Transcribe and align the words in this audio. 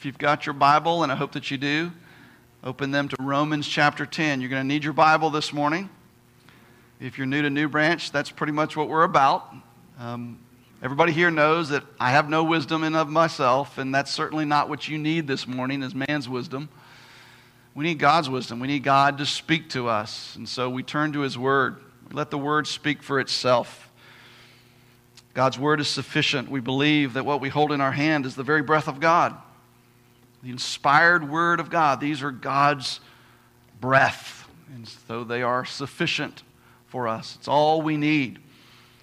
If 0.00 0.06
you've 0.06 0.16
got 0.16 0.46
your 0.46 0.54
Bible, 0.54 1.02
and 1.02 1.12
I 1.12 1.14
hope 1.14 1.32
that 1.32 1.50
you 1.50 1.58
do, 1.58 1.92
open 2.64 2.90
them 2.90 3.08
to 3.08 3.16
Romans 3.20 3.68
chapter 3.68 4.06
10. 4.06 4.40
You're 4.40 4.48
going 4.48 4.62
to 4.62 4.66
need 4.66 4.82
your 4.82 4.94
Bible 4.94 5.28
this 5.28 5.52
morning. 5.52 5.90
If 7.00 7.18
you're 7.18 7.26
new 7.26 7.42
to 7.42 7.50
New 7.50 7.68
Branch, 7.68 8.10
that's 8.10 8.30
pretty 8.30 8.54
much 8.54 8.78
what 8.78 8.88
we're 8.88 9.02
about. 9.02 9.54
Um, 9.98 10.38
everybody 10.82 11.12
here 11.12 11.30
knows 11.30 11.68
that 11.68 11.84
I 12.00 12.12
have 12.12 12.30
no 12.30 12.44
wisdom 12.44 12.82
in 12.82 12.96
of 12.96 13.10
myself, 13.10 13.76
and 13.76 13.94
that's 13.94 14.10
certainly 14.10 14.46
not 14.46 14.70
what 14.70 14.88
you 14.88 14.96
need 14.96 15.26
this 15.26 15.46
morning 15.46 15.82
is 15.82 15.94
man's 15.94 16.30
wisdom. 16.30 16.70
We 17.74 17.84
need 17.84 17.98
God's 17.98 18.30
wisdom. 18.30 18.58
We 18.58 18.68
need 18.68 18.82
God 18.82 19.18
to 19.18 19.26
speak 19.26 19.68
to 19.72 19.88
us. 19.88 20.34
And 20.34 20.48
so 20.48 20.70
we 20.70 20.82
turn 20.82 21.12
to 21.12 21.20
his 21.20 21.36
word. 21.36 21.76
We 22.08 22.14
let 22.14 22.30
the 22.30 22.38
word 22.38 22.66
speak 22.66 23.02
for 23.02 23.20
itself. 23.20 23.90
God's 25.34 25.58
word 25.58 25.78
is 25.78 25.88
sufficient. 25.88 26.50
We 26.50 26.60
believe 26.60 27.12
that 27.12 27.26
what 27.26 27.42
we 27.42 27.50
hold 27.50 27.70
in 27.70 27.82
our 27.82 27.92
hand 27.92 28.24
is 28.24 28.34
the 28.34 28.42
very 28.42 28.62
breath 28.62 28.88
of 28.88 28.98
God 28.98 29.36
the 30.42 30.50
inspired 30.50 31.28
word 31.28 31.60
of 31.60 31.70
God. 31.70 32.00
These 32.00 32.22
are 32.22 32.30
God's 32.30 33.00
breath, 33.80 34.48
and 34.74 34.88
so 34.88 35.24
they 35.24 35.42
are 35.42 35.64
sufficient 35.64 36.42
for 36.86 37.08
us. 37.08 37.36
It's 37.38 37.48
all 37.48 37.82
we 37.82 37.96
need. 37.96 38.38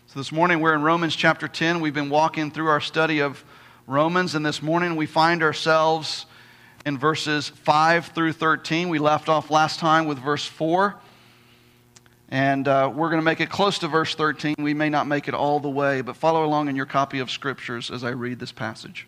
So 0.07 0.19
this 0.19 0.31
morning 0.31 0.61
we're 0.61 0.73
in 0.73 0.81
Romans 0.81 1.15
chapter 1.15 1.47
10. 1.47 1.79
We've 1.79 1.93
been 1.93 2.09
walking 2.09 2.49
through 2.49 2.67
our 2.67 2.81
study 2.81 3.19
of 3.19 3.43
Romans, 3.85 4.35
and 4.35 4.45
this 4.45 4.61
morning 4.61 4.95
we 4.95 5.05
find 5.05 5.43
ourselves 5.43 6.25
in 6.85 6.97
verses 6.97 7.49
5 7.49 8.07
through 8.07 8.33
13. 8.33 8.89
We 8.89 8.99
left 8.99 9.29
off 9.29 9.51
last 9.51 9.79
time 9.79 10.05
with 10.05 10.17
verse 10.17 10.45
4. 10.45 10.95
And 12.29 12.67
uh, 12.67 12.91
we're 12.93 13.09
going 13.09 13.21
to 13.21 13.25
make 13.25 13.39
it 13.39 13.49
close 13.49 13.79
to 13.79 13.87
verse 13.87 14.15
13. 14.15 14.55
We 14.59 14.73
may 14.73 14.89
not 14.89 15.07
make 15.07 15.27
it 15.27 15.33
all 15.33 15.59
the 15.59 15.69
way, 15.69 16.01
but 16.01 16.17
follow 16.17 16.45
along 16.45 16.67
in 16.67 16.75
your 16.75 16.85
copy 16.85 17.19
of 17.19 17.31
Scriptures 17.31 17.89
as 17.89 18.03
I 18.03 18.09
read 18.09 18.39
this 18.39 18.51
passage. 18.51 19.07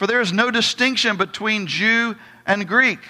For 0.00 0.06
there 0.06 0.22
is 0.22 0.32
no 0.32 0.50
distinction 0.50 1.18
between 1.18 1.66
Jew 1.66 2.16
and 2.46 2.66
Greek, 2.66 3.00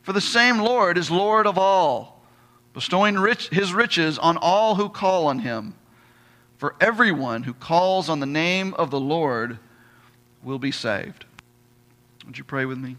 for 0.00 0.14
the 0.14 0.22
same 0.22 0.60
Lord 0.60 0.96
is 0.96 1.10
Lord 1.10 1.46
of 1.46 1.58
all, 1.58 2.24
bestowing 2.72 3.16
rich, 3.16 3.50
his 3.50 3.74
riches 3.74 4.18
on 4.18 4.38
all 4.38 4.76
who 4.76 4.88
call 4.88 5.26
on 5.26 5.40
him. 5.40 5.74
For 6.56 6.76
everyone 6.80 7.42
who 7.42 7.52
calls 7.52 8.08
on 8.08 8.20
the 8.20 8.26
name 8.26 8.72
of 8.72 8.90
the 8.90 8.98
Lord 8.98 9.58
will 10.42 10.58
be 10.58 10.70
saved. 10.70 11.26
Would 12.24 12.38
you 12.38 12.44
pray 12.44 12.64
with 12.64 12.78
me? 12.78 12.96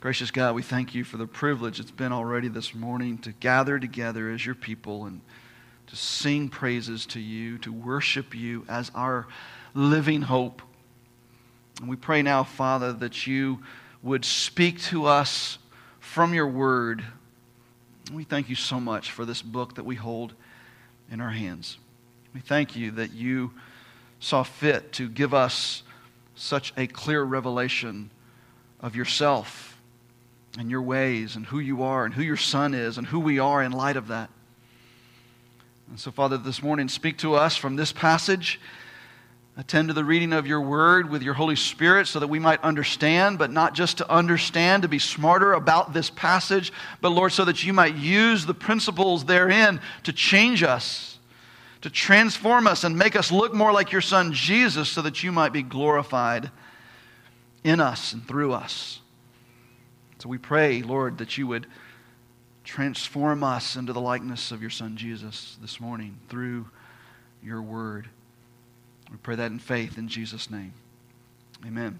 Gracious 0.00 0.32
God, 0.32 0.56
we 0.56 0.62
thank 0.62 0.96
you 0.96 1.04
for 1.04 1.16
the 1.16 1.28
privilege 1.28 1.78
it's 1.78 1.92
been 1.92 2.12
already 2.12 2.48
this 2.48 2.74
morning 2.74 3.18
to 3.18 3.30
gather 3.30 3.78
together 3.78 4.30
as 4.30 4.44
your 4.44 4.56
people 4.56 5.04
and 5.04 5.20
to 5.86 5.94
sing 5.94 6.48
praises 6.48 7.06
to 7.06 7.20
you, 7.20 7.56
to 7.58 7.72
worship 7.72 8.34
you 8.34 8.64
as 8.68 8.90
our 8.96 9.28
living 9.74 10.22
hope. 10.22 10.60
And 11.80 11.88
we 11.90 11.96
pray 11.96 12.22
now, 12.22 12.42
Father, 12.42 12.92
that 12.94 13.26
you 13.26 13.60
would 14.02 14.24
speak 14.24 14.80
to 14.82 15.04
us 15.04 15.58
from 16.00 16.32
your 16.32 16.46
word. 16.46 17.04
We 18.12 18.24
thank 18.24 18.48
you 18.48 18.54
so 18.54 18.80
much 18.80 19.10
for 19.10 19.24
this 19.24 19.42
book 19.42 19.74
that 19.74 19.84
we 19.84 19.94
hold 19.96 20.34
in 21.10 21.20
our 21.20 21.30
hands. 21.30 21.78
We 22.32 22.40
thank 22.40 22.76
you 22.76 22.92
that 22.92 23.12
you 23.12 23.52
saw 24.20 24.42
fit 24.42 24.92
to 24.92 25.08
give 25.08 25.34
us 25.34 25.82
such 26.34 26.72
a 26.76 26.86
clear 26.86 27.22
revelation 27.22 28.10
of 28.80 28.96
yourself 28.96 29.78
and 30.58 30.70
your 30.70 30.82
ways 30.82 31.36
and 31.36 31.46
who 31.46 31.58
you 31.58 31.82
are 31.82 32.04
and 32.04 32.14
who 32.14 32.22
your 32.22 32.36
son 32.36 32.74
is 32.74 32.98
and 32.98 33.06
who 33.06 33.20
we 33.20 33.38
are 33.38 33.62
in 33.62 33.72
light 33.72 33.96
of 33.96 34.08
that. 34.08 34.30
And 35.88 36.00
so, 36.00 36.10
Father, 36.10 36.38
this 36.38 36.62
morning, 36.62 36.88
speak 36.88 37.18
to 37.18 37.34
us 37.34 37.56
from 37.56 37.76
this 37.76 37.92
passage 37.92 38.60
Attend 39.58 39.88
to 39.88 39.94
the 39.94 40.04
reading 40.04 40.34
of 40.34 40.46
your 40.46 40.60
word 40.60 41.08
with 41.08 41.22
your 41.22 41.32
Holy 41.32 41.56
Spirit 41.56 42.06
so 42.08 42.20
that 42.20 42.26
we 42.26 42.38
might 42.38 42.62
understand, 42.62 43.38
but 43.38 43.50
not 43.50 43.74
just 43.74 43.98
to 43.98 44.10
understand, 44.10 44.82
to 44.82 44.88
be 44.88 44.98
smarter 44.98 45.54
about 45.54 45.94
this 45.94 46.10
passage, 46.10 46.72
but 47.00 47.08
Lord, 47.08 47.32
so 47.32 47.46
that 47.46 47.64
you 47.64 47.72
might 47.72 47.94
use 47.94 48.44
the 48.44 48.52
principles 48.52 49.24
therein 49.24 49.80
to 50.02 50.12
change 50.12 50.62
us, 50.62 51.18
to 51.80 51.88
transform 51.88 52.66
us, 52.66 52.84
and 52.84 52.98
make 52.98 53.16
us 53.16 53.32
look 53.32 53.54
more 53.54 53.72
like 53.72 53.92
your 53.92 54.02
Son 54.02 54.34
Jesus 54.34 54.90
so 54.90 55.00
that 55.00 55.22
you 55.22 55.32
might 55.32 55.54
be 55.54 55.62
glorified 55.62 56.50
in 57.64 57.80
us 57.80 58.12
and 58.12 58.28
through 58.28 58.52
us. 58.52 59.00
So 60.18 60.28
we 60.28 60.36
pray, 60.36 60.82
Lord, 60.82 61.16
that 61.18 61.38
you 61.38 61.46
would 61.46 61.66
transform 62.62 63.42
us 63.42 63.74
into 63.74 63.94
the 63.94 64.02
likeness 64.02 64.52
of 64.52 64.60
your 64.60 64.70
Son 64.70 64.98
Jesus 64.98 65.56
this 65.62 65.80
morning 65.80 66.18
through 66.28 66.68
your 67.42 67.62
word. 67.62 68.10
We 69.10 69.16
pray 69.18 69.36
that 69.36 69.50
in 69.50 69.58
faith 69.58 69.98
in 69.98 70.08
Jesus' 70.08 70.50
name. 70.50 70.72
Amen. 71.64 71.98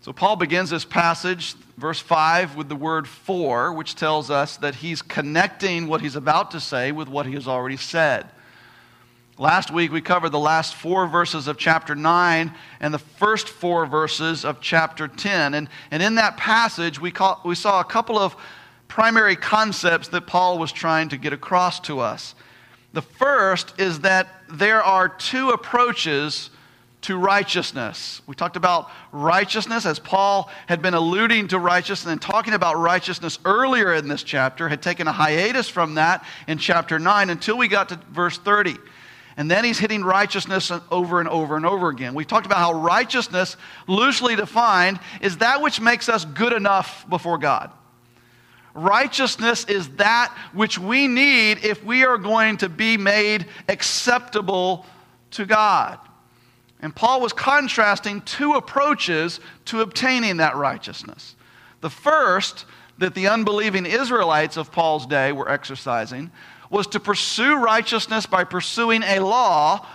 So, 0.00 0.12
Paul 0.12 0.36
begins 0.36 0.70
this 0.70 0.84
passage, 0.84 1.54
verse 1.76 1.98
5, 1.98 2.54
with 2.54 2.68
the 2.68 2.76
word 2.76 3.08
for, 3.08 3.72
which 3.72 3.96
tells 3.96 4.30
us 4.30 4.56
that 4.58 4.76
he's 4.76 5.02
connecting 5.02 5.88
what 5.88 6.00
he's 6.00 6.14
about 6.14 6.52
to 6.52 6.60
say 6.60 6.92
with 6.92 7.08
what 7.08 7.26
he 7.26 7.34
has 7.34 7.48
already 7.48 7.76
said. 7.76 8.28
Last 9.38 9.70
week, 9.70 9.92
we 9.92 10.00
covered 10.00 10.30
the 10.30 10.38
last 10.38 10.76
four 10.76 11.06
verses 11.06 11.46
of 11.46 11.58
chapter 11.58 11.94
9 11.94 12.54
and 12.80 12.94
the 12.94 12.98
first 12.98 13.48
four 13.48 13.84
verses 13.84 14.44
of 14.46 14.60
chapter 14.60 15.08
10. 15.08 15.52
And, 15.52 15.68
and 15.90 16.02
in 16.02 16.14
that 16.14 16.36
passage, 16.38 17.00
we, 17.00 17.10
call, 17.10 17.42
we 17.44 17.54
saw 17.54 17.80
a 17.80 17.84
couple 17.84 18.18
of 18.18 18.34
primary 18.88 19.36
concepts 19.36 20.08
that 20.08 20.26
Paul 20.26 20.58
was 20.58 20.72
trying 20.72 21.10
to 21.10 21.18
get 21.18 21.34
across 21.34 21.80
to 21.80 22.00
us. 22.00 22.34
The 22.96 23.02
first 23.02 23.78
is 23.78 24.00
that 24.00 24.26
there 24.48 24.82
are 24.82 25.06
two 25.06 25.50
approaches 25.50 26.48
to 27.02 27.18
righteousness. 27.18 28.22
We 28.26 28.34
talked 28.34 28.56
about 28.56 28.90
righteousness 29.12 29.84
as 29.84 29.98
Paul 29.98 30.50
had 30.66 30.80
been 30.80 30.94
alluding 30.94 31.48
to 31.48 31.58
righteousness 31.58 32.10
and 32.10 32.22
talking 32.22 32.54
about 32.54 32.78
righteousness 32.78 33.38
earlier 33.44 33.92
in 33.92 34.08
this 34.08 34.22
chapter, 34.22 34.66
had 34.70 34.80
taken 34.80 35.06
a 35.08 35.12
hiatus 35.12 35.68
from 35.68 35.96
that 35.96 36.24
in 36.48 36.56
chapter 36.56 36.98
9 36.98 37.28
until 37.28 37.58
we 37.58 37.68
got 37.68 37.90
to 37.90 38.00
verse 38.12 38.38
30. 38.38 38.78
And 39.36 39.50
then 39.50 39.62
he's 39.62 39.78
hitting 39.78 40.02
righteousness 40.02 40.72
over 40.90 41.20
and 41.20 41.28
over 41.28 41.54
and 41.54 41.66
over 41.66 41.90
again. 41.90 42.14
We've 42.14 42.26
talked 42.26 42.46
about 42.46 42.60
how 42.60 42.72
righteousness, 42.72 43.58
loosely 43.86 44.36
defined, 44.36 45.00
is 45.20 45.36
that 45.36 45.60
which 45.60 45.82
makes 45.82 46.08
us 46.08 46.24
good 46.24 46.54
enough 46.54 47.06
before 47.10 47.36
God. 47.36 47.72
Righteousness 48.76 49.64
is 49.64 49.88
that 49.96 50.36
which 50.52 50.78
we 50.78 51.08
need 51.08 51.64
if 51.64 51.82
we 51.82 52.04
are 52.04 52.18
going 52.18 52.58
to 52.58 52.68
be 52.68 52.98
made 52.98 53.46
acceptable 53.68 54.84
to 55.30 55.46
God. 55.46 55.98
And 56.80 56.94
Paul 56.94 57.22
was 57.22 57.32
contrasting 57.32 58.20
two 58.20 58.52
approaches 58.52 59.40
to 59.66 59.80
obtaining 59.80 60.36
that 60.36 60.56
righteousness. 60.56 61.34
The 61.80 61.88
first 61.88 62.66
that 62.98 63.14
the 63.14 63.28
unbelieving 63.28 63.86
Israelites 63.86 64.58
of 64.58 64.70
Paul's 64.70 65.06
day 65.06 65.32
were 65.32 65.50
exercising 65.50 66.30
was 66.68 66.86
to 66.88 67.00
pursue 67.00 67.56
righteousness 67.56 68.26
by 68.26 68.44
pursuing 68.44 69.02
a 69.04 69.20
law 69.20 69.86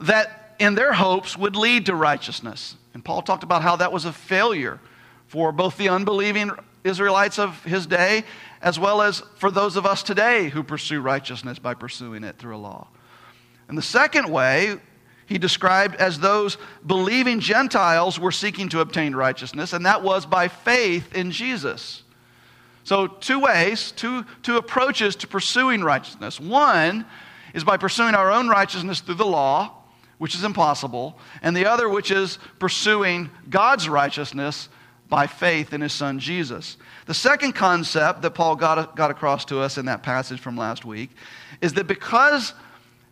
that, 0.00 0.54
in 0.58 0.74
their 0.74 0.92
hopes, 0.92 1.38
would 1.38 1.56
lead 1.56 1.86
to 1.86 1.94
righteousness. 1.94 2.76
And 2.92 3.02
Paul 3.02 3.22
talked 3.22 3.44
about 3.44 3.62
how 3.62 3.76
that 3.76 3.92
was 3.92 4.04
a 4.04 4.12
failure 4.12 4.78
for 5.26 5.52
both 5.52 5.78
the 5.78 5.88
unbelieving 5.88 6.50
Israelites 6.86 7.38
of 7.38 7.62
his 7.64 7.86
day, 7.86 8.24
as 8.62 8.78
well 8.78 9.02
as 9.02 9.22
for 9.36 9.50
those 9.50 9.76
of 9.76 9.86
us 9.86 10.02
today 10.02 10.48
who 10.48 10.62
pursue 10.62 11.00
righteousness 11.00 11.58
by 11.58 11.74
pursuing 11.74 12.24
it 12.24 12.38
through 12.38 12.56
a 12.56 12.58
law. 12.58 12.88
And 13.68 13.76
the 13.76 13.82
second 13.82 14.30
way 14.30 14.78
he 15.26 15.38
described 15.38 15.96
as 15.96 16.20
those 16.20 16.56
believing 16.86 17.40
Gentiles 17.40 18.18
were 18.18 18.32
seeking 18.32 18.68
to 18.70 18.80
obtain 18.80 19.14
righteousness, 19.14 19.72
and 19.72 19.84
that 19.84 20.02
was 20.02 20.24
by 20.24 20.48
faith 20.48 21.14
in 21.14 21.32
Jesus. 21.32 22.02
So, 22.84 23.08
two 23.08 23.40
ways, 23.40 23.90
two, 23.90 24.24
two 24.42 24.56
approaches 24.56 25.16
to 25.16 25.26
pursuing 25.26 25.82
righteousness. 25.82 26.38
One 26.38 27.04
is 27.52 27.64
by 27.64 27.76
pursuing 27.76 28.14
our 28.14 28.30
own 28.30 28.48
righteousness 28.48 29.00
through 29.00 29.16
the 29.16 29.26
law, 29.26 29.72
which 30.18 30.36
is 30.36 30.44
impossible, 30.44 31.18
and 31.42 31.56
the 31.56 31.66
other, 31.66 31.88
which 31.88 32.12
is 32.12 32.38
pursuing 32.60 33.28
God's 33.50 33.88
righteousness 33.88 34.68
by 35.08 35.26
faith 35.26 35.72
in 35.72 35.80
his 35.80 35.92
son 35.92 36.18
Jesus. 36.18 36.76
The 37.06 37.14
second 37.14 37.52
concept 37.52 38.22
that 38.22 38.32
Paul 38.32 38.56
got, 38.56 38.96
got 38.96 39.10
across 39.10 39.44
to 39.46 39.60
us 39.60 39.78
in 39.78 39.86
that 39.86 40.02
passage 40.02 40.40
from 40.40 40.56
last 40.56 40.84
week 40.84 41.10
is 41.60 41.74
that 41.74 41.86
because 41.86 42.52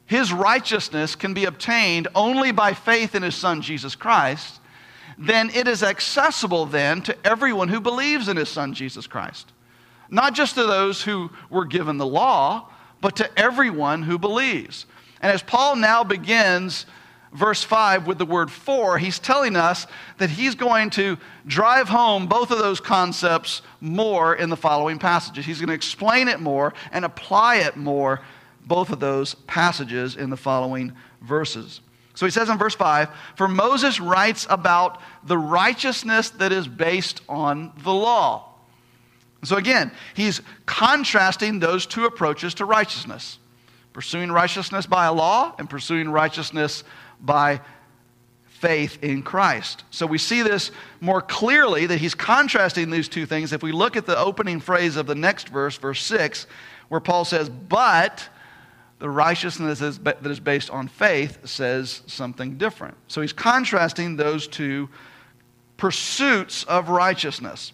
his 0.07 0.33
righteousness 0.33 1.15
can 1.15 1.35
be 1.35 1.45
obtained 1.45 2.09
only 2.15 2.53
by 2.53 2.75
faith 2.75 3.15
in 3.15 3.23
his 3.23 3.35
son 3.35 3.63
Jesus 3.63 3.95
Christ, 3.95 4.61
then 5.17 5.51
it 5.51 5.69
is 5.69 5.83
accessible 5.83 6.67
then 6.67 7.01
to 7.03 7.17
everyone 7.25 7.69
who 7.69 7.81
believes 7.81 8.29
in 8.29 8.37
his 8.37 8.49
son 8.49 8.75
Jesus 8.75 9.07
Christ. 9.07 9.53
Not 10.11 10.35
just 10.35 10.55
to 10.57 10.65
those 10.65 11.03
who 11.03 11.31
were 11.49 11.65
given 11.65 11.97
the 11.99 12.07
law, 12.07 12.69
but 13.01 13.17
to 13.17 13.39
everyone 13.39 14.03
who 14.03 14.19
believes. 14.19 14.87
And 15.21 15.33
as 15.33 15.43
Paul 15.43 15.77
now 15.77 16.05
begins 16.05 16.87
verse 17.35 17.63
5 17.63 18.07
with 18.07 18.19
the 18.19 18.25
word 18.25 18.51
for, 18.51 18.97
he's 18.97 19.19
telling 19.19 19.57
us 19.57 19.87
that 20.19 20.31
he's 20.31 20.55
going 20.55 20.89
to 20.91 21.19
drive 21.47 21.89
home 21.89 22.27
both 22.27 22.51
of 22.51 22.59
those 22.59 22.81
concepts 22.81 23.61
more 23.81 24.35
in 24.35 24.49
the 24.49 24.57
following 24.57 24.99
passages. 24.99 25.45
He's 25.45 25.59
going 25.59 25.69
to 25.69 25.75
explain 25.75 26.29
it 26.29 26.41
more 26.41 26.73
and 26.93 27.05
apply 27.05 27.57
it 27.57 27.77
more 27.77 28.23
both 28.67 28.91
of 28.91 29.01
those 29.01 29.35
passages 29.47 30.17
in 30.17 30.31
the 30.31 30.37
following 30.37 30.93
verses. 31.21 31.81
So 32.15 32.25
he 32.25 32.31
says 32.31 32.49
in 32.49 32.57
verse 32.57 32.77
5 32.77 33.11
For 33.37 33.49
Moses 33.49 34.01
writes 34.01 34.47
about 34.49 35.01
the 35.25 35.37
righteousness 35.37 36.31
that 36.31 36.53
is 36.53 36.69
based 36.69 37.21
on 37.29 37.73
the 37.83 37.93
law. 37.93 38.51
So 39.43 39.57
again, 39.57 39.91
he's 40.15 40.41
contrasting 40.65 41.59
those 41.59 41.85
two 41.85 42.07
approaches 42.07 42.55
to 42.55 42.65
righteousness 42.65 43.39
pursuing 43.95 44.31
righteousness 44.31 44.85
by 44.85 45.07
a 45.07 45.13
law 45.13 45.55
and 45.59 45.71
pursuing 45.71 46.11
righteousness 46.11 46.85
by 47.25 47.61
faith 48.47 48.99
in 49.03 49.23
Christ. 49.23 49.85
So 49.91 50.07
we 50.07 50.19
see 50.19 50.43
this 50.43 50.71
more 51.01 51.21
clearly 51.21 51.87
that 51.87 51.99
he's 51.99 52.15
contrasting 52.15 52.91
these 52.91 53.09
two 53.09 53.27
things 53.27 53.53
if 53.53 53.63
we 53.63 53.73
look 53.73 53.97
at 53.97 54.07
the 54.07 54.19
opening 54.19 54.61
phrase 54.61 54.97
of 54.97 55.07
the 55.07 55.15
next 55.15 55.49
verse, 55.49 55.77
verse 55.77 56.03
6, 56.03 56.47
where 56.89 57.01
Paul 57.01 57.25
says, 57.25 57.49
But 57.51 58.27
the 59.01 59.11
righteousness 59.11 59.81
that 59.81 60.25
is 60.25 60.41
based 60.41 60.71
on 60.71 60.89
faith 60.89 61.47
says 61.47 62.03
something 62.07 62.57
different. 62.57 62.97
So 63.09 63.21
he's 63.21 63.33
contrasting 63.33 64.17
those 64.17 64.47
two 64.47 64.89
pursuits 65.77 66.65
of 66.65 66.89
righteousness. 66.89 67.73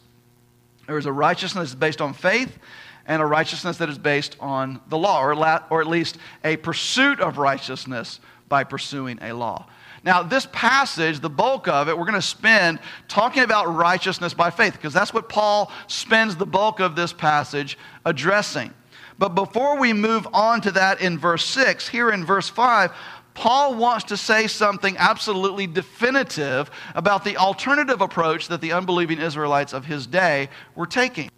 There 0.89 0.99
is 0.99 1.07
a 1.07 1.13
righteousness 1.13 1.73
based 1.75 2.01
on 2.01 2.15
faith 2.15 2.59
and 3.07 3.23
a 3.23 3.27
righteousness 3.27 3.77
that 3.79 3.89
is 3.89 3.99
based 3.99 4.37
on 4.41 4.81
the 4.89 4.99
law, 4.99 5.23
or, 5.23 5.35
or 5.71 5.81
at 5.81 5.87
least 5.87 6.19
a 6.43 6.57
pursuit 6.57 7.21
of 7.21 7.39
righteousness 7.39 8.19
by 8.51 8.65
pursuing 8.65 9.19
a 9.23 9.33
law. 9.33 9.67
Now, 10.03 10.23
this 10.23 10.47
passage, 10.53 11.21
the 11.21 11.31
bulk 11.31 11.69
of 11.69 11.89
it, 11.89 11.97
we're 11.97 12.05
going 12.05 12.15
to 12.15 12.23
spend 12.23 12.81
talking 13.09 13.43
about 13.43 13.75
righteousness 13.75 14.35
by 14.35 14.51
faith, 14.51 14.75
because 14.75 14.93
that's 14.93 15.15
what 15.15 15.31
Paul 15.31 15.73
spends 15.87 16.37
the 16.37 16.47
bulk 16.47 16.81
of 16.81 16.97
this 16.97 17.13
passage 17.15 17.79
addressing. 18.05 18.75
But 19.19 19.31
before 19.35 19.79
we 19.79 19.93
move 19.93 20.27
on 20.33 20.63
to 20.63 20.71
that 20.73 21.01
in 21.01 21.19
verse 21.19 21.45
6, 21.45 21.89
here 21.89 22.11
in 22.11 22.25
verse 22.25 22.49
5, 22.49 22.93
Paul 23.35 23.75
wants 23.77 24.05
to 24.07 24.17
say 24.17 24.47
something 24.47 24.97
absolutely 24.97 25.67
definitive 25.67 26.71
about 26.95 27.25
the 27.25 27.37
alternative 27.37 28.01
approach 28.01 28.49
that 28.49 28.61
the 28.61 28.73
unbelieving 28.73 29.21
Israelites 29.21 29.73
of 29.73 29.85
his 29.85 30.07
day 30.07 30.49
were 30.75 30.87
taking. 30.87 31.31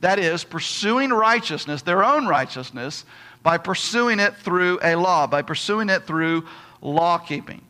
That 0.00 0.18
is, 0.18 0.44
pursuing 0.44 1.10
righteousness, 1.10 1.82
their 1.82 2.04
own 2.04 2.26
righteousness, 2.26 3.04
by 3.42 3.58
pursuing 3.58 4.20
it 4.20 4.36
through 4.36 4.78
a 4.82 4.94
law, 4.96 5.26
by 5.26 5.42
pursuing 5.42 5.88
it 5.88 6.06
through 6.06 6.44
law 6.80 7.18
keeping. 7.18 7.62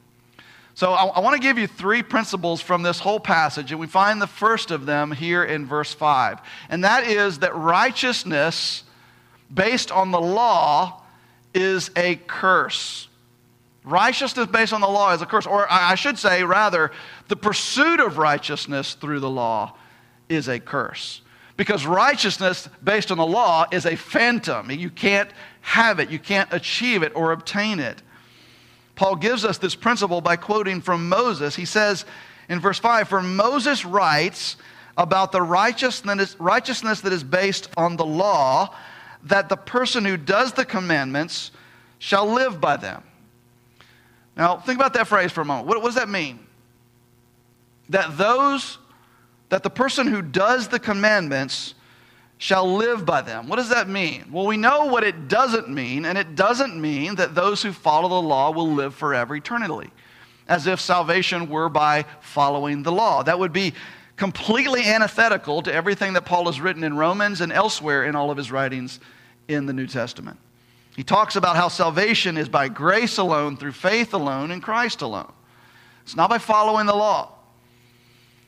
So 0.75 0.93
I, 0.93 1.07
I 1.07 1.21
want 1.21 1.35
to 1.35 1.43
give 1.43 1.59
you 1.59 1.67
three 1.67 2.03
principles 2.03 2.61
from 2.61 2.83
this 2.83 2.99
whole 2.99 3.21
passage, 3.21 3.71
and 3.71 3.81
we 3.81 3.87
find 3.87 4.21
the 4.21 4.27
first 4.27 4.71
of 4.71 4.87
them 4.87 5.13
here 5.13 5.45
in 5.45 5.67
verse 5.67 5.93
5. 5.93 6.39
And 6.69 6.85
that 6.85 7.05
is 7.05 7.41
that 7.41 7.55
righteousness 7.55 8.85
based 9.53 9.91
on 9.91 10.11
the 10.11 10.21
law 10.21 11.03
is 11.53 11.91
a 11.97 12.17
curse. 12.17 13.09
Righteousness 13.85 14.47
based 14.47 14.73
on 14.73 14.81
the 14.81 14.89
law 14.89 15.13
is 15.13 15.23
a 15.23 15.27
curse. 15.27 15.47
Or 15.47 15.67
I 15.71 15.95
should 15.95 16.19
say, 16.19 16.45
rather, 16.45 16.93
the 17.29 17.37
pursuit 17.37 18.01
of 18.01 18.19
righteousness 18.19 18.95
through 18.95 19.21
the 19.21 19.31
law 19.31 19.75
is 20.29 20.49
a 20.49 20.61
curse. 20.61 21.23
Because 21.57 21.85
righteousness 21.85 22.69
based 22.83 23.11
on 23.11 23.19
the 23.19 23.27
law 23.27 23.67
is 23.71 23.85
a 23.85 23.97
phantom. 23.97 24.71
You 24.71 24.91
can't 24.91 25.31
have 25.61 26.01
it, 26.01 26.11
you 26.11 26.19
can't 26.19 26.53
achieve 26.53 27.03
it 27.03 27.13
or 27.15 27.33
obtain 27.33 27.81
it. 27.81 28.03
Paul 28.95 29.17
gives 29.17 29.45
us 29.45 29.59
this 29.59 29.75
principle 29.75 30.21
by 30.21 30.37
quoting 30.37 30.81
from 30.81 31.09
Moses. 31.09 31.57
He 31.57 31.65
says 31.65 32.05
in 32.49 32.61
verse 32.61 32.79
5 32.79 33.09
For 33.09 33.23
Moses 33.23 33.85
writes 33.85 34.57
about 34.97 35.33
the 35.33 35.41
righteousness, 35.41 36.37
righteousness 36.39 37.01
that 37.01 37.13
is 37.13 37.25
based 37.25 37.71
on 37.77 37.97
the 37.97 38.05
law 38.05 38.75
that 39.25 39.49
the 39.49 39.57
person 39.57 40.05
who 40.05 40.17
does 40.17 40.53
the 40.53 40.65
commandments 40.65 41.51
shall 41.99 42.27
live 42.27 42.61
by 42.61 42.77
them. 42.77 43.03
Now, 44.37 44.57
think 44.57 44.79
about 44.79 44.95
that 44.95 45.07
phrase 45.07 45.33
for 45.33 45.43
a 45.43 45.45
moment. 45.45 45.67
What, 45.67 45.79
what 45.79 45.89
does 45.89 45.95
that 45.97 46.09
mean? 46.09 46.39
That 47.91 48.17
those, 48.17 48.79
that 49.49 49.63
the 49.63 49.71
person 49.71 50.07
who 50.07 50.23
does 50.23 50.69
the 50.69 50.79
commandments 50.79 51.75
shall 52.41 52.75
live 52.75 53.05
by 53.05 53.21
them. 53.21 53.49
What 53.49 53.57
does 53.57 53.69
that 53.69 53.87
mean? 53.87 54.25
Well, 54.33 54.47
we 54.47 54.57
know 54.57 54.87
what 54.87 55.05
it 55.05 55.29
doesn't 55.29 55.69
mean, 55.69 56.07
and 56.07 56.17
it 56.17 56.35
doesn't 56.35 56.81
mean 56.81 57.17
that 57.17 57.35
those 57.35 57.63
who 57.63 57.71
follow 57.71 58.09
the 58.09 58.27
law 58.27 58.51
will 58.51 58.73
live 58.73 58.95
forever 58.95 59.37
eternally, 59.37 59.91
as 60.49 60.67
if 60.67 60.81
salvation 60.81 61.51
were 61.51 61.69
by 61.69 62.07
following 62.23 62.83
the 62.83 62.91
law. 62.91 63.23
That 63.23 63.39
would 63.39 63.53
be 63.53 63.75
completely 64.17 64.85
antithetical 64.85 65.61
to 65.63 65.73
everything 65.73 66.15
that 66.15 66.25
Paul 66.25 66.47
has 66.47 66.63
written 66.63 66.83
in 66.83 66.97
Romans 66.97 67.43
and 67.43 67.53
elsewhere 67.53 68.05
in 68.05 68.17
all 68.17 68.31
of 68.31 68.39
his 68.39 68.51
writings 68.51 69.01
in 69.47 69.67
the 69.67 69.75
New 69.75 69.87
Testament. 69.87 70.39
He 70.97 71.05
talks 71.05 71.37
about 71.37 71.57
how 71.57 71.69
salvation 71.69 72.39
is 72.39 72.49
by 72.49 72.69
grace 72.69 73.19
alone, 73.19 73.59
through 73.59 73.73
faith 73.73 74.15
alone, 74.15 74.51
in 74.51 74.63
Christ 74.63 75.03
alone. 75.03 75.31
It's 76.05 76.17
not 76.17 76.31
by 76.31 76.39
following 76.39 76.87
the 76.87 76.97
law. 76.97 77.33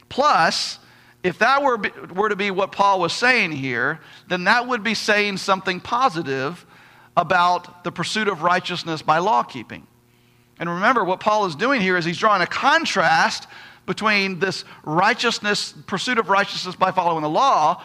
Plus, 0.08 0.78
if 1.22 1.38
that 1.38 1.62
were, 1.62 1.80
were 2.14 2.28
to 2.28 2.36
be 2.36 2.50
what 2.50 2.72
Paul 2.72 3.00
was 3.00 3.12
saying 3.12 3.52
here, 3.52 4.00
then 4.28 4.44
that 4.44 4.66
would 4.66 4.82
be 4.82 4.94
saying 4.94 5.36
something 5.36 5.80
positive 5.80 6.66
about 7.16 7.84
the 7.84 7.92
pursuit 7.92 8.28
of 8.28 8.42
righteousness 8.42 9.02
by 9.02 9.18
law 9.18 9.42
keeping. 9.42 9.86
And 10.58 10.68
remember, 10.68 11.04
what 11.04 11.20
Paul 11.20 11.46
is 11.46 11.54
doing 11.54 11.80
here 11.80 11.96
is 11.96 12.04
he's 12.04 12.18
drawing 12.18 12.42
a 12.42 12.46
contrast 12.46 13.46
between 13.86 14.38
this 14.38 14.64
righteousness, 14.84 15.74
pursuit 15.86 16.18
of 16.18 16.28
righteousness 16.28 16.74
by 16.74 16.90
following 16.90 17.22
the 17.22 17.28
law, 17.28 17.82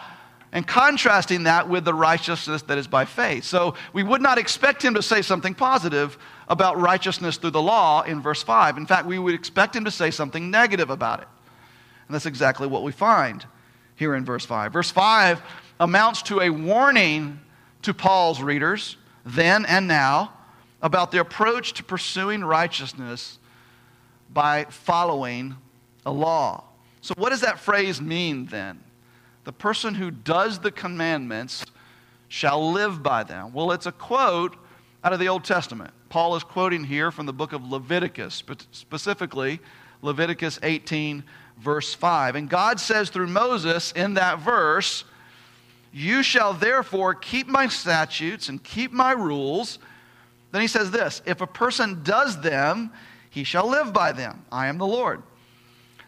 and 0.52 0.66
contrasting 0.66 1.44
that 1.44 1.68
with 1.68 1.84
the 1.84 1.92
righteousness 1.92 2.62
that 2.62 2.78
is 2.78 2.86
by 2.86 3.04
faith. 3.04 3.44
So 3.44 3.74
we 3.92 4.02
would 4.02 4.22
not 4.22 4.38
expect 4.38 4.82
him 4.82 4.94
to 4.94 5.02
say 5.02 5.22
something 5.22 5.54
positive 5.54 6.16
about 6.48 6.80
righteousness 6.80 7.36
through 7.36 7.50
the 7.50 7.62
law 7.62 8.02
in 8.02 8.22
verse 8.22 8.42
5. 8.42 8.78
In 8.78 8.86
fact, 8.86 9.06
we 9.06 9.18
would 9.18 9.34
expect 9.34 9.76
him 9.76 9.84
to 9.84 9.90
say 9.90 10.10
something 10.10 10.50
negative 10.50 10.88
about 10.88 11.20
it. 11.20 11.28
And 12.08 12.14
that's 12.14 12.26
exactly 12.26 12.66
what 12.66 12.82
we 12.82 12.90
find 12.90 13.44
here 13.94 14.14
in 14.14 14.24
verse 14.24 14.44
5. 14.44 14.72
Verse 14.72 14.90
5 14.90 15.42
amounts 15.78 16.22
to 16.22 16.40
a 16.40 16.50
warning 16.50 17.40
to 17.82 17.94
Paul's 17.94 18.42
readers, 18.42 18.96
then 19.24 19.64
and 19.66 19.86
now, 19.86 20.32
about 20.80 21.10
the 21.10 21.20
approach 21.20 21.74
to 21.74 21.84
pursuing 21.84 22.42
righteousness 22.42 23.38
by 24.32 24.64
following 24.64 25.56
a 26.06 26.10
law. 26.10 26.64
So, 27.00 27.14
what 27.16 27.30
does 27.30 27.42
that 27.42 27.58
phrase 27.58 28.00
mean 28.00 28.46
then? 28.46 28.80
The 29.44 29.52
person 29.52 29.94
who 29.94 30.10
does 30.10 30.58
the 30.58 30.70
commandments 30.70 31.64
shall 32.28 32.72
live 32.72 33.02
by 33.02 33.22
them. 33.24 33.52
Well, 33.52 33.72
it's 33.72 33.86
a 33.86 33.92
quote 33.92 34.56
out 35.02 35.12
of 35.12 35.18
the 35.18 35.28
Old 35.28 35.44
Testament. 35.44 35.92
Paul 36.08 36.36
is 36.36 36.42
quoting 36.42 36.84
here 36.84 37.10
from 37.10 37.26
the 37.26 37.32
book 37.32 37.52
of 37.52 37.64
Leviticus, 37.64 38.42
specifically 38.72 39.60
Leviticus 40.02 40.58
18, 40.62 41.24
verse 41.60 41.94
5. 41.94 42.36
And 42.36 42.48
God 42.48 42.80
says 42.80 43.10
through 43.10 43.26
Moses 43.28 43.92
in 43.92 44.14
that 44.14 44.40
verse, 44.40 45.04
You 45.92 46.22
shall 46.22 46.54
therefore 46.54 47.14
keep 47.14 47.46
my 47.46 47.68
statutes 47.68 48.48
and 48.48 48.62
keep 48.62 48.92
my 48.92 49.12
rules. 49.12 49.78
Then 50.52 50.60
he 50.60 50.68
says 50.68 50.90
this 50.90 51.22
If 51.26 51.40
a 51.40 51.46
person 51.46 52.02
does 52.02 52.40
them, 52.40 52.90
he 53.30 53.44
shall 53.44 53.68
live 53.68 53.92
by 53.92 54.12
them. 54.12 54.44
I 54.50 54.68
am 54.68 54.78
the 54.78 54.86
Lord. 54.86 55.22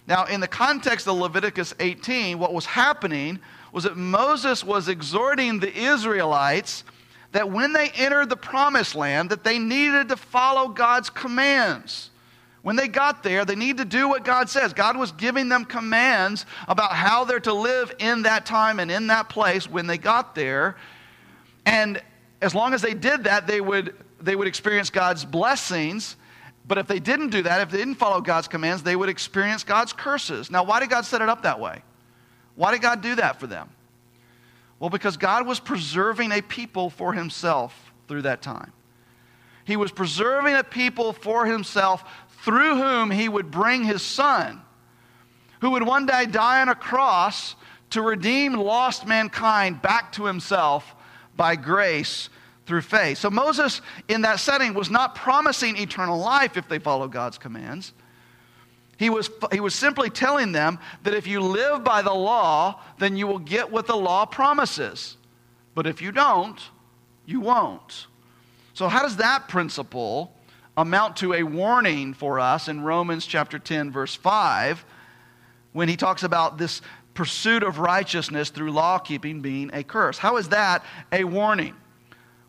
Now, 0.07 0.25
in 0.25 0.41
the 0.41 0.49
context 0.49 1.07
of 1.07 1.17
Leviticus 1.17 1.75
18, 1.79 2.39
what 2.39 2.53
was 2.53 2.67
happening 2.67 3.39
was 3.73 3.85
that 3.85 3.97
Moses 3.97 4.65
was 4.65 4.89
exhorting 4.89 5.61
the 5.61 5.73
Israelites 5.73 6.83
that 7.33 7.51
when 7.51 7.73
they 7.73 7.91
entered 7.91 8.29
the 8.29 8.37
promised 8.37 8.97
land 8.97 9.31
that 9.31 9.45
they 9.45 9.59
needed 9.59 10.09
to 10.09 10.17
follow 10.17 10.69
God's 10.69 11.11
commands. 11.11 12.11
When 12.63 12.77
they 12.77 12.89
got 12.89 13.23
there, 13.23 13.45
they 13.45 13.55
need 13.55 13.79
to 13.79 13.85
do 13.85 14.09
what 14.09 14.25
God 14.25 14.51
says. 14.51 14.75
God 14.75 14.97
was 14.97 15.13
giving 15.13 15.49
them 15.49 15.65
commands 15.65 16.45
about 16.69 16.93
how 16.93 17.25
they're 17.25 17.41
to 17.41 17.55
live 17.55 17.95
in 17.99 18.23
that 18.23 18.45
time 18.45 18.81
and 18.81 18.91
in 18.91 19.07
that 19.07 19.29
place 19.31 19.69
when 19.69 19.87
they 19.87 19.97
got 19.97 20.35
there. 20.35 20.77
And 21.65 22.03
as 22.43 22.55
long 22.55 22.75
as 22.75 22.83
they 22.83 22.93
did 22.93 23.25
that, 23.25 23.47
they 23.47 23.61
would, 23.61 23.95
they 24.21 24.37
would 24.37 24.47
experience 24.47 24.91
God's 24.91 25.25
blessings. 25.25 26.17
But 26.69 26.77
if 26.77 26.87
they 26.87 27.01
didn't 27.01 27.31
do 27.31 27.43
that, 27.43 27.63
if 27.63 27.71
they 27.71 27.79
didn't 27.79 27.95
follow 27.95 28.21
God's 28.21 28.47
commands, 28.47 28.83
they 28.83 28.95
would 28.95 29.09
experience 29.09 29.65
God's 29.65 29.95
curses. 29.95 30.51
Now, 30.51 30.63
why 30.63 30.81
did 30.81 30.91
God 30.91 31.07
set 31.07 31.23
it 31.23 31.29
up 31.31 31.43
that 31.43 31.61
way? 31.61 31.83
Why 32.57 32.73
did 32.73 32.83
God 32.83 33.01
do 33.01 33.15
that 33.15 33.41
for 33.41 33.47
them? 33.47 33.71
Well, 34.79 34.91
because 34.91 35.17
God 35.17 35.47
was 35.47 35.61
preserving 35.61 36.33
a 36.33 36.43
people 36.43 36.91
for 36.91 37.15
himself 37.15 37.93
through 38.07 38.23
that 38.23 38.43
time. 38.43 38.73
He 39.65 39.77
was 39.77 39.93
preserving 39.93 40.57
a 40.57 40.65
people 40.65 41.13
for 41.13 41.47
himself 41.47 42.05
through 42.43 42.77
whom 42.77 43.11
he 43.11 43.29
would 43.29 43.51
bring 43.51 43.85
his 43.85 44.03
son, 44.03 44.61
who 45.61 45.71
would 45.71 45.83
one 45.83 46.07
day 46.07 46.27
die 46.27 46.63
on 46.63 46.69
a 46.69 46.75
cross 46.75 47.55
to 47.91 48.03
redeem 48.03 48.55
lost 48.55 49.07
mankind 49.07 49.83
back 49.83 50.13
to 50.13 50.25
himself 50.25 50.95
by 51.37 51.57
grace 51.57 52.29
through 52.67 52.83
faith. 52.83 53.19
So 53.19 53.31
Moses, 53.31 53.83
in 54.09 54.23
that 54.23 54.41
setting, 54.41 54.75
was 54.75 54.91
not 54.91 55.15
promising 55.15 55.77
eternal 55.77 56.19
life 56.19 56.57
if 56.57 56.69
they 56.69 56.79
follow 56.79 57.09
God's 57.09 57.37
commands. 57.37 57.93
He 58.97 59.11
was, 59.11 59.31
he 59.51 59.61
was 59.61 59.75
simply 59.75 60.09
telling 60.11 60.53
them 60.53 60.79
that 61.03 61.15
if 61.15 61.27
you 61.27 61.41
live 61.41 61.83
by 61.83 62.03
the 62.03 62.13
law, 62.13 62.81
then 62.99 63.17
you 63.17 63.27
will 63.27 63.39
get 63.39 63.71
what 63.71 63.87
the 63.87 63.97
law 63.97 64.25
promises. 64.25 65.17
But 65.75 65.87
if 65.87 66.01
you 66.03 66.13
don't, 66.13 66.61
you 67.27 67.41
won't. 67.41 68.07
So, 68.75 68.89
how 68.89 69.03
does 69.03 69.17
that 69.17 69.49
principle 69.49 70.33
amount 70.81 71.17
to 71.19 71.35
a 71.35 71.43
warning 71.43 72.15
for 72.15 72.41
us 72.41 72.67
in 72.67 72.83
Romans 72.83 73.27
chapter 73.27 73.59
10, 73.59 73.91
verse 73.91 74.15
5, 74.15 74.85
when 75.73 75.89
he 75.89 75.97
talks 75.97 76.23
about 76.23 76.57
this 76.57 76.81
pursuit 77.13 77.63
of 77.63 77.79
righteousness 77.79 78.49
through 78.49 78.71
law 78.71 78.99
keeping 78.99 79.43
being 79.43 79.71
a 79.75 79.83
curse. 79.83 80.17
How 80.17 80.39
is 80.39 80.49
that 80.49 80.83
a 81.13 81.25
warning? 81.25 81.75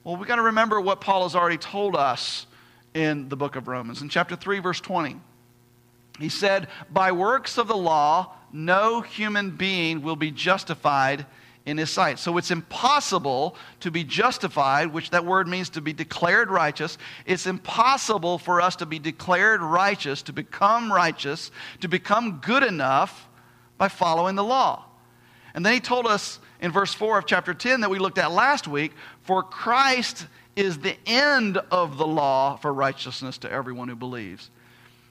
Well, 0.03 0.15
we've 0.15 0.27
got 0.27 0.37
to 0.37 0.43
remember 0.43 0.79
what 0.79 1.01
Paul 1.01 1.23
has 1.23 1.35
already 1.35 1.57
told 1.57 1.95
us 1.95 2.47
in 2.93 3.27
the 3.27 3.35
book 3.35 3.57
of 3.57 3.67
Romans. 3.67 4.01
In 4.01 4.07
chapter 4.07 4.37
3, 4.37 4.59
verse 4.59 4.79
20, 4.79 5.19
he 6.19 6.29
said, 6.29 6.69
By 6.89 7.11
works 7.11 7.57
of 7.57 7.67
the 7.67 7.75
law, 7.75 8.33
no 8.53 9.01
human 9.01 9.51
being 9.51 10.01
will 10.01 10.15
be 10.15 10.31
justified 10.31 11.25
in 11.65 11.77
his 11.77 11.89
sight. 11.89 12.17
So 12.17 12.37
it's 12.37 12.51
impossible 12.51 13.55
to 13.81 13.91
be 13.91 14.03
justified, 14.03 14.91
which 14.91 15.11
that 15.11 15.25
word 15.25 15.47
means 15.47 15.69
to 15.71 15.81
be 15.81 15.93
declared 15.93 16.49
righteous. 16.49 16.97
It's 17.25 17.45
impossible 17.45 18.37
for 18.39 18.61
us 18.61 18.75
to 18.77 18.85
be 18.85 18.99
declared 18.99 19.61
righteous, 19.61 20.23
to 20.23 20.33
become 20.33 20.91
righteous, 20.91 21.51
to 21.81 21.87
become 21.87 22.39
good 22.43 22.63
enough 22.63 23.27
by 23.77 23.89
following 23.89 24.35
the 24.35 24.43
law. 24.43 24.85
And 25.53 25.65
then 25.65 25.73
he 25.73 25.79
told 25.79 26.07
us 26.07 26.39
in 26.61 26.71
verse 26.71 26.93
4 26.93 27.19
of 27.19 27.25
chapter 27.25 27.53
10 27.53 27.81
that 27.81 27.89
we 27.89 27.99
looked 27.99 28.17
at 28.17 28.31
last 28.31 28.67
week 28.67 28.93
for 29.23 29.43
Christ 29.43 30.27
is 30.55 30.79
the 30.79 30.95
end 31.05 31.57
of 31.69 31.97
the 31.97 32.07
law 32.07 32.57
for 32.57 32.73
righteousness 32.73 33.37
to 33.39 33.51
everyone 33.51 33.87
who 33.87 33.95
believes. 33.95 34.49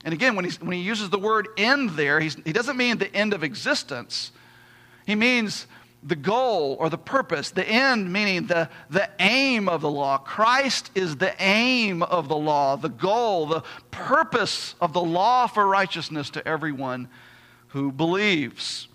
And 0.04 0.14
again, 0.14 0.34
when, 0.34 0.48
when 0.50 0.72
he 0.72 0.82
uses 0.82 1.10
the 1.10 1.18
word 1.18 1.48
end 1.56 1.90
there, 1.90 2.20
he 2.20 2.52
doesn't 2.52 2.76
mean 2.76 2.98
the 2.98 3.14
end 3.14 3.34
of 3.34 3.44
existence. 3.44 4.32
He 5.06 5.14
means 5.14 5.66
the 6.02 6.16
goal 6.16 6.76
or 6.80 6.88
the 6.88 6.98
purpose, 6.98 7.50
the 7.50 7.68
end 7.68 8.12
meaning 8.12 8.46
the, 8.46 8.68
the 8.88 9.08
aim 9.18 9.68
of 9.68 9.82
the 9.82 9.90
law. 9.90 10.16
Christ 10.18 10.90
is 10.94 11.16
the 11.16 11.34
aim 11.42 12.02
of 12.02 12.28
the 12.28 12.36
law, 12.36 12.76
the 12.76 12.88
goal, 12.88 13.46
the 13.46 13.62
purpose 13.90 14.74
of 14.80 14.92
the 14.92 15.02
law 15.02 15.46
for 15.46 15.66
righteousness 15.66 16.30
to 16.30 16.48
everyone 16.48 17.08
who 17.68 17.92
believes. 17.92 18.88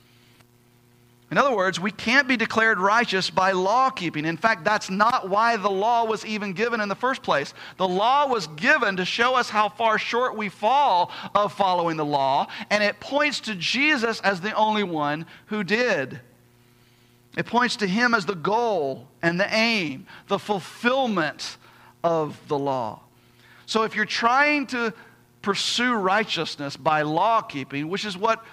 In 1.31 1.39
other 1.39 1.55
words, 1.55 1.79
we 1.79 1.91
can't 1.91 2.27
be 2.27 2.37
declared 2.37 2.79
righteous 2.79 3.29
by 3.29 3.51
law 3.51 3.89
keeping. 3.89 4.25
In 4.25 4.37
fact, 4.37 4.63
that's 4.63 4.89
not 4.89 5.27
why 5.27 5.57
the 5.57 5.69
law 5.69 6.05
was 6.05 6.25
even 6.25 6.53
given 6.53 6.79
in 6.79 6.87
the 6.87 6.95
first 6.95 7.23
place. 7.23 7.53
The 7.77 7.87
law 7.87 8.27
was 8.27 8.47
given 8.47 8.97
to 8.97 9.05
show 9.05 9.35
us 9.35 9.49
how 9.49 9.69
far 9.69 9.97
short 9.97 10.37
we 10.37 10.49
fall 10.49 11.11
of 11.33 11.51
following 11.53 11.97
the 11.97 12.05
law, 12.05 12.47
and 12.69 12.83
it 12.83 12.99
points 12.99 13.39
to 13.41 13.55
Jesus 13.55 14.19
as 14.21 14.39
the 14.39 14.53
only 14.53 14.83
one 14.83 15.25
who 15.47 15.63
did. 15.63 16.19
It 17.37 17.45
points 17.45 17.75
to 17.77 17.87
him 17.87 18.13
as 18.13 18.25
the 18.25 18.35
goal 18.35 19.07
and 19.21 19.39
the 19.39 19.53
aim, 19.53 20.07
the 20.27 20.39
fulfillment 20.39 21.57
of 22.03 22.39
the 22.47 22.57
law. 22.57 23.01
So 23.65 23.83
if 23.83 23.95
you're 23.95 24.05
trying 24.05 24.67
to 24.67 24.93
pursue 25.41 25.93
righteousness 25.93 26.77
by 26.77 27.01
law 27.01 27.41
keeping, 27.41 27.89
which 27.89 28.05
is 28.05 28.17
what 28.17 28.43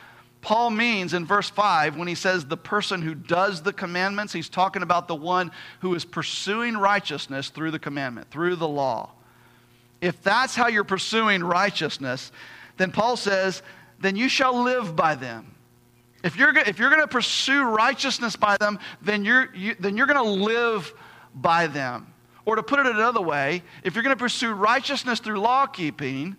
Paul 0.41 0.71
means 0.71 1.15
in 1.15 1.25
verse 1.25 1.49
5 1.49 1.97
when 1.97 2.09
he 2.09 2.17
says 2.17 2.45
the 2.45 2.57
person 2.57 3.01
who 3.01 3.15
does 3.15 3.63
the 3.63 3.73
commandments, 3.73 4.33
he's 4.33 4.49
talking 4.49 4.83
about 4.83 5.07
the 5.07 5.15
one 5.15 5.53
who 5.81 5.95
is 5.95 6.05
pursuing 6.05 6.77
righteousness 6.77 7.49
through 7.51 7.71
the 7.71 7.79
commandment, 7.79 8.31
through 8.31 8.57
the 8.57 8.69
law. 8.69 9.13
If 10.01 10.21
that's 10.23 10.57
how 10.57 10.67
you're 10.67 10.83
pursuing 10.83 11.45
righteousness, 11.45 12.33
then 12.77 12.91
Paul 12.91 13.17
says, 13.17 13.63
then 14.01 14.17
you 14.17 14.29
shall 14.29 14.63
live 14.63 14.97
by 14.97 15.15
them. 15.15 15.52
If 16.23 16.37
you're, 16.37 16.57
if 16.57 16.79
you're 16.79 16.91
going 16.91 17.03
to 17.03 17.09
pursue 17.09 17.65
righteousness 17.65 18.37
by 18.37 18.57
them, 18.57 18.79
then 19.01 19.25
you're, 19.25 19.53
you, 19.55 19.75
then 19.79 19.97
you're 19.97 20.07
going 20.07 20.25
to 20.25 20.45
live 20.45 20.93
by 21.35 21.67
them. 21.67 22.13
Or 22.45 22.57
to 22.57 22.63
put 22.63 22.81
it 22.81 22.87
another 22.87 23.21
way, 23.21 23.63
if 23.83 23.95
you're 23.95 24.05
going 24.05 24.17
to 24.17 24.21
pursue 24.21 24.53
righteousness 24.53 25.21
through 25.21 25.41
law 25.41 25.67
keeping, 25.67 26.37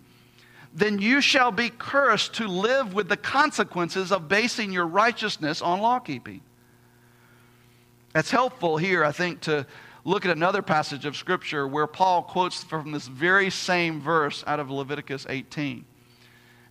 then 0.74 0.98
you 0.98 1.20
shall 1.20 1.52
be 1.52 1.70
cursed 1.70 2.34
to 2.34 2.48
live 2.48 2.94
with 2.94 3.08
the 3.08 3.16
consequences 3.16 4.10
of 4.10 4.28
basing 4.28 4.72
your 4.72 4.86
righteousness 4.86 5.62
on 5.62 5.80
law 5.80 5.98
keeping. 5.98 6.40
That's 8.12 8.30
helpful 8.30 8.76
here, 8.76 9.04
I 9.04 9.12
think, 9.12 9.40
to 9.42 9.66
look 10.04 10.24
at 10.24 10.30
another 10.30 10.62
passage 10.62 11.04
of 11.04 11.16
Scripture 11.16 11.66
where 11.66 11.86
Paul 11.86 12.22
quotes 12.22 12.62
from 12.62 12.92
this 12.92 13.06
very 13.06 13.50
same 13.50 14.00
verse 14.00 14.44
out 14.46 14.60
of 14.60 14.70
Leviticus 14.70 15.26
18 15.28 15.84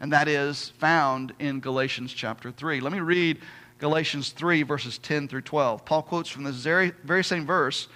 and 0.04 0.12
that 0.12 0.28
is 0.28 0.68
found 0.80 1.32
in 1.40 1.62
Galatians 1.62 2.12
chapter 2.12 2.52
3. 2.52 2.82
Let 2.82 2.92
me 2.92 3.00
read 3.00 3.40
Galatians 3.80 4.32
3, 4.32 4.64
verses 4.64 4.98
10 4.98 5.30
through 5.30 5.44
12. 5.44 5.86
Paul 5.86 6.02
quotes 6.02 6.30
from 6.30 6.44
this 6.44 6.58
very, 6.58 6.92
very 7.06 7.24
same 7.24 7.46
verse 7.46 7.88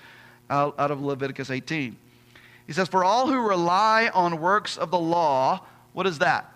out, 0.49 0.73
out 0.79 0.89
of 0.89 1.01
Leviticus 1.01 1.49
18. 1.51 1.97
He 2.65 2.71
says, 2.71 2.87
For 2.87 3.03
all 3.03 3.27
who 3.27 3.45
rely 3.45 4.09
on 4.13 4.39
works 4.39 4.77
of 4.77 4.89
the 4.89 4.97
law, 4.97 5.65
what 5.91 6.07
is 6.07 6.19
that? 6.19 6.49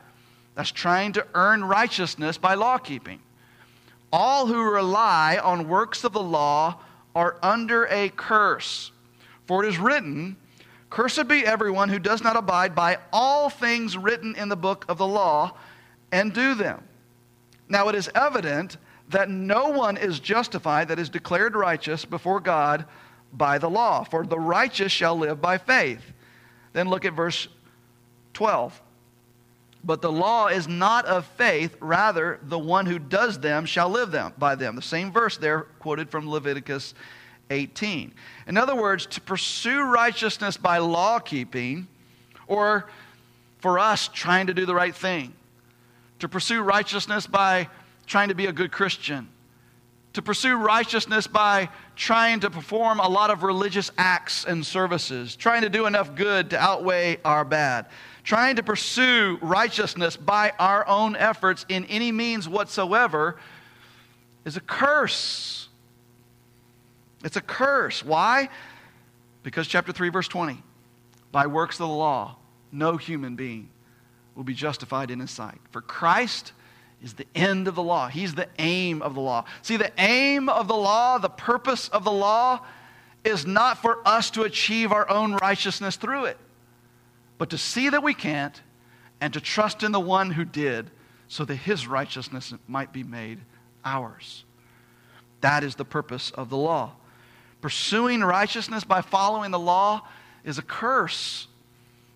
That's 0.55 0.71
trying 0.71 1.11
to 1.13 1.27
earn 1.33 1.65
righteousness 1.65 2.37
by 2.37 2.53
law 2.53 2.77
keeping. 2.77 3.19
All 4.13 4.47
who 4.47 4.71
rely 4.71 5.37
on 5.37 5.67
works 5.67 6.05
of 6.05 6.13
the 6.13 6.23
law 6.23 6.79
are 7.13 7.35
under 7.43 7.87
a 7.87 8.07
curse. 8.07 8.93
For 9.47 9.65
it 9.65 9.67
is 9.67 9.77
written, 9.77 10.37
Cursed 10.91 11.29
be 11.29 11.45
everyone 11.45 11.87
who 11.87 11.99
does 11.99 12.21
not 12.21 12.35
abide 12.35 12.75
by 12.75 12.99
all 13.13 13.49
things 13.49 13.97
written 13.97 14.35
in 14.35 14.49
the 14.49 14.57
book 14.57 14.85
of 14.89 14.97
the 14.97 15.07
law 15.07 15.53
and 16.11 16.33
do 16.33 16.53
them. 16.53 16.83
Now 17.69 17.87
it 17.87 17.95
is 17.95 18.09
evident 18.13 18.75
that 19.07 19.29
no 19.29 19.69
one 19.69 19.95
is 19.95 20.19
justified, 20.19 20.89
that 20.89 20.99
is 20.99 21.09
declared 21.09 21.55
righteous 21.55 22.03
before 22.03 22.41
God 22.41 22.85
by 23.31 23.57
the 23.57 23.69
law, 23.69 24.03
for 24.03 24.25
the 24.25 24.37
righteous 24.37 24.91
shall 24.91 25.17
live 25.17 25.41
by 25.41 25.57
faith. 25.57 26.03
Then 26.73 26.89
look 26.89 27.05
at 27.05 27.13
verse 27.13 27.47
12. 28.33 28.81
But 29.85 30.01
the 30.01 30.11
law 30.11 30.47
is 30.47 30.67
not 30.67 31.05
of 31.05 31.25
faith, 31.25 31.75
rather, 31.79 32.37
the 32.43 32.59
one 32.59 32.85
who 32.85 32.99
does 32.99 33.39
them 33.39 33.65
shall 33.65 33.89
live 33.89 34.11
them 34.11 34.33
by 34.37 34.55
them. 34.55 34.75
The 34.75 34.81
same 34.81 35.11
verse 35.13 35.37
there 35.37 35.61
quoted 35.79 36.09
from 36.09 36.29
Leviticus 36.29 36.93
18. 37.51 38.13
In 38.47 38.57
other 38.57 38.75
words, 38.75 39.05
to 39.07 39.21
pursue 39.21 39.83
righteousness 39.83 40.57
by 40.57 40.79
law 40.79 41.19
keeping, 41.19 41.87
or 42.47 42.89
for 43.59 43.77
us 43.77 44.07
trying 44.07 44.47
to 44.47 44.53
do 44.53 44.65
the 44.65 44.73
right 44.73 44.95
thing, 44.95 45.33
to 46.19 46.27
pursue 46.27 46.61
righteousness 46.61 47.27
by 47.27 47.67
trying 48.07 48.29
to 48.29 48.35
be 48.35 48.47
a 48.47 48.51
good 48.51 48.71
Christian, 48.71 49.29
to 50.13 50.21
pursue 50.21 50.55
righteousness 50.55 51.27
by 51.27 51.69
trying 51.95 52.39
to 52.39 52.49
perform 52.49 52.99
a 52.99 53.07
lot 53.07 53.29
of 53.29 53.43
religious 53.43 53.91
acts 53.97 54.43
and 54.45 54.65
services, 54.65 55.35
trying 55.35 55.61
to 55.61 55.69
do 55.69 55.85
enough 55.85 56.15
good 56.15 56.49
to 56.49 56.59
outweigh 56.59 57.17
our 57.23 57.45
bad, 57.45 57.85
trying 58.23 58.55
to 58.55 58.63
pursue 58.63 59.37
righteousness 59.41 60.17
by 60.17 60.51
our 60.59 60.87
own 60.87 61.15
efforts 61.15 61.65
in 61.69 61.85
any 61.85 62.11
means 62.11 62.49
whatsoever 62.49 63.37
is 64.43 64.57
a 64.57 64.61
curse. 64.61 65.69
It's 67.23 67.37
a 67.37 67.41
curse. 67.41 68.03
Why? 68.03 68.49
Because 69.43 69.67
chapter 69.67 69.91
3, 69.91 70.09
verse 70.09 70.27
20 70.27 70.63
by 71.31 71.47
works 71.47 71.75
of 71.75 71.87
the 71.87 71.93
law, 71.93 72.35
no 72.71 72.97
human 72.97 73.35
being 73.35 73.69
will 74.35 74.43
be 74.43 74.53
justified 74.53 75.11
in 75.11 75.19
his 75.19 75.31
sight. 75.31 75.59
For 75.71 75.81
Christ 75.81 76.51
is 77.01 77.13
the 77.13 77.27
end 77.33 77.67
of 77.67 77.75
the 77.75 77.83
law, 77.83 78.07
he's 78.07 78.35
the 78.35 78.47
aim 78.59 79.01
of 79.01 79.15
the 79.15 79.21
law. 79.21 79.45
See, 79.61 79.77
the 79.77 79.91
aim 79.97 80.49
of 80.49 80.67
the 80.67 80.75
law, 80.75 81.17
the 81.17 81.29
purpose 81.29 81.87
of 81.89 82.03
the 82.03 82.11
law, 82.11 82.61
is 83.23 83.45
not 83.45 83.77
for 83.81 84.05
us 84.05 84.29
to 84.31 84.43
achieve 84.43 84.91
our 84.91 85.09
own 85.09 85.35
righteousness 85.35 85.95
through 85.95 86.25
it, 86.25 86.37
but 87.37 87.49
to 87.51 87.57
see 87.57 87.89
that 87.89 88.03
we 88.03 88.13
can't 88.13 88.61
and 89.19 89.33
to 89.33 89.41
trust 89.41 89.83
in 89.83 89.91
the 89.91 89.99
one 89.99 90.31
who 90.31 90.43
did, 90.43 90.89
so 91.27 91.45
that 91.45 91.55
his 91.55 91.87
righteousness 91.87 92.53
might 92.67 92.91
be 92.91 93.03
made 93.03 93.39
ours. 93.85 94.43
That 95.41 95.63
is 95.63 95.75
the 95.75 95.85
purpose 95.85 96.31
of 96.31 96.49
the 96.49 96.57
law. 96.57 96.93
Pursuing 97.61 98.21
righteousness 98.21 98.83
by 98.83 99.01
following 99.01 99.51
the 99.51 99.59
law 99.59 100.07
is 100.43 100.57
a 100.57 100.63
curse, 100.63 101.47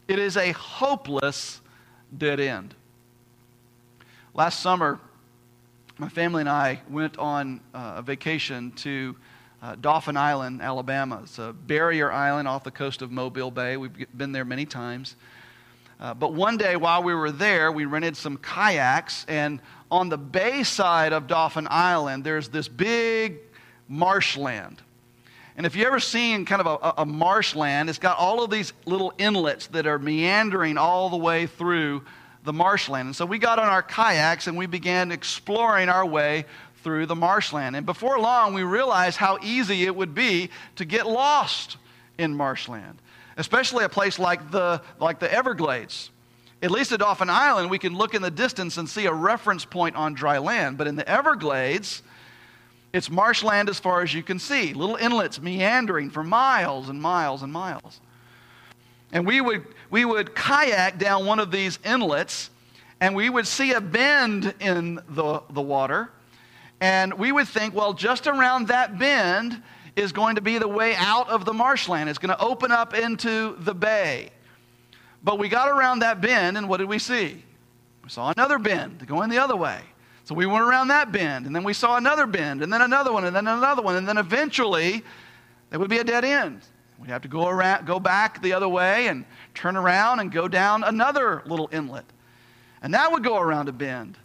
it 0.07 0.19
is 0.19 0.37
a 0.37 0.51
hopeless 0.53 1.61
dead 2.15 2.39
end. 2.39 2.73
Last 4.33 4.59
summer, 4.59 4.99
my 5.97 6.09
family 6.09 6.41
and 6.41 6.49
I 6.49 6.81
went 6.89 7.17
on 7.17 7.61
uh, 7.73 7.93
a 7.97 8.01
vacation 8.01 8.71
to 8.73 9.15
uh, 9.61 9.75
Dauphin 9.79 10.17
Island, 10.17 10.61
Alabama. 10.61 11.21
It's 11.23 11.39
a 11.39 11.53
barrier 11.53 12.11
island 12.11 12.47
off 12.47 12.63
the 12.63 12.71
coast 12.71 13.01
of 13.01 13.11
Mobile 13.11 13.51
Bay. 13.51 13.77
We've 13.77 14.05
been 14.15 14.31
there 14.31 14.45
many 14.45 14.65
times. 14.65 15.15
Uh, 15.99 16.13
but 16.13 16.33
one 16.33 16.57
day 16.57 16.75
while 16.75 17.01
we 17.01 17.13
were 17.13 17.31
there, 17.31 17.71
we 17.71 17.85
rented 17.85 18.17
some 18.17 18.37
kayaks, 18.37 19.25
and 19.29 19.61
on 19.89 20.09
the 20.09 20.17
bay 20.17 20.63
side 20.63 21.13
of 21.13 21.27
Dauphin 21.27 21.67
Island, 21.69 22.23
there's 22.23 22.49
this 22.49 22.67
big 22.67 23.37
marshland. 23.87 24.81
And 25.57 25.65
if 25.65 25.75
you've 25.75 25.87
ever 25.87 25.99
seen 25.99 26.45
kind 26.45 26.61
of 26.61 26.79
a, 26.81 27.01
a 27.01 27.05
marshland, 27.05 27.89
it's 27.89 27.99
got 27.99 28.17
all 28.17 28.43
of 28.43 28.49
these 28.49 28.73
little 28.85 29.13
inlets 29.17 29.67
that 29.67 29.87
are 29.87 29.97
meandering 29.97 30.77
all 30.77 31.09
the 31.09 31.17
way 31.17 31.47
through 31.47 32.03
the 32.43 32.53
marshland. 32.53 33.07
And 33.07 33.15
so 33.15 33.25
we 33.25 33.39
got 33.39 33.57
on 33.57 33.67
our 33.67 33.81
kayaks 33.81 34.47
and 34.47 34.57
we 34.57 34.65
began 34.65 35.11
exploring 35.11 35.89
our 35.89 36.05
way 36.05 36.45
through 36.83 37.05
the 37.05 37.15
marshland. 37.15 37.75
And 37.75 37.85
before 37.85 38.19
long, 38.19 38.53
we 38.53 38.63
realized 38.63 39.17
how 39.17 39.39
easy 39.41 39.85
it 39.85 39.95
would 39.95 40.13
be 40.13 40.49
to 40.75 40.85
get 40.85 41.07
lost 41.07 41.77
in 42.17 42.35
marshland, 42.35 43.01
especially 43.37 43.85
a 43.85 43.89
place 43.89 44.19
like 44.19 44.51
the, 44.51 44.81
like 44.99 45.19
the 45.19 45.31
Everglades. 45.31 46.11
At 46.61 46.71
least 46.71 46.91
at 46.91 46.99
Dauphin 46.99 47.29
Island, 47.29 47.69
we 47.69 47.79
can 47.79 47.95
look 47.95 48.13
in 48.13 48.21
the 48.21 48.31
distance 48.31 48.77
and 48.77 48.89
see 48.89 49.05
a 49.07 49.13
reference 49.13 49.65
point 49.65 49.95
on 49.95 50.13
dry 50.13 50.37
land. 50.37 50.77
But 50.77 50.87
in 50.87 50.95
the 50.95 51.07
Everglades, 51.09 52.03
it's 52.95 53.09
marshland 53.09 53.67
as 53.67 53.77
far 53.77 54.01
as 54.03 54.13
you 54.13 54.23
can 54.23 54.39
see, 54.39 54.73
little 54.73 54.95
inlets 54.95 55.41
meandering 55.41 56.09
for 56.09 56.23
miles 56.23 56.87
and 56.87 57.01
miles 57.01 57.43
and 57.43 57.51
miles. 57.51 57.99
And 59.11 59.27
we 59.27 59.41
would, 59.41 59.65
we 59.89 60.05
would 60.05 60.33
kayak 60.33 60.97
down 60.97 61.25
one 61.25 61.39
of 61.39 61.51
these 61.51 61.77
inlets, 61.83 62.49
and 63.01 63.13
we 63.13 63.29
would 63.29 63.47
see 63.47 63.73
a 63.73 63.81
bend 63.81 64.53
in 64.61 65.01
the, 65.09 65.41
the 65.49 65.61
water. 65.61 66.09
And 66.79 67.13
we 67.15 67.33
would 67.33 67.49
think, 67.49 67.75
well, 67.75 67.93
just 67.93 68.27
around 68.27 68.69
that 68.69 68.97
bend 68.97 69.61
is 69.97 70.13
going 70.13 70.35
to 70.35 70.41
be 70.41 70.57
the 70.57 70.67
way 70.67 70.95
out 70.95 71.27
of 71.27 71.43
the 71.43 71.53
marshland. 71.53 72.09
It's 72.09 72.19
going 72.19 72.35
to 72.35 72.41
open 72.41 72.71
up 72.71 72.93
into 72.93 73.57
the 73.59 73.75
bay. 73.75 74.29
But 75.21 75.37
we 75.37 75.49
got 75.49 75.67
around 75.67 75.99
that 75.99 76.21
bend, 76.21 76.57
and 76.57 76.69
what 76.69 76.77
did 76.77 76.87
we 76.87 76.99
see? 76.99 77.43
We 78.05 78.09
saw 78.09 78.31
another 78.31 78.57
bend 78.57 79.05
going 79.05 79.29
the 79.29 79.39
other 79.39 79.57
way. 79.57 79.81
So 80.25 80.35
we 80.35 80.45
went 80.45 80.63
around 80.63 80.87
that 80.87 81.11
bend, 81.11 81.45
and 81.45 81.55
then 81.55 81.63
we 81.63 81.73
saw 81.73 81.97
another 81.97 82.25
bend, 82.25 82.63
and 82.63 82.73
then 82.73 82.81
another 82.81 83.13
one, 83.13 83.25
and 83.25 83.35
then 83.35 83.47
another 83.47 83.81
one, 83.81 83.95
and 83.95 84.07
then 84.07 84.17
eventually 84.17 85.03
there 85.69 85.79
would 85.79 85.89
be 85.89 85.99
a 85.99 86.03
dead 86.03 86.25
end. 86.25 86.61
We'd 86.99 87.09
have 87.09 87.21
to 87.21 87.27
go, 87.27 87.47
around, 87.47 87.85
go 87.85 87.99
back 87.99 88.41
the 88.41 88.53
other 88.53 88.67
way 88.67 89.07
and 89.07 89.25
turn 89.53 89.77
around 89.77 90.19
and 90.19 90.31
go 90.31 90.47
down 90.47 90.83
another 90.83 91.43
little 91.45 91.69
inlet. 91.71 92.05
And 92.81 92.93
that 92.93 93.11
would 93.11 93.23
go 93.23 93.37
around 93.37 93.69
a 93.69 93.71
bend 93.71 94.17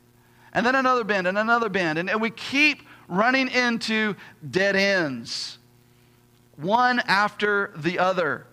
and 0.53 0.65
then 0.65 0.75
another 0.75 1.05
bend 1.05 1.27
and 1.27 1.39
another 1.39 1.69
bend. 1.69 1.99
And, 1.99 2.09
and 2.09 2.21
we 2.21 2.31
keep 2.31 2.83
running 3.09 3.49
into 3.49 4.15
dead 4.49 4.77
ends, 4.77 5.59
one 6.57 7.01
after 7.01 7.73
the 7.77 7.99
other. 7.99 8.47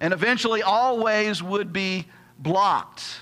And 0.00 0.12
eventually, 0.12 0.62
all 0.62 0.98
ways 0.98 1.42
would 1.42 1.72
be 1.72 2.06
blocked. 2.38 3.21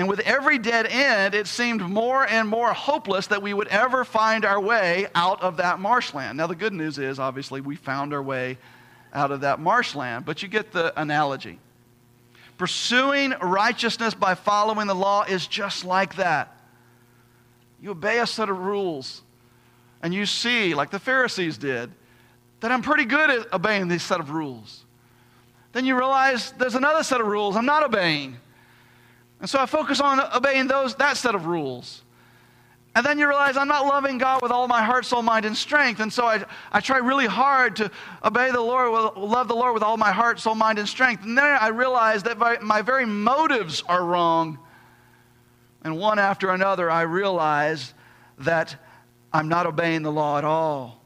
And 0.00 0.08
with 0.08 0.20
every 0.20 0.56
dead 0.56 0.86
end, 0.86 1.34
it 1.34 1.46
seemed 1.46 1.82
more 1.82 2.26
and 2.26 2.48
more 2.48 2.72
hopeless 2.72 3.26
that 3.26 3.42
we 3.42 3.52
would 3.52 3.68
ever 3.68 4.02
find 4.02 4.46
our 4.46 4.58
way 4.58 5.08
out 5.14 5.42
of 5.42 5.58
that 5.58 5.78
marshland. 5.78 6.38
Now, 6.38 6.46
the 6.46 6.54
good 6.54 6.72
news 6.72 6.96
is, 6.96 7.18
obviously, 7.18 7.60
we 7.60 7.76
found 7.76 8.14
our 8.14 8.22
way 8.22 8.56
out 9.12 9.30
of 9.30 9.42
that 9.42 9.60
marshland, 9.60 10.24
but 10.24 10.42
you 10.42 10.48
get 10.48 10.72
the 10.72 10.98
analogy. 10.98 11.58
Pursuing 12.56 13.34
righteousness 13.42 14.14
by 14.14 14.34
following 14.34 14.86
the 14.86 14.94
law 14.94 15.24
is 15.24 15.46
just 15.46 15.84
like 15.84 16.16
that. 16.16 16.56
You 17.82 17.90
obey 17.90 18.20
a 18.20 18.26
set 18.26 18.48
of 18.48 18.56
rules, 18.56 19.20
and 20.02 20.14
you 20.14 20.24
see, 20.24 20.72
like 20.72 20.88
the 20.88 20.98
Pharisees 20.98 21.58
did, 21.58 21.90
that 22.60 22.72
I'm 22.72 22.80
pretty 22.80 23.04
good 23.04 23.28
at 23.28 23.52
obeying 23.52 23.88
these 23.88 24.02
set 24.02 24.18
of 24.18 24.30
rules. 24.30 24.82
Then 25.72 25.84
you 25.84 25.94
realize 25.94 26.52
there's 26.52 26.74
another 26.74 27.02
set 27.02 27.20
of 27.20 27.26
rules 27.26 27.54
I'm 27.54 27.66
not 27.66 27.82
obeying. 27.82 28.38
And 29.40 29.48
so 29.48 29.58
I 29.58 29.66
focus 29.66 30.00
on 30.00 30.20
obeying 30.34 30.66
those, 30.66 30.94
that 30.96 31.16
set 31.16 31.34
of 31.34 31.46
rules. 31.46 32.02
And 32.94 33.06
then 33.06 33.18
you 33.18 33.28
realize 33.28 33.56
I'm 33.56 33.68
not 33.68 33.86
loving 33.86 34.18
God 34.18 34.42
with 34.42 34.50
all 34.50 34.66
my 34.66 34.82
heart, 34.82 35.06
soul, 35.06 35.22
mind, 35.22 35.46
and 35.46 35.56
strength. 35.56 36.00
And 36.00 36.12
so 36.12 36.26
I, 36.26 36.44
I 36.72 36.80
try 36.80 36.98
really 36.98 37.26
hard 37.26 37.76
to 37.76 37.90
obey 38.24 38.50
the 38.50 38.60
Lord, 38.60 39.16
love 39.16 39.46
the 39.46 39.54
Lord 39.54 39.74
with 39.74 39.82
all 39.84 39.96
my 39.96 40.10
heart, 40.10 40.40
soul, 40.40 40.56
mind, 40.56 40.78
and 40.78 40.88
strength. 40.88 41.24
And 41.24 41.38
then 41.38 41.44
I 41.44 41.68
realize 41.68 42.24
that 42.24 42.36
my, 42.36 42.58
my 42.60 42.82
very 42.82 43.06
motives 43.06 43.82
are 43.88 44.04
wrong. 44.04 44.58
And 45.82 45.98
one 45.98 46.18
after 46.18 46.50
another, 46.50 46.90
I 46.90 47.02
realize 47.02 47.94
that 48.38 48.76
I'm 49.32 49.48
not 49.48 49.66
obeying 49.66 50.02
the 50.02 50.12
law 50.12 50.38
at 50.38 50.44
all. 50.44 51.00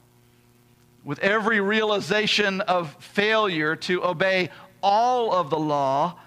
With 1.04 1.18
every 1.18 1.60
realization 1.60 2.62
of 2.62 2.96
failure 2.98 3.76
to 3.76 4.02
obey 4.04 4.48
all 4.82 5.32
of 5.32 5.50
the 5.50 5.58
law, 5.58 6.18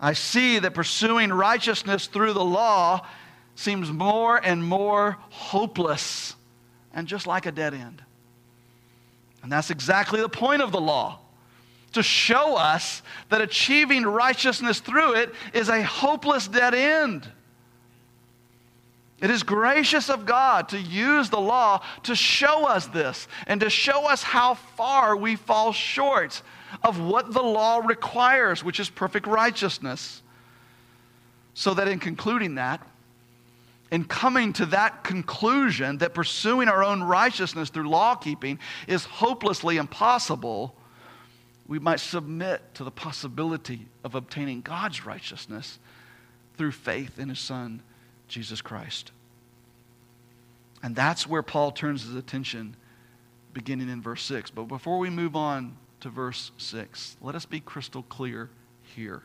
I 0.00 0.14
see 0.14 0.58
that 0.58 0.72
pursuing 0.72 1.30
righteousness 1.30 2.06
through 2.06 2.32
the 2.32 2.44
law 2.44 3.06
seems 3.54 3.92
more 3.92 4.38
and 4.38 4.64
more 4.64 5.18
hopeless 5.28 6.34
and 6.94 7.06
just 7.06 7.26
like 7.26 7.44
a 7.44 7.52
dead 7.52 7.74
end. 7.74 8.02
And 9.42 9.52
that's 9.52 9.70
exactly 9.70 10.20
the 10.20 10.28
point 10.28 10.62
of 10.62 10.72
the 10.72 10.80
law 10.80 11.18
to 11.92 12.02
show 12.02 12.56
us 12.56 13.02
that 13.28 13.40
achieving 13.40 14.04
righteousness 14.04 14.80
through 14.80 15.14
it 15.14 15.34
is 15.52 15.68
a 15.68 15.82
hopeless 15.82 16.46
dead 16.48 16.74
end. 16.74 17.28
It 19.20 19.30
is 19.30 19.42
gracious 19.42 20.08
of 20.08 20.24
God 20.24 20.70
to 20.70 20.78
use 20.78 21.28
the 21.28 21.40
law 21.40 21.82
to 22.04 22.14
show 22.14 22.66
us 22.66 22.86
this 22.86 23.28
and 23.46 23.60
to 23.60 23.68
show 23.68 24.08
us 24.08 24.22
how 24.22 24.54
far 24.54 25.14
we 25.14 25.36
fall 25.36 25.72
short 25.72 26.40
of 26.82 27.00
what 27.00 27.32
the 27.32 27.42
law 27.42 27.78
requires, 27.78 28.62
which 28.64 28.80
is 28.80 28.90
perfect 28.90 29.26
righteousness. 29.26 30.22
So 31.54 31.74
that 31.74 31.88
in 31.88 31.98
concluding 31.98 32.54
that, 32.56 32.86
in 33.90 34.04
coming 34.04 34.52
to 34.54 34.66
that 34.66 35.02
conclusion 35.02 35.98
that 35.98 36.14
pursuing 36.14 36.68
our 36.68 36.84
own 36.84 37.02
righteousness 37.02 37.70
through 37.70 37.88
law 37.88 38.14
keeping 38.14 38.58
is 38.86 39.04
hopelessly 39.04 39.78
impossible, 39.78 40.74
we 41.66 41.78
might 41.78 42.00
submit 42.00 42.62
to 42.74 42.84
the 42.84 42.90
possibility 42.90 43.86
of 44.04 44.14
obtaining 44.14 44.60
God's 44.60 45.04
righteousness 45.04 45.78
through 46.56 46.72
faith 46.72 47.18
in 47.18 47.28
his 47.28 47.40
Son, 47.40 47.82
Jesus 48.28 48.60
Christ. 48.62 49.12
And 50.82 50.96
that's 50.96 51.26
where 51.26 51.42
Paul 51.42 51.72
turns 51.72 52.02
his 52.02 52.14
attention 52.14 52.76
beginning 53.52 53.88
in 53.88 54.00
verse 54.00 54.22
6. 54.22 54.50
But 54.50 54.64
before 54.64 54.98
we 54.98 55.10
move 55.10 55.36
on 55.36 55.76
to 56.00 56.08
verse 56.08 56.50
6, 56.58 57.16
let 57.20 57.34
us 57.34 57.46
be 57.46 57.60
crystal 57.60 58.02
clear 58.02 58.50
here 58.82 59.22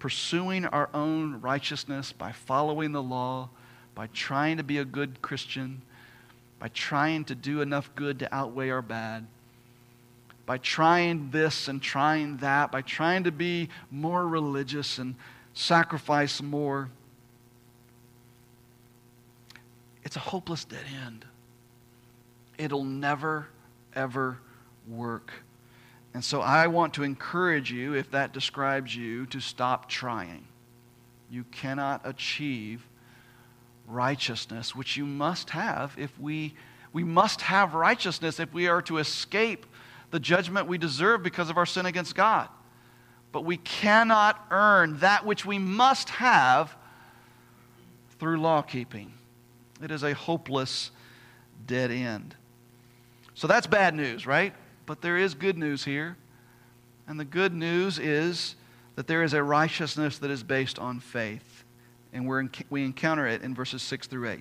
pursuing 0.00 0.64
our 0.64 0.88
own 0.92 1.40
righteousness 1.40 2.12
by 2.12 2.32
following 2.32 2.90
the 2.90 3.02
law, 3.02 3.50
by 3.94 4.08
trying 4.08 4.56
to 4.56 4.64
be 4.64 4.78
a 4.78 4.84
good 4.84 5.22
Christian, 5.22 5.82
by 6.58 6.68
trying 6.68 7.24
to 7.26 7.34
do 7.36 7.60
enough 7.60 7.94
good 7.94 8.18
to 8.18 8.34
outweigh 8.34 8.70
our 8.70 8.82
bad, 8.82 9.26
by 10.46 10.58
trying 10.58 11.30
this 11.30 11.68
and 11.68 11.80
trying 11.80 12.38
that, 12.38 12.72
by 12.72 12.82
trying 12.82 13.24
to 13.24 13.30
be 13.30 13.68
more 13.90 14.26
religious 14.26 14.98
and 14.98 15.14
sacrifice 15.52 16.42
more. 16.42 16.88
It's 20.02 20.16
a 20.16 20.20
hopeless 20.20 20.64
dead 20.64 20.84
end. 21.04 21.26
It'll 22.56 22.84
never, 22.84 23.48
ever 23.94 24.38
work. 24.90 25.32
And 26.12 26.24
so 26.24 26.40
I 26.40 26.66
want 26.66 26.94
to 26.94 27.02
encourage 27.02 27.70
you, 27.70 27.94
if 27.94 28.10
that 28.10 28.32
describes 28.32 28.94
you, 28.94 29.26
to 29.26 29.40
stop 29.40 29.88
trying. 29.88 30.44
You 31.30 31.44
cannot 31.44 32.00
achieve 32.04 32.84
righteousness, 33.86 34.74
which 34.74 34.96
you 34.96 35.06
must 35.06 35.50
have 35.50 35.94
if 35.96 36.18
we, 36.18 36.54
we 36.92 37.04
must 37.04 37.42
have 37.42 37.74
righteousness 37.74 38.40
if 38.40 38.52
we 38.52 38.66
are 38.66 38.82
to 38.82 38.98
escape 38.98 39.66
the 40.10 40.18
judgment 40.20 40.66
we 40.66 40.78
deserve 40.78 41.22
because 41.22 41.50
of 41.50 41.56
our 41.56 41.66
sin 41.66 41.86
against 41.86 42.14
God. 42.14 42.48
But 43.32 43.44
we 43.44 43.58
cannot 43.58 44.44
earn 44.50 44.98
that 44.98 45.24
which 45.24 45.46
we 45.46 45.58
must 45.58 46.10
have 46.10 46.74
through 48.18 48.40
law 48.40 48.62
keeping. 48.62 49.12
It 49.82 49.92
is 49.92 50.02
a 50.02 50.14
hopeless 50.14 50.90
dead 51.66 51.92
end. 51.92 52.34
So 53.34 53.46
that's 53.46 53.68
bad 53.68 53.94
news, 53.94 54.26
right? 54.26 54.52
But 54.90 55.02
there 55.02 55.18
is 55.18 55.34
good 55.34 55.56
news 55.56 55.84
here. 55.84 56.16
And 57.06 57.20
the 57.20 57.24
good 57.24 57.54
news 57.54 58.00
is 58.00 58.56
that 58.96 59.06
there 59.06 59.22
is 59.22 59.34
a 59.34 59.40
righteousness 59.40 60.18
that 60.18 60.32
is 60.32 60.42
based 60.42 60.80
on 60.80 60.98
faith. 60.98 61.62
And 62.12 62.24
in, 62.24 62.50
we 62.70 62.84
encounter 62.84 63.24
it 63.28 63.42
in 63.42 63.54
verses 63.54 63.82
6 63.82 64.08
through 64.08 64.28
8. 64.28 64.40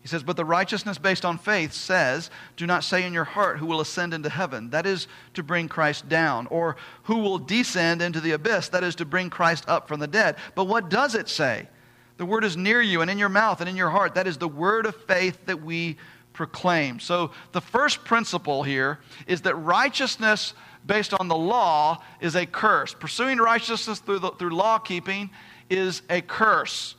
He 0.00 0.08
says, 0.08 0.24
But 0.24 0.36
the 0.36 0.44
righteousness 0.44 0.98
based 0.98 1.24
on 1.24 1.38
faith 1.38 1.72
says, 1.72 2.30
Do 2.56 2.66
not 2.66 2.82
say 2.82 3.06
in 3.06 3.12
your 3.12 3.22
heart, 3.22 3.58
Who 3.58 3.66
will 3.66 3.80
ascend 3.80 4.12
into 4.12 4.28
heaven? 4.28 4.70
That 4.70 4.86
is 4.86 5.06
to 5.34 5.44
bring 5.44 5.68
Christ 5.68 6.08
down. 6.08 6.48
Or 6.48 6.74
who 7.04 7.18
will 7.18 7.38
descend 7.38 8.02
into 8.02 8.20
the 8.20 8.32
abyss? 8.32 8.70
That 8.70 8.82
is 8.82 8.96
to 8.96 9.04
bring 9.04 9.30
Christ 9.30 9.64
up 9.68 9.86
from 9.86 10.00
the 10.00 10.08
dead. 10.08 10.34
But 10.56 10.64
what 10.64 10.90
does 10.90 11.14
it 11.14 11.28
say? 11.28 11.68
The 12.16 12.26
word 12.26 12.42
is 12.42 12.56
near 12.56 12.82
you 12.82 13.02
and 13.02 13.10
in 13.10 13.18
your 13.18 13.28
mouth 13.28 13.60
and 13.60 13.70
in 13.70 13.76
your 13.76 13.90
heart. 13.90 14.16
That 14.16 14.26
is 14.26 14.38
the 14.38 14.48
word 14.48 14.84
of 14.84 14.96
faith 14.96 15.46
that 15.46 15.62
we 15.62 15.96
proclaim. 16.32 17.00
So 17.00 17.30
the 17.52 17.60
first 17.60 18.04
principle 18.04 18.62
here 18.62 18.98
is 19.26 19.42
that 19.42 19.54
righteousness 19.56 20.54
based 20.86 21.14
on 21.14 21.28
the 21.28 21.36
law 21.36 22.02
is 22.20 22.34
a 22.34 22.46
curse. 22.46 22.94
Pursuing 22.94 23.38
righteousness 23.38 24.00
through, 24.00 24.20
through 24.38 24.50
law 24.50 24.78
keeping 24.78 25.30
is 25.70 26.02
a 26.10 26.20
curse. 26.20 26.96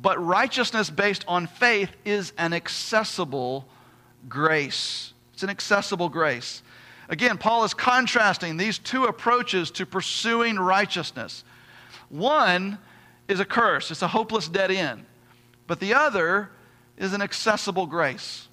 But 0.00 0.24
righteousness 0.24 0.90
based 0.90 1.24
on 1.26 1.46
faith 1.46 1.90
is 2.04 2.32
an 2.38 2.52
accessible 2.52 3.66
grace. 4.28 5.12
It's 5.32 5.42
an 5.42 5.50
accessible 5.50 6.08
grace. 6.08 6.62
Again, 7.08 7.38
Paul 7.38 7.64
is 7.64 7.72
contrasting 7.72 8.56
these 8.56 8.78
two 8.78 9.04
approaches 9.04 9.70
to 9.72 9.86
pursuing 9.86 10.58
righteousness. 10.58 11.44
One 12.08 12.78
is 13.28 13.40
a 13.40 13.44
curse, 13.44 13.90
it's 13.90 14.02
a 14.02 14.08
hopeless 14.08 14.48
dead 14.48 14.70
end. 14.70 15.04
But 15.66 15.80
the 15.80 15.94
other 15.94 16.50
is 16.96 17.12
an 17.12 17.22
accessible 17.22 17.86
grace, 17.86 18.48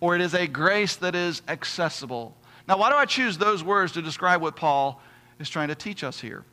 or 0.00 0.14
it 0.14 0.20
is 0.20 0.34
a 0.34 0.46
grace 0.46 0.96
that 0.96 1.14
is 1.14 1.42
accessible. 1.48 2.36
Now, 2.68 2.78
why 2.78 2.90
do 2.90 2.96
I 2.96 3.04
choose 3.06 3.38
those 3.38 3.64
words 3.64 3.92
to 3.92 4.02
describe 4.02 4.42
what 4.42 4.56
Paul 4.56 5.00
is 5.38 5.48
trying 5.48 5.68
to 5.68 5.74
teach 5.74 6.04
us 6.04 6.20
here? 6.20 6.44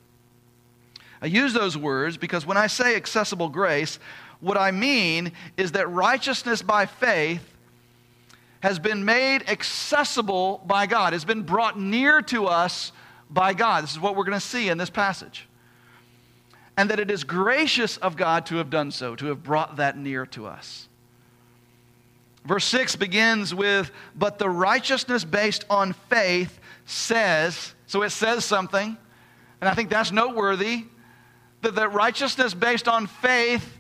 I 1.22 1.26
use 1.26 1.54
those 1.54 1.78
words 1.78 2.18
because 2.18 2.46
when 2.46 2.58
I 2.58 2.68
say 2.68 2.96
accessible 2.96 3.50
grace, 3.50 4.00
what 4.40 4.58
I 4.58 4.72
mean 4.72 5.32
is 5.58 5.72
that 5.74 5.90
righteousness 5.90 6.62
by 6.62 6.86
faith 6.86 7.42
has 8.62 8.80
been 8.80 9.06
made 9.06 9.48
accessible 9.50 10.64
by 10.66 10.88
God, 10.88 11.14
has 11.14 11.26
been 11.26 11.44
brought 11.44 11.80
near 11.80 12.22
to 12.24 12.48
us 12.48 12.92
by 13.30 13.54
God. 13.54 13.84
This 13.84 13.92
is 13.92 14.00
what 14.00 14.16
we're 14.16 14.24
going 14.24 14.40
to 14.40 14.46
see 14.46 14.70
in 14.70 14.78
this 14.78 14.90
passage. 14.90 15.48
And 16.76 16.90
that 16.90 17.00
it 17.00 17.10
is 17.10 17.24
gracious 17.24 17.98
of 17.98 18.16
God 18.16 18.46
to 18.48 18.58
have 18.58 18.70
done 18.70 18.92
so, 18.92 19.16
to 19.16 19.28
have 19.28 19.44
brought 19.44 19.78
that 19.78 19.98
near 19.98 20.26
to 20.28 20.46
us. 20.46 20.88
Verse 22.48 22.66
6 22.66 22.96
begins 22.96 23.54
with, 23.54 23.92
But 24.16 24.40
the 24.40 24.50
righteousness 24.50 25.26
based 25.26 25.66
on 25.70 25.94
faith 26.10 26.60
says, 26.86 27.74
so 27.88 28.04
it 28.04 28.12
says 28.12 28.46
something, 28.46 28.98
and 29.60 29.70
I 29.70 29.74
think 29.74 29.90
that's 29.90 30.12
noteworthy 30.12 30.86
that 31.62 31.76
the 31.76 31.90
righteousness 31.90 32.54
based 32.54 32.88
on 32.88 33.08
faith 33.08 33.78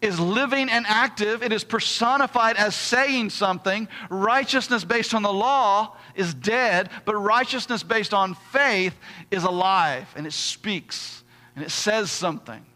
is 0.00 0.18
living 0.18 0.68
and 0.68 0.84
active. 0.88 1.42
It 1.42 1.52
is 1.52 1.62
personified 1.62 2.56
as 2.56 2.74
saying 2.74 3.30
something. 3.30 3.86
Righteousness 4.10 4.82
based 4.82 5.14
on 5.14 5.22
the 5.22 5.32
law 5.32 5.96
is 6.16 6.34
dead, 6.34 6.90
but 7.04 7.14
righteousness 7.14 7.84
based 7.84 8.12
on 8.12 8.34
faith 8.34 8.98
is 9.30 9.44
alive 9.44 10.12
and 10.16 10.26
it 10.26 10.32
speaks 10.32 11.22
and 11.54 11.64
it 11.64 11.70
says 11.70 12.10
something. 12.10 12.66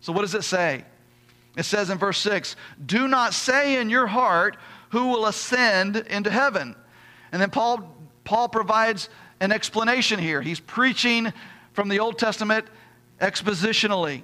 So, 0.00 0.12
what 0.12 0.22
does 0.22 0.34
it 0.34 0.44
say? 0.44 0.84
It 1.56 1.64
says 1.64 1.90
in 1.90 1.98
verse 1.98 2.18
6 2.18 2.56
Do 2.84 3.08
not 3.08 3.34
say 3.34 3.80
in 3.80 3.90
your 3.90 4.06
heart, 4.06 4.56
Who 4.90 5.08
will 5.08 5.26
ascend 5.26 5.96
into 5.96 6.30
heaven? 6.30 6.76
And 7.32 7.40
then 7.40 7.50
Paul, 7.50 7.96
Paul 8.24 8.48
provides 8.48 9.08
an 9.40 9.52
explanation 9.52 10.18
here. 10.18 10.42
He's 10.42 10.60
preaching 10.60 11.32
from 11.72 11.88
the 11.88 12.00
Old 12.00 12.18
Testament 12.18 12.66
expositionally. 13.20 14.22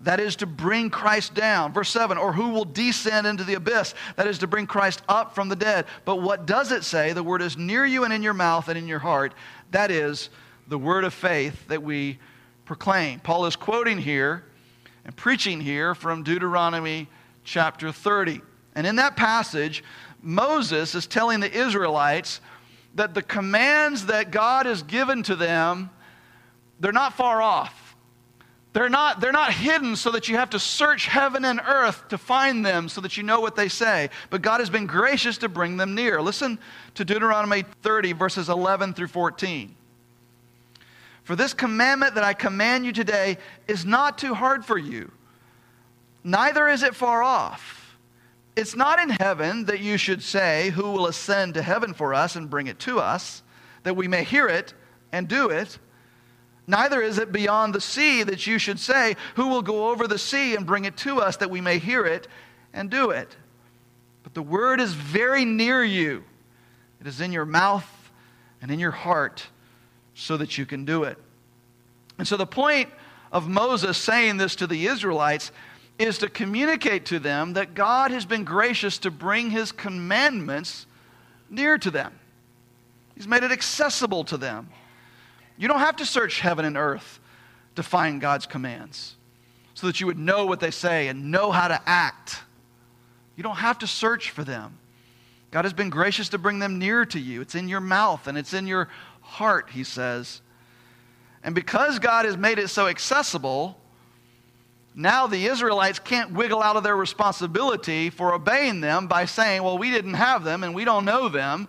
That 0.00 0.20
is 0.20 0.36
to 0.36 0.46
bring 0.46 0.90
Christ 0.90 1.34
down. 1.34 1.72
Verse 1.72 1.88
7 1.88 2.18
Or 2.18 2.32
who 2.32 2.50
will 2.50 2.66
descend 2.66 3.26
into 3.26 3.44
the 3.44 3.54
abyss? 3.54 3.94
That 4.16 4.26
is 4.26 4.38
to 4.38 4.46
bring 4.46 4.66
Christ 4.66 5.02
up 5.08 5.34
from 5.34 5.48
the 5.48 5.56
dead. 5.56 5.86
But 6.04 6.20
what 6.20 6.46
does 6.46 6.70
it 6.70 6.84
say? 6.84 7.12
The 7.12 7.22
word 7.22 7.40
is 7.40 7.56
near 7.56 7.86
you 7.86 8.04
and 8.04 8.12
in 8.12 8.22
your 8.22 8.34
mouth 8.34 8.68
and 8.68 8.76
in 8.76 8.86
your 8.86 8.98
heart. 8.98 9.32
That 9.70 9.90
is 9.90 10.28
the 10.68 10.78
word 10.78 11.04
of 11.04 11.14
faith 11.14 11.68
that 11.68 11.82
we 11.82 12.18
proclaim. 12.66 13.20
Paul 13.20 13.46
is 13.46 13.56
quoting 13.56 13.98
here 13.98 14.44
and 15.06 15.14
preaching 15.14 15.60
here 15.60 15.94
from 15.94 16.24
Deuteronomy 16.24 17.06
chapter 17.44 17.92
30. 17.92 18.42
And 18.74 18.84
in 18.84 18.96
that 18.96 19.16
passage, 19.16 19.84
Moses 20.20 20.96
is 20.96 21.06
telling 21.06 21.38
the 21.38 21.50
Israelites 21.50 22.40
that 22.96 23.14
the 23.14 23.22
commands 23.22 24.06
that 24.06 24.32
God 24.32 24.66
has 24.66 24.82
given 24.82 25.22
to 25.22 25.36
them, 25.36 25.90
they're 26.80 26.90
not 26.90 27.14
far 27.14 27.40
off. 27.40 27.94
They're 28.72 28.88
not, 28.88 29.20
they're 29.20 29.30
not 29.30 29.52
hidden 29.52 29.94
so 29.94 30.10
that 30.10 30.28
you 30.28 30.36
have 30.36 30.50
to 30.50 30.58
search 30.58 31.06
heaven 31.06 31.44
and 31.44 31.60
earth 31.64 32.08
to 32.08 32.18
find 32.18 32.66
them 32.66 32.88
so 32.88 33.00
that 33.02 33.16
you 33.16 33.22
know 33.22 33.40
what 33.40 33.54
they 33.54 33.68
say. 33.68 34.10
But 34.28 34.42
God 34.42 34.58
has 34.58 34.70
been 34.70 34.86
gracious 34.86 35.38
to 35.38 35.48
bring 35.48 35.76
them 35.76 35.94
near. 35.94 36.20
Listen 36.20 36.58
to 36.96 37.04
Deuteronomy 37.04 37.64
30, 37.82 38.12
verses 38.12 38.48
11 38.48 38.94
through 38.94 39.06
14. 39.06 39.76
For 41.26 41.34
this 41.34 41.54
commandment 41.54 42.14
that 42.14 42.22
I 42.22 42.34
command 42.34 42.86
you 42.86 42.92
today 42.92 43.38
is 43.66 43.84
not 43.84 44.16
too 44.16 44.32
hard 44.32 44.64
for 44.64 44.78
you, 44.78 45.10
neither 46.22 46.68
is 46.68 46.84
it 46.84 46.94
far 46.94 47.20
off. 47.20 47.98
It's 48.54 48.76
not 48.76 49.00
in 49.00 49.08
heaven 49.08 49.64
that 49.64 49.80
you 49.80 49.96
should 49.96 50.22
say, 50.22 50.70
Who 50.70 50.92
will 50.92 51.08
ascend 51.08 51.54
to 51.54 51.62
heaven 51.62 51.94
for 51.94 52.14
us 52.14 52.36
and 52.36 52.48
bring 52.48 52.68
it 52.68 52.78
to 52.78 53.00
us, 53.00 53.42
that 53.82 53.96
we 53.96 54.06
may 54.06 54.22
hear 54.22 54.46
it 54.46 54.72
and 55.10 55.26
do 55.26 55.50
it. 55.50 55.80
Neither 56.68 57.02
is 57.02 57.18
it 57.18 57.32
beyond 57.32 57.74
the 57.74 57.80
sea 57.80 58.22
that 58.22 58.46
you 58.46 58.60
should 58.60 58.78
say, 58.78 59.16
Who 59.34 59.48
will 59.48 59.62
go 59.62 59.90
over 59.90 60.06
the 60.06 60.20
sea 60.20 60.54
and 60.54 60.64
bring 60.64 60.84
it 60.84 60.96
to 60.98 61.20
us 61.20 61.38
that 61.38 61.50
we 61.50 61.60
may 61.60 61.80
hear 61.80 62.06
it 62.06 62.28
and 62.72 62.88
do 62.88 63.10
it? 63.10 63.36
But 64.22 64.34
the 64.34 64.42
word 64.42 64.80
is 64.80 64.94
very 64.94 65.44
near 65.44 65.82
you, 65.82 66.22
it 67.00 67.08
is 67.08 67.20
in 67.20 67.32
your 67.32 67.46
mouth 67.46 68.12
and 68.62 68.70
in 68.70 68.78
your 68.78 68.92
heart 68.92 69.48
so 70.16 70.36
that 70.38 70.56
you 70.56 70.66
can 70.66 70.84
do 70.84 71.04
it. 71.04 71.18
And 72.18 72.26
so 72.26 72.36
the 72.36 72.46
point 72.46 72.88
of 73.30 73.48
Moses 73.48 73.98
saying 73.98 74.38
this 74.38 74.56
to 74.56 74.66
the 74.66 74.86
Israelites 74.86 75.52
is 75.98 76.18
to 76.18 76.28
communicate 76.28 77.06
to 77.06 77.18
them 77.18 77.52
that 77.52 77.74
God 77.74 78.10
has 78.10 78.24
been 78.24 78.42
gracious 78.42 78.98
to 78.98 79.10
bring 79.10 79.50
his 79.50 79.72
commandments 79.72 80.86
near 81.50 81.76
to 81.78 81.90
them. 81.90 82.18
He's 83.14 83.28
made 83.28 83.42
it 83.42 83.52
accessible 83.52 84.24
to 84.24 84.38
them. 84.38 84.68
You 85.58 85.68
don't 85.68 85.80
have 85.80 85.96
to 85.96 86.06
search 86.06 86.40
heaven 86.40 86.64
and 86.64 86.76
earth 86.76 87.20
to 87.76 87.82
find 87.82 88.20
God's 88.20 88.46
commands 88.46 89.16
so 89.74 89.86
that 89.86 90.00
you 90.00 90.06
would 90.06 90.18
know 90.18 90.46
what 90.46 90.60
they 90.60 90.70
say 90.70 91.08
and 91.08 91.30
know 91.30 91.50
how 91.50 91.68
to 91.68 91.80
act. 91.86 92.40
You 93.36 93.42
don't 93.42 93.56
have 93.56 93.78
to 93.80 93.86
search 93.86 94.30
for 94.30 94.44
them. 94.44 94.78
God 95.50 95.64
has 95.64 95.72
been 95.72 95.90
gracious 95.90 96.30
to 96.30 96.38
bring 96.38 96.58
them 96.58 96.78
near 96.78 97.04
to 97.06 97.18
you. 97.18 97.40
It's 97.40 97.54
in 97.54 97.68
your 97.68 97.80
mouth 97.80 98.26
and 98.26 98.36
it's 98.36 98.52
in 98.52 98.66
your 98.66 98.88
heart, 99.26 99.70
he 99.70 99.84
says. 99.84 100.40
And 101.42 101.54
because 101.54 101.98
God 101.98 102.24
has 102.24 102.36
made 102.36 102.58
it 102.58 102.68
so 102.68 102.86
accessible, 102.86 103.78
now 104.94 105.26
the 105.26 105.46
Israelites 105.46 105.98
can't 105.98 106.32
wiggle 106.32 106.62
out 106.62 106.76
of 106.76 106.82
their 106.82 106.96
responsibility 106.96 108.08
for 108.08 108.32
obeying 108.32 108.80
them 108.80 109.08
by 109.08 109.26
saying, 109.26 109.62
well, 109.62 109.76
we 109.76 109.90
didn't 109.90 110.14
have 110.14 110.42
them 110.42 110.64
and 110.64 110.74
we 110.74 110.84
don't 110.84 111.04
know 111.04 111.28
them. 111.28 111.68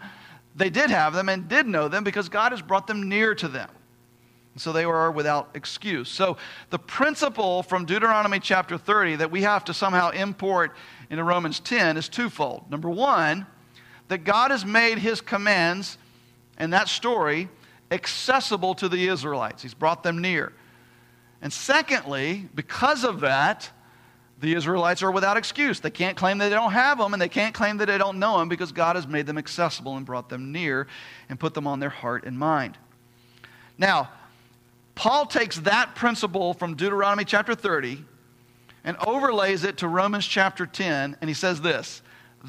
They 0.56 0.70
did 0.70 0.89
have 0.89 1.13
them 1.13 1.30
and 1.30 1.48
did 1.48 1.67
know 1.67 1.88
them 1.88 2.04
because 2.04 2.30
God 2.30 2.54
has 2.54 2.62
brought 2.62 2.88
them 2.88 3.10
near 3.10 3.36
to 3.36 3.48
them. 3.48 3.70
So 4.56 4.72
they 4.72 4.86
were 4.86 5.12
without 5.12 5.50
excuse. 5.54 6.10
So 6.10 6.38
the 6.72 6.80
principle 6.80 7.62
from 7.63 7.86
Deuteronomy 7.86 8.39
chapter 8.39 8.78
30 8.78 9.17
that 9.17 9.30
we 9.30 9.43
have 9.43 9.65
to 9.65 9.74
somehow 9.74 10.10
import 10.10 10.76
into 11.10 11.24
Romans 11.24 11.60
10 11.60 11.98
is 11.98 12.10
twofold. 12.10 12.72
Number 12.72 12.89
one, 12.89 13.46
that 14.08 14.24
God 14.24 14.52
has 14.52 14.65
made 14.65 15.00
his 15.00 15.22
commands 15.22 15.98
and 16.58 16.74
that 16.74 16.88
story 16.88 17.50
accessible 17.91 18.76
to 18.76 18.89
the 18.89 19.08
Israelites, 19.08 19.62
he's 19.62 19.74
brought 19.74 20.04
them 20.04 20.20
near. 20.20 20.54
And 21.41 21.54
secondly, 21.54 22.50
because 22.56 23.04
of 23.04 23.22
that, 23.22 23.70
the 24.39 24.54
Israelites 24.54 25.02
are 25.02 25.12
without 25.12 25.38
excuse. 25.38 25.80
They 25.80 25.89
can't 25.89 26.15
claim 26.15 26.38
that 26.38 26.50
they 26.50 26.56
don't 26.56 26.72
have 26.72 27.00
them, 27.00 27.13
and 27.13 27.22
they 27.22 27.30
can't 27.30 27.54
claim 27.54 27.78
that 27.78 27.88
they 27.88 27.98
don't 27.98 28.20
know 28.20 28.38
them 28.38 28.50
because 28.50 28.72
God 28.72 28.96
has 28.96 29.08
made 29.08 29.26
them 29.26 29.38
accessible 29.38 29.98
and 29.98 30.06
brought 30.06 30.30
them 30.30 30.52
near 30.52 30.88
and 31.30 31.39
put 31.39 31.54
them 31.54 31.65
on 31.65 31.80
their 31.80 31.89
heart 31.89 32.24
and 32.26 32.38
mind. 32.38 32.78
Now, 33.78 34.10
Paul 34.96 35.26
takes 35.26 35.58
that 35.60 35.96
principle 35.96 36.54
from 36.54 36.76
Deuteronomy 36.76 37.24
chapter 37.24 37.56
30 37.56 38.04
and 38.84 38.98
overlays 39.06 39.63
it 39.63 39.78
to 39.78 39.88
Romans 39.88 40.26
chapter 40.26 40.65
10, 40.65 41.17
and 41.20 41.30
he 41.30 41.34
says 41.34 41.62
this 41.62 42.02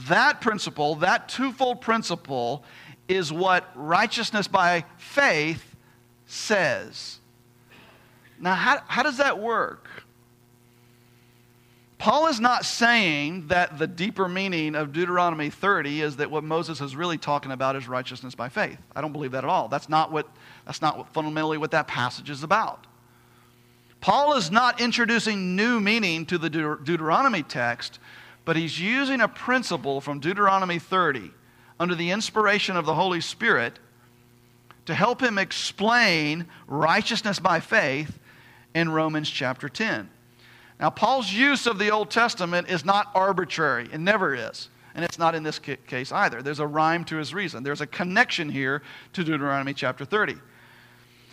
that 0.07 0.41
principle, 0.41 0.97
that 0.97 1.29
twofold 1.29 1.81
principle, 1.81 2.65
is 3.09 3.33
what 3.33 3.69
righteousness 3.75 4.47
by 4.47 4.85
faith 4.99 5.75
says. 6.27 7.19
Now, 8.39 8.55
how, 8.55 8.83
how 8.87 9.03
does 9.03 9.17
that 9.17 9.39
work? 9.39 9.89
Paul 11.97 12.29
is 12.29 12.39
not 12.39 12.65
saying 12.65 13.49
that 13.49 13.79
the 13.79 13.89
deeper 13.89 14.29
meaning 14.29 14.77
of 14.77 14.93
Deuteronomy 14.93 15.51
30 15.51 16.03
is 16.03 16.17
that 16.17 16.31
what 16.31 16.45
Moses 16.45 16.81
is 16.81 16.95
really 16.95 17.19
talking 17.19 17.51
about 17.51 17.75
is 17.75 17.89
righteousness 17.89 18.37
by 18.37 18.49
faith. 18.49 18.79
I 18.95 19.01
don't 19.01 19.13
believe 19.13 19.33
that 19.33 19.43
at 19.43 19.51
all. 19.51 19.67
That's 19.67 19.89
not 19.89 20.13
what, 20.13 20.29
that's 20.65 20.81
not 20.81 20.97
what, 20.97 21.09
fundamentally 21.09 21.59
what 21.59 21.73
that 21.73 21.89
passage 21.89 22.31
is 22.31 22.45
about. 22.45 22.87
Paul 24.01 24.37
is 24.37 24.53
not 24.53 24.81
introducing 24.81 25.57
new 25.57 25.81
meaning 25.81 26.25
to 26.27 26.39
the 26.39 26.49
Deut- 26.49 26.85
Deuteronomy 26.85 27.43
text, 27.43 27.99
but 28.45 28.55
he's 28.55 28.81
using 28.81 29.21
a 29.21 29.27
principle 29.27 30.01
from 30.01 30.21
Deuteronomy 30.21 30.79
30 30.79 31.33
under 31.81 31.95
the 31.95 32.11
inspiration 32.11 32.77
of 32.77 32.87
the 32.87 32.95
Holy 32.95 33.21
Spirit 33.21 33.79
to 34.87 34.95
help 34.95 35.23
him 35.23 35.39
explain 35.39 36.47
righteousness 36.67 37.39
by 37.39 37.61
faith 37.61 38.19
in 38.75 38.89
Romans 38.89 39.29
chapter 39.29 39.69
10. 39.69 40.09
Now, 40.81 40.91
Paul's 40.91 41.33
use 41.33 41.67
of 41.67 41.79
the 41.79 41.91
Old 41.91 42.11
Testament 42.11 42.71
is 42.71 42.85
not 42.85 43.11
arbitrary, 43.15 43.89
it 43.93 44.01
never 44.01 44.35
is. 44.35 44.69
And 44.95 45.05
it's 45.05 45.19
not 45.19 45.37
in 45.37 45.45
this 45.45 45.61
case 45.61 46.11
either. 46.11 46.43
There's 46.43 46.59
a 46.59 46.67
rhyme 46.67 47.05
to 47.05 47.17
his 47.17 47.33
reason. 47.33 47.63
There's 47.63 47.81
a 47.81 47.87
connection 47.87 48.49
here 48.49 48.83
to 49.13 49.23
Deuteronomy 49.23 49.73
chapter 49.73 50.05
30. 50.05 50.35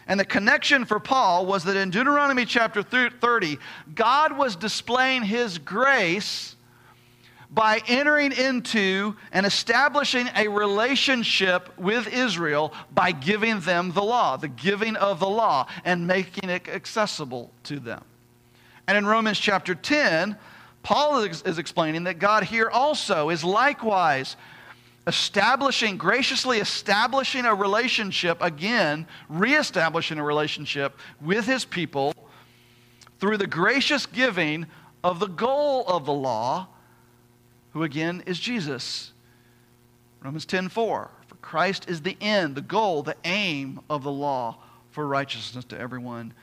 And 0.08 0.20
the 0.20 0.26
connection 0.26 0.86
for 0.86 1.00
Paul 1.00 1.48
was 1.48 1.64
that 1.64 1.76
in 1.76 1.90
Deuteronomy 1.90 2.46
chapter 2.46 2.84
30, 2.84 3.58
God 3.96 4.38
was 4.38 4.56
displaying 4.56 5.24
his 5.24 5.58
grace 5.58 6.55
by 7.56 7.82
entering 7.88 8.34
into 8.34 9.16
and 9.32 9.46
establishing 9.46 10.28
a 10.36 10.50
relationship 10.50 11.76
with 11.80 12.14
Israel 12.14 12.74
by 12.94 13.14
giving 13.14 13.62
them 13.62 13.94
the 13.94 14.04
law, 14.04 14.36
the 14.36 14.50
giving 14.50 14.98
of 14.98 15.20
the 15.20 15.30
law, 15.30 15.66
and 15.86 16.06
making 16.06 16.50
it 16.50 16.68
accessible 16.68 17.50
to 17.64 17.80
them. 17.80 18.04
And 18.88 18.98
in 18.98 19.06
Romans 19.06 19.40
chapter 19.40 19.74
10, 19.74 20.38
Paul 20.84 21.22
is, 21.22 21.58
explaining 21.58 22.04
that 22.04 22.20
God 22.20 22.44
here 22.44 22.70
also 22.70 23.30
is 23.30 23.44
likewise 23.44 24.36
establishing, 25.08 25.98
graciously 25.98 26.60
establishing 26.60 27.46
a 27.46 27.56
relationship 27.56 28.38
again, 28.42 29.08
reestablishing 29.30 30.20
a 30.20 30.24
relationship 30.24 31.00
with 31.22 31.46
his 31.46 31.64
people 31.64 32.14
through 33.20 33.38
the 33.38 33.48
gracious 33.48 34.06
giving 34.06 34.66
of 35.04 35.20
the 35.20 35.28
goal 35.28 35.86
of 35.88 36.06
the 36.06 36.14
law, 36.14 36.68
who 37.76 37.84
again 37.84 38.24
is 38.26 38.40
Jesus. 38.40 39.12
Romans 40.22 40.46
10:4 40.46 40.70
For 41.28 41.36
Christ 41.42 41.90
is 41.90 42.02
the 42.02 42.18
end, 42.22 42.56
the 42.56 42.62
goal, 42.62 43.04
the 43.04 43.18
aim 43.26 43.82
of 43.90 44.02
the 44.02 44.12
law 44.12 44.60
for 44.92 45.06
righteousness 45.06 45.66
to 45.66 45.78
everyone 45.78 46.34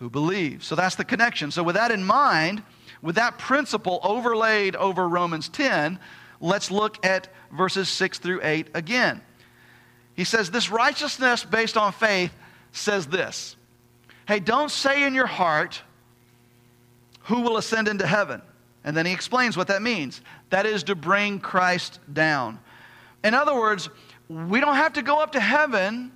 who 0.00 0.10
believes. 0.10 0.66
So 0.66 0.74
that's 0.74 0.96
the 0.96 1.04
connection. 1.04 1.52
So, 1.52 1.62
with 1.62 1.76
that 1.76 1.92
in 1.92 2.02
mind, 2.02 2.64
with 3.00 3.14
that 3.14 3.38
principle 3.38 4.00
overlaid 4.02 4.74
over 4.74 5.08
Romans 5.08 5.48
10, 5.48 6.00
let's 6.40 6.68
look 6.68 7.06
at 7.06 7.28
verses 7.52 7.88
6 7.88 8.18
through 8.18 8.40
8 8.42 8.70
again. 8.74 9.22
He 10.16 10.24
says, 10.24 10.50
This 10.50 10.68
righteousness 10.68 11.44
based 11.44 11.76
on 11.76 11.92
faith 11.92 12.32
says 12.72 13.06
this 13.06 13.54
Hey, 14.26 14.40
don't 14.40 14.70
say 14.70 15.04
in 15.04 15.14
your 15.14 15.26
heart, 15.26 15.80
Who 17.26 17.42
will 17.42 17.56
ascend 17.56 17.86
into 17.86 18.04
heaven? 18.04 18.42
And 18.84 18.96
then 18.96 19.06
he 19.06 19.12
explains 19.12 19.56
what 19.56 19.68
that 19.68 19.82
means. 19.82 20.20
That 20.50 20.66
is 20.66 20.84
to 20.84 20.94
bring 20.94 21.38
Christ 21.38 22.00
down. 22.12 22.58
In 23.22 23.34
other 23.34 23.54
words, 23.54 23.88
we 24.28 24.60
don't 24.60 24.76
have 24.76 24.94
to 24.94 25.02
go 25.02 25.20
up 25.20 25.32
to 25.32 25.40
heaven 25.40 26.12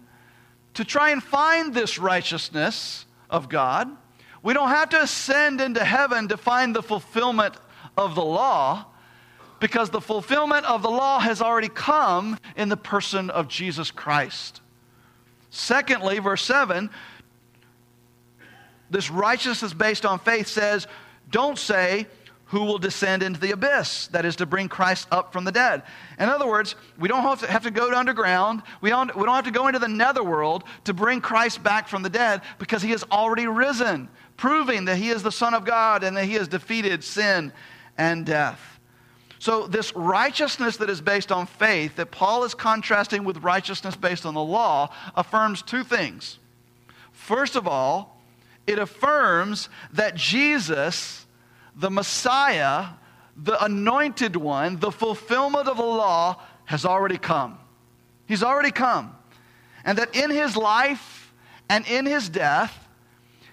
to 0.75 0.85
try 0.85 1.11
and 1.11 1.23
find 1.23 1.73
this 1.73 1.99
righteousness 1.99 3.07
of 3.31 3.49
God. 3.49 3.89
We 4.43 4.53
don't 4.53 4.69
have 4.69 4.91
to 4.91 5.03
ascend 5.03 5.61
into 5.61 5.85
heaven 5.85 6.29
to 6.29 6.37
find 6.37 6.75
the 6.75 6.83
fulfillment 6.83 7.55
of 7.97 8.15
the 8.15 8.25
law 8.25 8.87
because 9.59 9.91
the 9.91 10.01
fulfillment 10.01 10.67
of 10.67 10.83
the 10.83 10.91
law 10.91 11.19
has 11.19 11.41
already 11.41 11.69
come 11.69 12.39
in 12.57 12.69
the 12.69 12.77
person 12.77 13.31
of 13.31 13.49
Jesus 13.49 13.91
Christ. 13.91 14.61
Secondly, 15.51 16.19
verse 16.19 16.43
7, 16.43 16.91
this 18.91 19.11
righteousness 19.11 19.73
based 19.73 20.05
on 20.05 20.19
faith 20.19 20.47
says, 20.47 20.87
don't 21.31 21.59
say, 21.59 22.07
who 22.47 22.63
will 22.63 22.79
descend 22.79 23.23
into 23.23 23.41
the 23.41 23.51
abyss, 23.51 24.07
that 24.09 24.25
is 24.25 24.37
to 24.37 24.47
bring 24.47 24.69
Christ 24.69 25.09
up 25.11 25.33
from 25.33 25.45
the 25.45 25.51
dead. 25.51 25.83
In 26.19 26.29
other 26.29 26.47
words, 26.47 26.77
we 26.99 27.09
don't 27.09 27.23
have 27.23 27.41
to, 27.41 27.47
have 27.49 27.65
to 27.65 27.73
go 27.73 27.91
to 27.91 27.97
underground. 27.99 28.63
We 28.81 28.91
don't, 28.91 29.15
we 29.17 29.25
don't 29.25 29.35
have 29.35 29.45
to 29.47 29.51
go 29.51 29.67
into 29.67 29.81
the 29.81 29.89
netherworld 29.89 30.63
to 30.85 30.95
bring 30.95 31.21
Christ 31.21 31.63
back 31.63 31.89
from 31.89 32.03
the 32.03 32.09
dead 32.09 32.43
because 32.59 32.83
he 32.83 32.91
has 32.91 33.03
already 33.11 33.49
risen, 33.49 34.09
proving 34.37 34.85
that 34.85 34.97
he 34.97 35.09
is 35.09 35.25
the 35.25 35.33
Son 35.33 35.55
of 35.55 35.65
God 35.65 36.05
and 36.05 36.17
that 36.17 36.27
he 36.27 36.35
has 36.35 36.47
defeated 36.47 37.03
sin 37.03 37.53
and 37.99 38.25
death. 38.25 38.61
So, 39.39 39.67
this 39.67 39.95
righteousness 39.95 40.79
that 40.79 40.89
is 40.89 41.01
based 41.01 41.31
on 41.31 41.47
faith, 41.47 41.97
that 41.97 42.11
Paul 42.11 42.45
is 42.45 42.55
contrasting 42.55 43.25
with 43.25 43.39
righteousness 43.39 43.95
based 43.95 44.25
on 44.25 44.35
the 44.35 44.43
law, 44.43 44.91
affirms 45.15 45.63
two 45.63 45.85
things. 45.85 46.39
First 47.13 47.55
of 47.55 47.69
all, 47.69 48.23
it 48.67 48.79
affirms 48.79 49.69
that 49.93 50.15
Jesus 50.15 51.26
the 51.77 51.91
Messiah, 51.91 52.87
the 53.37 53.63
anointed 53.63 54.35
one, 54.35 54.79
the 54.79 54.91
fulfillment 54.91 55.69
of 55.69 55.77
the 55.77 55.83
law 55.83 56.41
has 56.65 56.85
already 56.85 57.19
come. 57.19 57.59
He's 58.27 58.43
already 58.43 58.71
come. 58.71 59.15
And 59.85 59.99
that 59.99 60.17
in 60.17 60.31
his 60.31 60.57
life 60.57 61.33
and 61.69 61.87
in 61.87 62.07
his 62.07 62.29
death, 62.29 62.77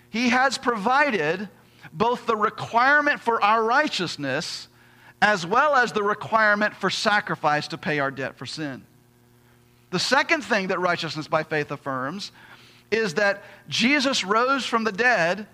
he 0.10 0.30
has 0.30 0.58
provided 0.58 1.50
both 1.92 2.26
the 2.26 2.36
requirement 2.36 3.20
for 3.20 3.44
our 3.44 3.64
righteousness 3.64 4.68
as 5.22 5.46
well 5.46 5.76
as 5.76 5.92
the 5.92 6.04
requirement 6.04 6.76
for 6.76 6.90
sacrifice 6.90 7.68
to 7.70 7.78
pay 7.78 8.00
our 8.00 8.12
debt 8.12 8.38
for 8.38 8.46
sin. 8.46 8.84
The 9.92 10.00
second 10.00 10.44
thing 10.44 10.68
that 10.68 10.80
righteousness 10.80 11.28
by 11.28 11.44
faith 11.44 11.72
affirms 11.72 12.32
is 12.90 13.14
that 13.16 13.44
Jesus 13.70 14.24
rose 14.24 14.66
from 14.66 14.84
the 14.84 14.92
dead, 14.92 15.48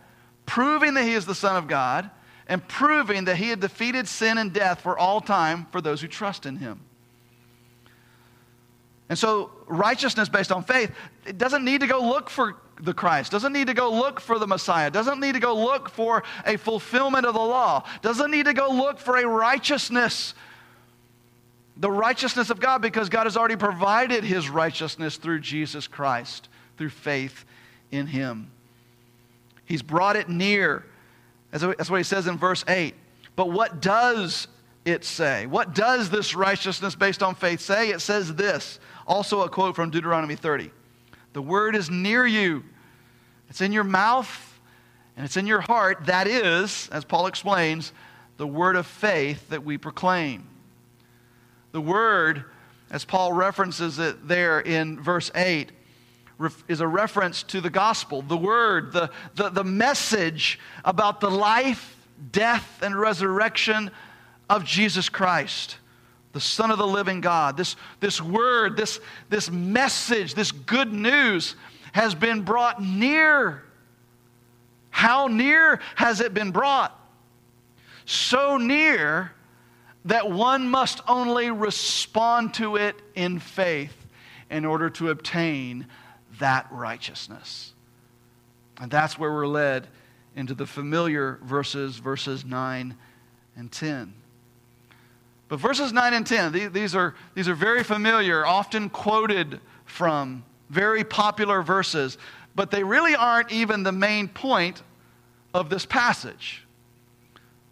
proving 0.45 0.93
that 0.93 1.03
he 1.03 1.13
is 1.13 1.25
the 1.25 1.35
Son 1.35 1.55
of 1.55 1.67
God 1.67 2.09
and 2.49 2.67
proving 2.67 3.25
that 3.25 3.37
he 3.37 3.49
had 3.49 3.61
defeated 3.61 4.07
sin 4.07 4.39
and 4.39 4.51
death 4.51 4.81
for 4.81 4.97
all 4.97 5.21
time 5.21 5.67
for 5.71 5.79
those 5.79 6.01
who 6.01 6.07
trust 6.07 6.47
in 6.47 6.57
him. 6.57 6.81
And 9.07 9.17
so, 9.17 9.51
righteousness 9.67 10.29
based 10.29 10.51
on 10.51 10.63
faith, 10.63 10.91
it 11.25 11.37
doesn't 11.37 11.63
need 11.63 11.81
to 11.81 11.87
go 11.87 12.01
look 12.01 12.29
for 12.29 12.57
the 12.81 12.93
Christ, 12.93 13.31
doesn't 13.31 13.53
need 13.53 13.67
to 13.67 13.73
go 13.73 13.91
look 13.91 14.19
for 14.19 14.39
the 14.39 14.47
Messiah, 14.47 14.89
doesn't 14.89 15.19
need 15.19 15.33
to 15.33 15.39
go 15.39 15.55
look 15.55 15.89
for 15.89 16.23
a 16.45 16.57
fulfillment 16.57 17.25
of 17.25 17.33
the 17.33 17.39
law, 17.39 17.83
doesn't 18.01 18.31
need 18.31 18.45
to 18.45 18.53
go 18.53 18.69
look 18.69 18.99
for 18.99 19.17
a 19.17 19.27
righteousness, 19.27 20.33
the 21.77 21.91
righteousness 21.91 22.49
of 22.49 22.59
God, 22.59 22.81
because 22.81 23.09
God 23.09 23.25
has 23.25 23.37
already 23.37 23.57
provided 23.57 24.23
his 24.23 24.49
righteousness 24.49 25.17
through 25.17 25.39
Jesus 25.39 25.87
Christ, 25.87 26.49
through 26.77 26.89
faith 26.89 27.45
in 27.91 28.07
him. 28.07 28.49
He's 29.65 29.83
brought 29.83 30.15
it 30.15 30.29
near. 30.29 30.85
That's 31.51 31.89
what 31.89 31.97
he 31.97 32.03
says 32.03 32.27
in 32.27 32.37
verse 32.37 32.63
8. 32.67 32.93
But 33.35 33.49
what 33.51 33.81
does 33.81 34.47
it 34.85 35.03
say? 35.03 35.45
What 35.45 35.73
does 35.73 36.09
this 36.09 36.35
righteousness 36.35 36.95
based 36.95 37.23
on 37.23 37.35
faith 37.35 37.59
say? 37.59 37.89
It 37.89 38.01
says 38.01 38.35
this, 38.35 38.79
also 39.07 39.41
a 39.41 39.49
quote 39.49 39.75
from 39.75 39.89
Deuteronomy 39.89 40.35
30. 40.35 40.71
The 41.33 41.41
word 41.41 41.75
is 41.75 41.89
near 41.89 42.25
you, 42.25 42.63
it's 43.49 43.61
in 43.61 43.71
your 43.71 43.83
mouth 43.83 44.59
and 45.15 45.25
it's 45.25 45.37
in 45.37 45.47
your 45.47 45.61
heart. 45.61 46.05
That 46.05 46.27
is, 46.27 46.87
as 46.91 47.03
Paul 47.03 47.27
explains, 47.27 47.91
the 48.37 48.47
word 48.47 48.75
of 48.75 48.87
faith 48.87 49.49
that 49.49 49.65
we 49.65 49.77
proclaim. 49.77 50.47
The 51.71 51.81
word, 51.81 52.45
as 52.89 53.05
Paul 53.05 53.33
references 53.33 53.99
it 53.99 54.27
there 54.27 54.61
in 54.61 55.01
verse 55.01 55.29
8, 55.35 55.71
is 56.67 56.81
a 56.81 56.87
reference 56.87 57.43
to 57.43 57.61
the 57.61 57.69
gospel, 57.69 58.21
the 58.21 58.37
word, 58.37 58.93
the, 58.93 59.09
the, 59.35 59.49
the 59.49 59.63
message 59.63 60.59
about 60.85 61.19
the 61.19 61.29
life, 61.29 61.97
death, 62.31 62.81
and 62.81 62.97
resurrection 62.97 63.91
of 64.49 64.63
Jesus 64.63 65.09
Christ, 65.09 65.77
the 66.33 66.39
Son 66.39 66.71
of 66.71 66.77
the 66.77 66.87
living 66.87 67.21
God. 67.21 67.57
This, 67.57 67.75
this 67.99 68.21
word, 68.21 68.77
this, 68.77 68.99
this 69.29 69.51
message, 69.51 70.33
this 70.33 70.51
good 70.51 70.93
news 70.93 71.55
has 71.91 72.15
been 72.15 72.41
brought 72.41 72.81
near. 72.81 73.63
How 74.89 75.27
near 75.27 75.79
has 75.95 76.21
it 76.21 76.33
been 76.33 76.51
brought? 76.51 76.95
So 78.05 78.57
near 78.57 79.33
that 80.05 80.31
one 80.31 80.69
must 80.69 81.01
only 81.07 81.51
respond 81.51 82.53
to 82.55 82.77
it 82.77 82.95
in 83.13 83.39
faith 83.39 83.95
in 84.49 84.65
order 84.65 84.89
to 84.89 85.09
obtain 85.09 85.85
that 86.39 86.67
righteousness. 86.71 87.73
And 88.81 88.89
that's 88.89 89.17
where 89.19 89.31
we're 89.31 89.47
led 89.47 89.87
into 90.35 90.53
the 90.53 90.65
familiar 90.65 91.39
verses, 91.43 91.97
verses 91.97 92.45
9 92.45 92.95
and 93.55 93.71
10. 93.71 94.13
But 95.47 95.57
verses 95.59 95.91
9 95.91 96.13
and 96.13 96.25
10, 96.25 96.71
these 96.71 96.95
are, 96.95 97.15
these 97.33 97.47
are 97.47 97.55
very 97.55 97.83
familiar, 97.83 98.45
often 98.45 98.89
quoted 98.89 99.59
from, 99.85 100.43
very 100.69 101.03
popular 101.03 101.63
verses, 101.63 102.17
but 102.55 102.69
they 102.71 102.83
really 102.83 103.15
aren't 103.15 103.51
even 103.51 103.83
the 103.83 103.91
main 103.91 104.27
point 104.27 104.83
of 105.53 105.69
this 105.69 105.85
passage. 105.85 106.63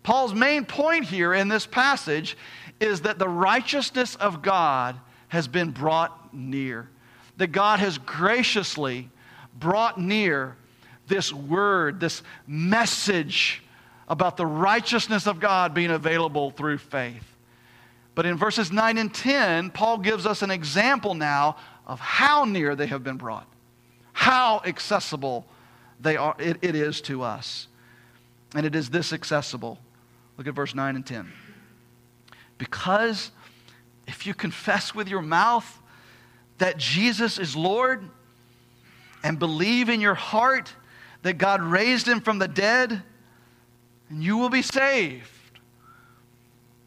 Paul's 0.04 0.34
main 0.34 0.66
point 0.66 1.06
here 1.06 1.34
in 1.34 1.48
this 1.48 1.66
passage 1.66 2.38
is 2.80 3.02
that 3.02 3.20
the 3.20 3.30
righteousness 3.30 4.16
of 4.16 4.42
God 4.42 5.00
has 5.28 5.48
been 5.48 5.72
brought 5.72 6.34
near. 6.34 6.90
That 7.38 7.48
God 7.48 7.80
has 7.80 7.98
graciously 7.98 9.10
brought 9.60 10.00
near 10.00 10.56
this 11.08 11.32
word, 11.32 12.00
this 12.00 12.22
message 12.46 13.64
about 14.08 14.38
the 14.38 14.46
righteousness 14.46 15.28
of 15.28 15.40
God 15.40 15.74
being 15.74 15.92
available 15.92 16.52
through 16.52 16.78
faith. 16.78 17.24
But 18.16 18.26
in 18.26 18.38
verses 18.38 18.72
9 18.72 18.98
and 18.98 19.14
10, 19.14 19.72
Paul 19.72 20.00
gives 20.00 20.26
us 20.26 20.42
an 20.42 20.50
example 20.50 21.14
now 21.14 21.58
of 21.86 22.00
how 22.00 22.46
near 22.46 22.76
they 22.76 22.88
have 22.88 23.04
been 23.04 23.18
brought, 23.18 23.48
how 24.14 24.62
accessible 24.66 25.46
they 26.00 26.18
are, 26.18 26.36
it, 26.40 26.58
it 26.62 26.76
is 26.76 27.02
to 27.02 27.24
us. 27.24 27.68
And 28.56 28.66
it 28.66 28.76
is 28.76 28.90
this 28.90 29.14
accessible. 29.14 29.78
Look 30.38 30.48
at 30.48 30.54
verse 30.54 30.74
9 30.74 30.96
and 30.96 31.06
10. 31.06 31.32
Because 32.58 33.32
if 34.08 34.26
you 34.26 34.34
confess 34.34 34.96
with 34.96 35.08
your 35.08 35.22
mouth 35.22 35.80
that 36.58 36.78
Jesus 36.78 37.38
is 37.38 37.56
Lord 37.56 38.08
and 39.24 39.40
believe 39.40 39.90
in 39.90 40.02
your 40.02 40.16
heart 40.16 40.74
that 41.24 41.38
God 41.38 41.62
raised 41.62 42.08
him 42.08 42.22
from 42.22 42.40
the 42.40 42.48
dead, 42.48 43.04
and 44.10 44.24
you 44.24 44.38
will 44.38 44.50
be 44.50 44.62
saved. 44.62 45.30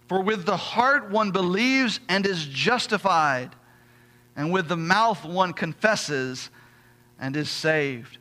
For 0.09 0.23
with 0.23 0.47
the 0.47 0.57
heart 0.57 1.11
one 1.11 1.31
believes 1.31 2.01
and 2.09 2.25
is 2.27 2.47
justified, 2.47 3.51
and 4.37 4.53
with 4.53 4.69
the 4.69 4.77
mouth 4.77 5.25
one 5.25 5.53
confesses 5.53 6.51
and 7.19 7.37
is 7.37 7.51
saved. 7.51 8.19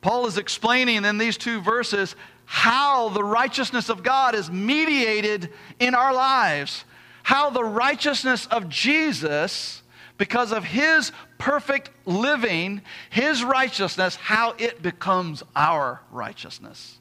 Paul 0.00 0.26
is 0.26 0.38
explaining 0.38 1.04
in 1.04 1.18
these 1.18 1.36
two 1.36 1.60
verses 1.60 2.16
how 2.46 3.10
the 3.10 3.22
righteousness 3.22 3.88
of 3.88 4.02
God 4.02 4.34
is 4.34 4.50
mediated 4.50 5.50
in 5.78 5.94
our 5.94 6.12
lives, 6.12 6.84
how 7.22 7.50
the 7.50 7.62
righteousness 7.62 8.46
of 8.46 8.68
Jesus, 8.68 9.82
because 10.20 10.52
of 10.52 10.64
his 10.64 11.12
perfect 11.38 11.88
living, 12.04 12.82
his 13.08 13.42
righteousness, 13.42 14.16
how 14.16 14.54
it 14.58 14.82
becomes 14.82 15.42
our 15.56 16.02
righteousness. 16.12 16.98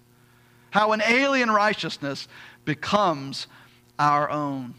How 0.70 0.94
an 0.94 1.02
alien 1.06 1.52
righteousness 1.52 2.30
becomes 2.64 3.48
our 4.00 4.30
own. 4.30 4.74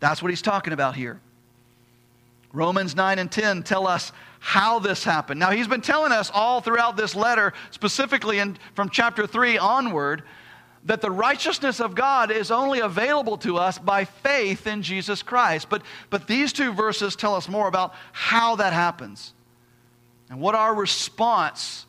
That's 0.00 0.22
what 0.22 0.30
he's 0.30 0.40
talking 0.40 0.72
about 0.72 0.96
here. 0.96 1.20
Romans 2.54 2.96
9 2.96 3.18
and 3.18 3.30
10 3.30 3.62
tell 3.62 3.86
us 3.86 4.10
how 4.40 4.78
this 4.78 5.04
happened. 5.04 5.38
Now, 5.38 5.50
he's 5.50 5.68
been 5.68 5.82
telling 5.82 6.12
us 6.12 6.30
all 6.32 6.62
throughout 6.62 6.96
this 6.96 7.14
letter, 7.14 7.52
specifically 7.72 8.38
in, 8.38 8.56
from 8.72 8.88
chapter 8.88 9.26
3 9.26 9.58
onward, 9.58 10.22
that 10.88 11.02
the 11.02 11.10
righteousness 11.10 11.80
of 11.80 11.94
God 11.94 12.30
is 12.30 12.50
only 12.50 12.80
available 12.80 13.36
to 13.38 13.58
us 13.58 13.78
by 13.78 14.06
faith 14.06 14.66
in 14.66 14.82
Jesus 14.82 15.22
Christ. 15.22 15.68
But, 15.68 15.82
but 16.08 16.26
these 16.26 16.50
two 16.50 16.72
verses 16.72 17.14
tell 17.14 17.34
us 17.34 17.46
more 17.46 17.68
about 17.68 17.94
how 18.12 18.56
that 18.56 18.72
happens 18.72 19.34
and 20.30 20.40
what 20.40 20.54
our 20.54 20.74
response 20.74 21.84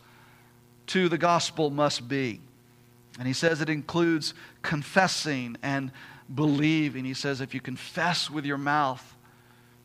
to 0.88 1.07
the 1.07 1.17
gospel 1.17 1.69
must 1.69 2.09
be. 2.09 2.41
And 3.17 3.25
he 3.25 3.33
says 3.33 3.62
it 3.62 3.69
includes 3.69 4.33
confessing 4.63 5.55
and 5.63 5.93
believing. 6.35 7.05
He 7.05 7.13
says, 7.13 7.39
if 7.39 7.53
you 7.53 7.62
confess 7.62 8.29
with 8.29 8.45
your 8.45 8.57
mouth 8.57 9.15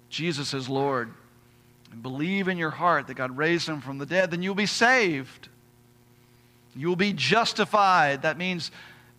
Jesus 0.09 0.55
is 0.55 0.69
Lord 0.69 1.13
and 1.93 2.03
believe 2.03 2.49
in 2.49 2.59
your 2.59 2.71
heart 2.71 3.07
that 3.07 3.15
God 3.15 3.37
raised 3.37 3.69
him 3.69 3.81
from 3.81 3.99
the 3.99 4.07
dead, 4.07 4.33
then 4.33 4.43
you'll 4.43 4.55
be 4.57 4.67
saved. 4.67 5.49
You 6.75 6.89
will 6.89 6.97
be 6.97 7.13
justified. 7.13 8.23
That 8.23 8.39
means 8.39 8.73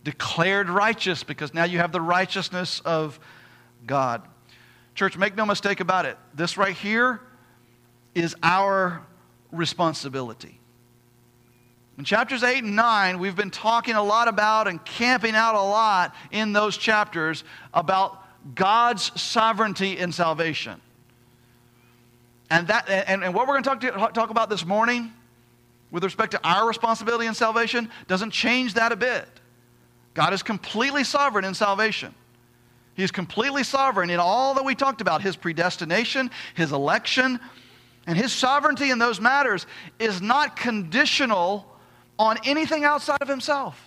declared 0.06 0.70
righteous 0.70 1.24
because 1.24 1.52
now 1.52 1.64
you 1.64 1.78
have 1.78 1.90
the 1.90 2.00
righteousness 2.00 2.80
of 2.84 3.18
God. 3.88 4.22
Church, 4.94 5.18
make 5.18 5.34
no 5.34 5.44
mistake 5.44 5.80
about 5.80 6.06
it. 6.06 6.16
This 6.32 6.56
right 6.56 6.76
here 6.76 7.20
is 8.14 8.36
our 8.40 9.04
responsibility. 9.50 10.60
In 11.98 12.04
chapters 12.04 12.44
8 12.44 12.62
and 12.62 12.76
9, 12.76 13.18
we've 13.18 13.34
been 13.34 13.50
talking 13.50 13.96
a 13.96 14.02
lot 14.02 14.28
about 14.28 14.68
and 14.68 14.82
camping 14.84 15.34
out 15.34 15.56
a 15.56 15.60
lot 15.60 16.14
in 16.30 16.52
those 16.52 16.76
chapters 16.76 17.42
about 17.74 18.22
God's 18.54 19.20
sovereignty 19.20 19.98
in 19.98 20.12
salvation. 20.12 20.80
And, 22.48 22.68
that, 22.68 22.88
and, 22.88 23.24
and 23.24 23.34
what 23.34 23.48
we're 23.48 23.60
going 23.60 23.80
to 23.80 23.90
talk, 23.90 24.14
talk 24.14 24.30
about 24.30 24.50
this 24.50 24.64
morning 24.64 25.12
with 25.90 26.04
respect 26.04 26.30
to 26.30 26.40
our 26.44 26.64
responsibility 26.68 27.26
in 27.26 27.34
salvation 27.34 27.90
doesn't 28.06 28.30
change 28.30 28.74
that 28.74 28.92
a 28.92 28.96
bit. 28.96 29.26
God 30.16 30.32
is 30.32 30.42
completely 30.42 31.04
sovereign 31.04 31.44
in 31.44 31.52
salvation. 31.52 32.14
He's 32.94 33.10
completely 33.10 33.62
sovereign 33.62 34.08
in 34.08 34.18
all 34.18 34.54
that 34.54 34.64
we 34.64 34.74
talked 34.74 35.02
about 35.02 35.20
his 35.20 35.36
predestination, 35.36 36.30
his 36.54 36.72
election, 36.72 37.38
and 38.06 38.16
his 38.16 38.32
sovereignty 38.32 38.88
in 38.88 38.98
those 38.98 39.20
matters 39.20 39.66
is 39.98 40.22
not 40.22 40.56
conditional 40.56 41.66
on 42.18 42.38
anything 42.46 42.82
outside 42.82 43.20
of 43.20 43.28
himself. 43.28 43.78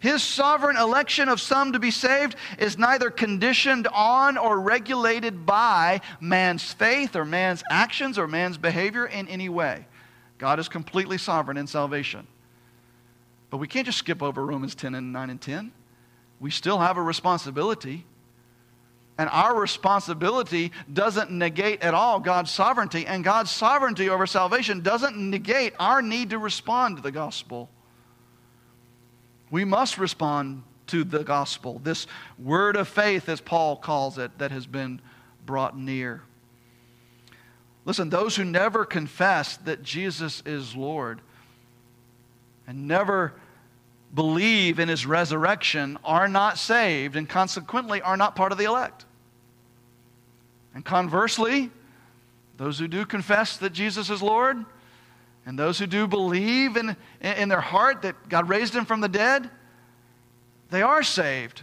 His 0.00 0.20
sovereign 0.20 0.76
election 0.76 1.28
of 1.28 1.40
some 1.40 1.74
to 1.74 1.78
be 1.78 1.92
saved 1.92 2.34
is 2.58 2.76
neither 2.76 3.08
conditioned 3.08 3.86
on 3.86 4.36
or 4.36 4.58
regulated 4.58 5.46
by 5.46 6.00
man's 6.20 6.72
faith 6.72 7.14
or 7.14 7.24
man's 7.24 7.62
actions 7.70 8.18
or 8.18 8.26
man's 8.26 8.58
behavior 8.58 9.06
in 9.06 9.28
any 9.28 9.48
way. 9.48 9.86
God 10.38 10.58
is 10.58 10.68
completely 10.68 11.18
sovereign 11.18 11.56
in 11.56 11.68
salvation. 11.68 12.26
But 13.52 13.58
we 13.58 13.68
can't 13.68 13.84
just 13.84 13.98
skip 13.98 14.22
over 14.22 14.46
Romans 14.46 14.74
10 14.74 14.94
and 14.94 15.12
9 15.12 15.28
and 15.28 15.38
10. 15.38 15.72
We 16.40 16.50
still 16.50 16.78
have 16.78 16.96
a 16.96 17.02
responsibility. 17.02 18.06
And 19.18 19.28
our 19.28 19.54
responsibility 19.54 20.72
doesn't 20.90 21.30
negate 21.30 21.82
at 21.82 21.92
all 21.92 22.18
God's 22.18 22.50
sovereignty. 22.50 23.06
And 23.06 23.22
God's 23.22 23.50
sovereignty 23.50 24.08
over 24.08 24.26
salvation 24.26 24.80
doesn't 24.80 25.18
negate 25.18 25.74
our 25.78 26.00
need 26.00 26.30
to 26.30 26.38
respond 26.38 26.96
to 26.96 27.02
the 27.02 27.12
gospel. 27.12 27.68
We 29.50 29.66
must 29.66 29.98
respond 29.98 30.62
to 30.86 31.04
the 31.04 31.22
gospel, 31.22 31.78
this 31.84 32.06
word 32.38 32.74
of 32.74 32.88
faith, 32.88 33.28
as 33.28 33.42
Paul 33.42 33.76
calls 33.76 34.16
it, 34.16 34.30
that 34.38 34.50
has 34.50 34.66
been 34.66 34.98
brought 35.44 35.76
near. 35.76 36.22
Listen, 37.84 38.08
those 38.08 38.34
who 38.34 38.44
never 38.44 38.86
confess 38.86 39.58
that 39.58 39.82
Jesus 39.82 40.42
is 40.46 40.74
Lord 40.74 41.20
and 42.66 42.88
never 42.88 43.34
believe 44.14 44.78
in 44.78 44.88
his 44.88 45.06
resurrection 45.06 45.98
are 46.04 46.28
not 46.28 46.58
saved 46.58 47.16
and 47.16 47.28
consequently 47.28 48.02
are 48.02 48.16
not 48.16 48.36
part 48.36 48.52
of 48.52 48.58
the 48.58 48.64
elect. 48.64 49.04
And 50.74 50.84
conversely, 50.84 51.70
those 52.56 52.78
who 52.78 52.88
do 52.88 53.06
confess 53.06 53.56
that 53.58 53.72
Jesus 53.72 54.10
is 54.10 54.22
Lord 54.22 54.64
and 55.44 55.58
those 55.58 55.78
who 55.78 55.86
do 55.86 56.06
believe 56.06 56.76
in, 56.76 56.96
in 57.20 57.48
their 57.48 57.60
heart 57.60 58.02
that 58.02 58.28
God 58.28 58.48
raised 58.48 58.74
him 58.74 58.84
from 58.84 59.00
the 59.00 59.08
dead, 59.08 59.50
they 60.70 60.82
are 60.82 61.02
saved. 61.02 61.62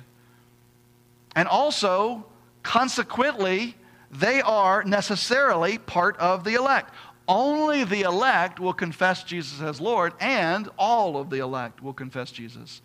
And 1.35 1.47
also, 1.47 2.25
consequently, 2.63 3.75
they 4.11 4.41
are 4.41 4.83
necessarily 4.83 5.77
part 5.77 6.17
of 6.17 6.43
the 6.43 6.55
elect. 6.55 6.93
Only 7.29 7.85
the 7.85 8.01
elect 8.01 8.59
will 8.59 8.73
confess 8.73 9.23
Jesus 9.23 9.61
as 9.61 9.79
Lord, 9.79 10.13
and 10.19 10.67
all 10.77 11.15
of 11.15 11.29
the 11.29 11.37
elect 11.37 11.81
will 11.81 11.93
confess 11.93 12.31
Jesus 12.31 12.81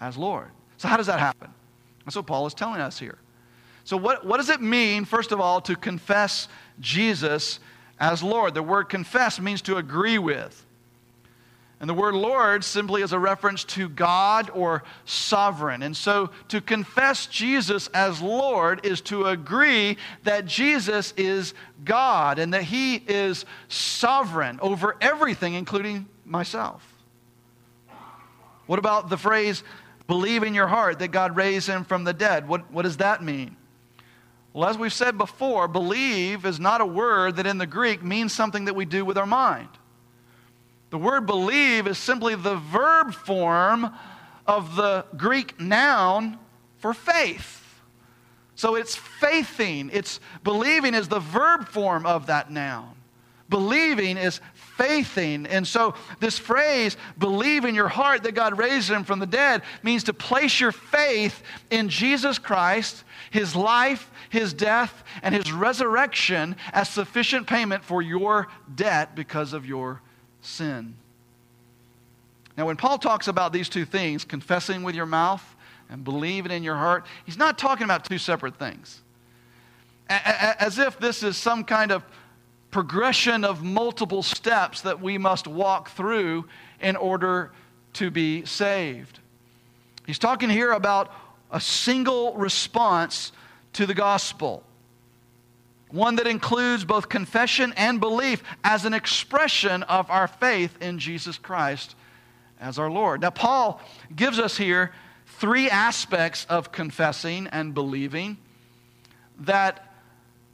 as 0.00 0.16
Lord. 0.16 0.48
So, 0.78 0.88
how 0.88 0.96
does 0.96 1.06
that 1.06 1.20
happen? 1.20 1.52
That's 2.04 2.16
what 2.16 2.26
Paul 2.26 2.46
is 2.46 2.54
telling 2.54 2.80
us 2.80 2.98
here. 2.98 3.18
So, 3.84 3.96
what, 3.96 4.26
what 4.26 4.38
does 4.38 4.48
it 4.48 4.60
mean, 4.60 5.04
first 5.04 5.30
of 5.30 5.40
all, 5.40 5.60
to 5.60 5.76
confess 5.76 6.48
Jesus 6.80 7.60
as 7.98 8.22
Lord. 8.22 8.54
The 8.54 8.62
word 8.62 8.84
confess 8.84 9.40
means 9.40 9.62
to 9.62 9.76
agree 9.76 10.18
with. 10.18 10.64
And 11.84 11.88
the 11.90 11.92
word 11.92 12.14
Lord 12.14 12.64
simply 12.64 13.02
is 13.02 13.12
a 13.12 13.18
reference 13.18 13.62
to 13.64 13.90
God 13.90 14.48
or 14.54 14.84
sovereign. 15.04 15.82
And 15.82 15.94
so 15.94 16.30
to 16.48 16.62
confess 16.62 17.26
Jesus 17.26 17.88
as 17.88 18.22
Lord 18.22 18.86
is 18.86 19.02
to 19.02 19.26
agree 19.26 19.98
that 20.22 20.46
Jesus 20.46 21.12
is 21.18 21.52
God 21.84 22.38
and 22.38 22.54
that 22.54 22.62
he 22.62 22.94
is 22.94 23.44
sovereign 23.68 24.60
over 24.62 24.96
everything, 25.02 25.52
including 25.52 26.08
myself. 26.24 26.82
What 28.64 28.78
about 28.78 29.10
the 29.10 29.18
phrase, 29.18 29.62
believe 30.06 30.42
in 30.42 30.54
your 30.54 30.68
heart 30.68 31.00
that 31.00 31.08
God 31.08 31.36
raised 31.36 31.68
him 31.68 31.84
from 31.84 32.04
the 32.04 32.14
dead? 32.14 32.48
What, 32.48 32.72
what 32.72 32.84
does 32.84 32.96
that 32.96 33.22
mean? 33.22 33.56
Well, 34.54 34.70
as 34.70 34.78
we've 34.78 34.90
said 34.90 35.18
before, 35.18 35.68
believe 35.68 36.46
is 36.46 36.58
not 36.58 36.80
a 36.80 36.86
word 36.86 37.36
that 37.36 37.46
in 37.46 37.58
the 37.58 37.66
Greek 37.66 38.02
means 38.02 38.32
something 38.32 38.64
that 38.64 38.74
we 38.74 38.86
do 38.86 39.04
with 39.04 39.18
our 39.18 39.26
mind. 39.26 39.68
The 40.90 40.98
word 40.98 41.26
believe 41.26 41.86
is 41.86 41.98
simply 41.98 42.34
the 42.34 42.56
verb 42.56 43.14
form 43.14 43.90
of 44.46 44.76
the 44.76 45.06
Greek 45.16 45.58
noun 45.60 46.38
for 46.78 46.94
faith. 46.94 47.60
So 48.56 48.76
it's 48.76 48.94
faithing, 48.94 49.90
it's 49.92 50.20
believing 50.44 50.94
is 50.94 51.08
the 51.08 51.20
verb 51.20 51.68
form 51.68 52.06
of 52.06 52.26
that 52.26 52.50
noun. 52.50 52.94
Believing 53.48 54.16
is 54.16 54.40
faithing. 54.54 55.46
And 55.46 55.66
so, 55.66 55.94
this 56.18 56.38
phrase, 56.38 56.96
believe 57.18 57.64
in 57.64 57.74
your 57.74 57.88
heart 57.88 58.22
that 58.22 58.34
God 58.34 58.58
raised 58.58 58.90
him 58.90 59.04
from 59.04 59.18
the 59.18 59.26
dead, 59.26 59.62
means 59.82 60.04
to 60.04 60.14
place 60.14 60.58
your 60.58 60.72
faith 60.72 61.42
in 61.70 61.88
Jesus 61.88 62.38
Christ, 62.38 63.04
his 63.30 63.54
life, 63.54 64.10
his 64.30 64.54
death, 64.54 65.04
and 65.22 65.34
his 65.34 65.52
resurrection 65.52 66.56
as 66.72 66.88
sufficient 66.88 67.46
payment 67.46 67.84
for 67.84 68.00
your 68.00 68.48
debt 68.74 69.14
because 69.14 69.52
of 69.52 69.66
your 69.66 70.00
sin. 70.44 70.94
Now, 72.56 72.66
when 72.66 72.76
Paul 72.76 72.98
talks 72.98 73.26
about 73.26 73.52
these 73.52 73.68
two 73.68 73.84
things, 73.84 74.24
confessing 74.24 74.82
with 74.82 74.94
your 74.94 75.06
mouth 75.06 75.44
and 75.90 76.04
believing 76.04 76.52
in 76.52 76.62
your 76.62 76.76
heart, 76.76 77.06
he's 77.24 77.36
not 77.36 77.58
talking 77.58 77.84
about 77.84 78.04
two 78.04 78.18
separate 78.18 78.56
things. 78.56 79.00
As 80.08 80.78
if 80.78 80.98
this 80.98 81.22
is 81.22 81.36
some 81.36 81.64
kind 81.64 81.90
of 81.90 82.04
progression 82.70 83.44
of 83.44 83.62
multiple 83.62 84.22
steps 84.22 84.82
that 84.82 85.00
we 85.00 85.18
must 85.18 85.46
walk 85.46 85.90
through 85.90 86.44
in 86.80 86.96
order 86.96 87.50
to 87.94 88.10
be 88.10 88.44
saved. 88.44 89.20
He's 90.06 90.18
talking 90.18 90.50
here 90.50 90.72
about 90.72 91.12
a 91.50 91.60
single 91.60 92.34
response 92.34 93.32
to 93.74 93.86
the 93.86 93.94
gospel, 93.94 94.62
one 95.94 96.16
that 96.16 96.26
includes 96.26 96.84
both 96.84 97.08
confession 97.08 97.72
and 97.76 98.00
belief 98.00 98.42
as 98.64 98.84
an 98.84 98.92
expression 98.92 99.84
of 99.84 100.10
our 100.10 100.26
faith 100.26 100.76
in 100.82 100.98
Jesus 100.98 101.38
Christ 101.38 101.94
as 102.60 102.80
our 102.80 102.90
Lord. 102.90 103.20
Now, 103.20 103.30
Paul 103.30 103.80
gives 104.14 104.40
us 104.40 104.56
here 104.56 104.92
three 105.26 105.70
aspects 105.70 106.46
of 106.50 106.72
confessing 106.72 107.46
and 107.46 107.72
believing 107.74 108.36
that 109.40 109.94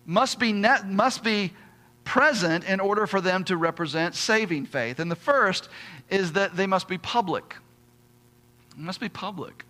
must 0.04 0.38
be, 0.38 0.52
net, 0.52 0.86
must 0.86 1.24
be 1.24 1.54
present 2.04 2.64
in 2.64 2.78
order 2.78 3.06
for 3.06 3.22
them 3.22 3.44
to 3.44 3.56
represent 3.56 4.14
saving 4.14 4.66
faith. 4.66 4.98
And 4.98 5.10
the 5.10 5.16
first 5.16 5.70
is 6.10 6.32
that 6.32 6.54
they 6.54 6.66
must 6.66 6.86
be 6.86 6.98
public. 6.98 7.56
They 8.76 8.82
must 8.82 9.00
be 9.00 9.08
public. 9.08 9.64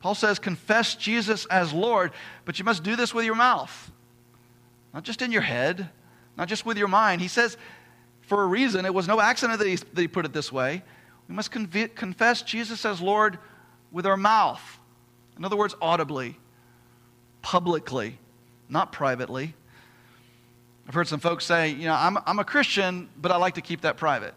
Paul 0.00 0.14
says, 0.14 0.38
confess 0.38 0.94
Jesus 0.94 1.46
as 1.46 1.72
Lord, 1.72 2.12
but 2.44 2.58
you 2.58 2.66
must 2.66 2.82
do 2.82 2.96
this 2.96 3.14
with 3.14 3.24
your 3.24 3.34
mouth, 3.34 3.90
not 4.94 5.02
just 5.02 5.22
in 5.22 5.32
your 5.32 5.42
head, 5.42 5.88
not 6.36 6.48
just 6.48 6.66
with 6.66 6.78
your 6.78 6.88
mind. 6.88 7.20
He 7.20 7.28
says, 7.28 7.56
for 8.22 8.42
a 8.42 8.46
reason, 8.46 8.84
it 8.84 8.94
was 8.94 9.06
no 9.06 9.20
accident 9.20 9.58
that 9.58 9.68
he, 9.68 9.76
that 9.76 10.00
he 10.00 10.08
put 10.08 10.24
it 10.24 10.32
this 10.32 10.50
way. 10.50 10.82
We 11.28 11.34
must 11.34 11.52
conv- 11.52 11.94
confess 11.94 12.42
Jesus 12.42 12.84
as 12.84 13.00
Lord 13.00 13.38
with 13.92 14.06
our 14.06 14.16
mouth. 14.16 14.60
In 15.38 15.44
other 15.44 15.56
words, 15.56 15.74
audibly, 15.80 16.36
publicly, 17.42 18.18
not 18.68 18.92
privately. 18.92 19.54
I've 20.88 20.94
heard 20.94 21.08
some 21.08 21.20
folks 21.20 21.44
say, 21.44 21.70
you 21.70 21.86
know, 21.86 21.94
I'm, 21.94 22.18
I'm 22.26 22.38
a 22.38 22.44
Christian, 22.44 23.08
but 23.16 23.32
I 23.32 23.36
like 23.36 23.54
to 23.54 23.60
keep 23.60 23.82
that 23.82 23.96
private. 23.96 24.34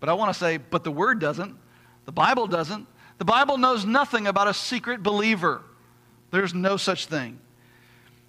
But 0.00 0.08
I 0.08 0.12
want 0.12 0.32
to 0.32 0.38
say, 0.38 0.58
but 0.58 0.84
the 0.84 0.90
Word 0.92 1.18
doesn't. 1.18 1.56
The 2.04 2.12
Bible 2.12 2.46
doesn't. 2.46 2.86
The 3.18 3.24
Bible 3.24 3.58
knows 3.58 3.84
nothing 3.84 4.26
about 4.26 4.48
a 4.48 4.54
secret 4.54 5.02
believer. 5.02 5.62
There's 6.30 6.54
no 6.54 6.76
such 6.76 7.06
thing. 7.06 7.40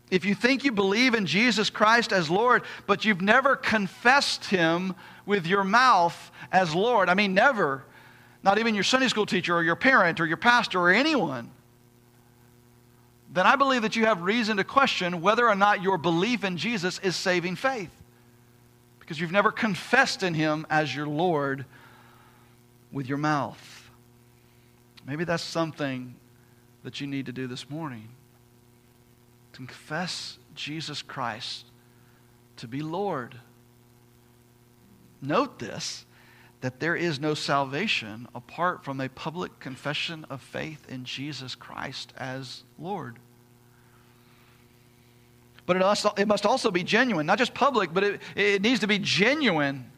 If 0.10 0.26
you 0.26 0.34
think 0.34 0.64
you 0.64 0.72
believe 0.72 1.14
in 1.14 1.26
Jesus 1.26 1.70
Christ 1.70 2.12
as 2.12 2.30
Lord, 2.30 2.64
but 2.88 3.06
you've 3.06 3.22
never 3.22 3.56
confessed 3.56 4.46
Him 4.46 4.96
with 5.26 5.46
your 5.46 5.64
mouth 5.64 6.32
as 6.52 6.74
Lord, 6.74 7.10
I 7.10 7.14
mean, 7.14 7.34
never, 7.34 7.84
not 8.44 8.58
even 8.58 8.74
your 8.74 8.84
Sunday 8.84 9.08
school 9.08 9.28
teacher 9.28 9.56
or 9.56 9.64
your 9.64 9.76
parent 9.76 10.20
or 10.20 10.26
your 10.26 10.38
pastor 10.38 10.80
or 10.80 10.90
anyone, 10.90 11.52
then 13.32 13.46
I 13.46 13.56
believe 13.56 13.84
that 13.84 13.96
you 13.96 14.06
have 14.06 14.24
reason 14.24 14.58
to 14.58 14.64
question 14.64 15.22
whether 15.22 15.48
or 15.48 15.56
not 15.56 15.84
your 15.84 16.00
belief 16.00 16.44
in 16.44 16.58
Jesus 16.58 16.98
is 17.00 17.16
saving 17.16 17.56
faith. 17.56 17.92
Because 19.00 19.20
you've 19.20 19.32
never 19.32 19.52
confessed 19.52 20.24
in 20.24 20.34
Him 20.34 20.66
as 20.70 20.96
your 20.96 21.08
Lord 21.08 21.66
with 22.92 23.08
your 23.08 23.20
mouth. 23.20 23.90
Maybe 25.06 25.24
that's 25.24 25.44
something 25.44 26.16
that 26.84 27.00
you 27.00 27.06
need 27.06 27.28
to 27.28 27.32
do 27.32 27.46
this 27.46 27.70
morning. 27.70 28.10
Confess 29.60 30.38
Jesus 30.56 31.02
Christ 31.02 31.66
to 32.56 32.68
be 32.68 32.82
Lord. 32.82 33.36
Note 35.22 35.60
this 35.60 36.06
that 36.62 36.80
there 36.80 36.96
is 36.96 37.20
no 37.20 37.34
salvation 37.34 38.26
apart 38.34 38.86
from 38.86 39.02
a 39.02 39.10
public 39.10 39.60
confession 39.60 40.26
of 40.30 40.42
faith 40.42 40.86
in 40.88 41.04
Jesus 41.04 41.56
Christ 41.56 42.14
as 42.16 42.64
Lord. 42.78 43.20
But 45.66 45.76
it, 45.76 46.22
it 46.22 46.28
must 46.30 46.46
also 46.46 46.72
be 46.72 46.84
genuine, 46.84 47.26
not 47.26 47.38
just 47.38 47.54
public, 47.54 47.94
but 47.94 48.06
it, 48.06 48.22
it 48.38 48.62
needs 48.62 48.80
to 48.80 48.88
be 48.88 48.98
genuine. 48.98 49.92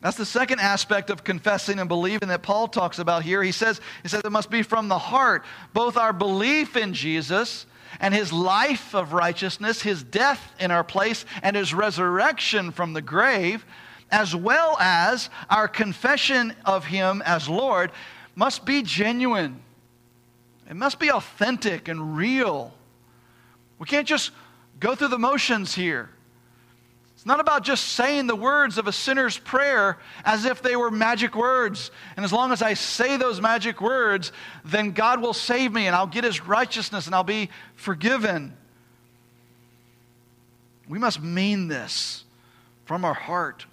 That's 0.00 0.16
the 0.16 0.24
second 0.24 0.60
aspect 0.60 1.10
of 1.10 1.24
confessing 1.24 1.80
and 1.80 1.88
believing 1.88 2.28
that 2.28 2.44
Paul 2.44 2.68
talks 2.68 3.00
about 3.00 3.24
here. 3.24 3.42
He 3.42 3.52
says, 3.52 3.80
he 4.04 4.08
says 4.08 4.22
it 4.24 4.30
must 4.30 4.50
be 4.50 4.62
from 4.62 4.86
the 4.86 4.98
heart, 4.98 5.44
both 5.72 5.96
our 5.96 6.12
belief 6.12 6.76
in 6.76 6.94
Jesus 6.94 7.66
and 8.00 8.14
his 8.14 8.32
life 8.32 8.94
of 8.94 9.12
righteousness, 9.12 9.82
his 9.82 10.02
death 10.02 10.52
in 10.58 10.70
our 10.70 10.84
place, 10.84 11.24
and 11.42 11.56
his 11.56 11.74
resurrection 11.74 12.70
from 12.70 12.92
the 12.92 13.02
grave 13.02 13.64
as 14.12 14.36
well 14.36 14.76
as 14.78 15.30
our 15.48 15.66
confession 15.66 16.54
of 16.66 16.84
Him 16.84 17.22
as 17.24 17.48
Lord, 17.48 17.90
must 18.36 18.64
be 18.64 18.82
genuine. 18.82 19.60
It 20.68 20.76
must 20.76 21.00
be 21.00 21.10
authentic 21.10 21.88
and 21.88 22.16
real. 22.16 22.74
We 23.78 23.86
can't 23.86 24.06
just 24.06 24.30
go 24.78 24.94
through 24.94 25.08
the 25.08 25.18
motions 25.18 25.74
here. 25.74 26.10
It's 27.22 27.26
not 27.28 27.38
about 27.38 27.62
just 27.62 27.90
saying 27.90 28.26
the 28.26 28.34
words 28.34 28.78
of 28.78 28.88
a 28.88 28.92
sinner's 28.92 29.38
prayer 29.38 29.96
as 30.24 30.44
if 30.44 30.60
they 30.60 30.74
were 30.74 30.90
magic 30.90 31.36
words. 31.36 31.92
And 32.16 32.24
as 32.24 32.32
long 32.32 32.50
as 32.50 32.62
I 32.62 32.74
say 32.74 33.16
those 33.16 33.40
magic 33.40 33.80
words, 33.80 34.32
then 34.64 34.90
God 34.90 35.22
will 35.22 35.32
save 35.32 35.72
me 35.72 35.86
and 35.86 35.94
I'll 35.94 36.08
get 36.08 36.24
his 36.24 36.44
righteousness 36.44 37.06
and 37.06 37.14
I'll 37.14 37.22
be 37.22 37.48
forgiven. 37.76 38.56
We 40.88 40.98
must 40.98 41.22
mean 41.22 41.68
this 41.68 42.24
from 42.86 43.04
our 43.04 43.14
heart. 43.14 43.66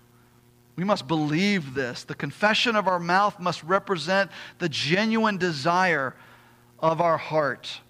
We 0.76 0.84
must 0.84 1.08
believe 1.08 1.74
this. 1.74 2.04
The 2.04 2.14
confession 2.14 2.76
of 2.76 2.88
our 2.88 3.00
mouth 3.00 3.40
must 3.40 3.64
represent 3.64 4.30
the 4.60 4.70
genuine 4.70 5.40
desire 5.40 6.16
of 6.78 7.02
our 7.02 7.18
heart. 7.18 7.82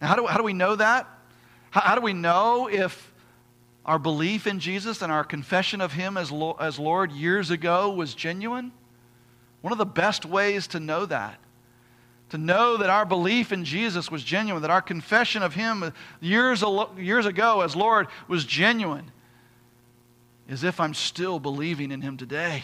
Now, 0.00 0.08
how 0.08 0.16
do, 0.16 0.26
how 0.26 0.38
do 0.38 0.42
we 0.42 0.54
know 0.54 0.74
that? 0.74 1.06
How, 1.70 1.82
how 1.82 1.94
do 1.94 2.00
we 2.00 2.14
know 2.14 2.68
if 2.68 3.13
our 3.86 3.98
belief 3.98 4.46
in 4.46 4.60
Jesus 4.60 5.02
and 5.02 5.12
our 5.12 5.24
confession 5.24 5.80
of 5.80 5.92
Him 5.92 6.16
as, 6.16 6.32
Lo- 6.32 6.56
as 6.58 6.78
Lord 6.78 7.12
years 7.12 7.50
ago 7.50 7.90
was 7.90 8.14
genuine? 8.14 8.72
One 9.60 9.72
of 9.72 9.78
the 9.78 9.86
best 9.86 10.24
ways 10.24 10.66
to 10.68 10.80
know 10.80 11.06
that, 11.06 11.38
to 12.30 12.38
know 12.38 12.76
that 12.78 12.90
our 12.90 13.04
belief 13.04 13.52
in 13.52 13.64
Jesus 13.64 14.10
was 14.10 14.24
genuine, 14.24 14.62
that 14.62 14.70
our 14.70 14.82
confession 14.82 15.42
of 15.42 15.54
Him 15.54 15.92
years, 16.20 16.62
years 16.98 17.26
ago 17.26 17.60
as 17.60 17.76
Lord 17.76 18.08
was 18.28 18.44
genuine, 18.44 19.10
is 20.48 20.64
if 20.64 20.80
I'm 20.80 20.94
still 20.94 21.38
believing 21.38 21.90
in 21.90 22.00
Him 22.00 22.16
today. 22.16 22.62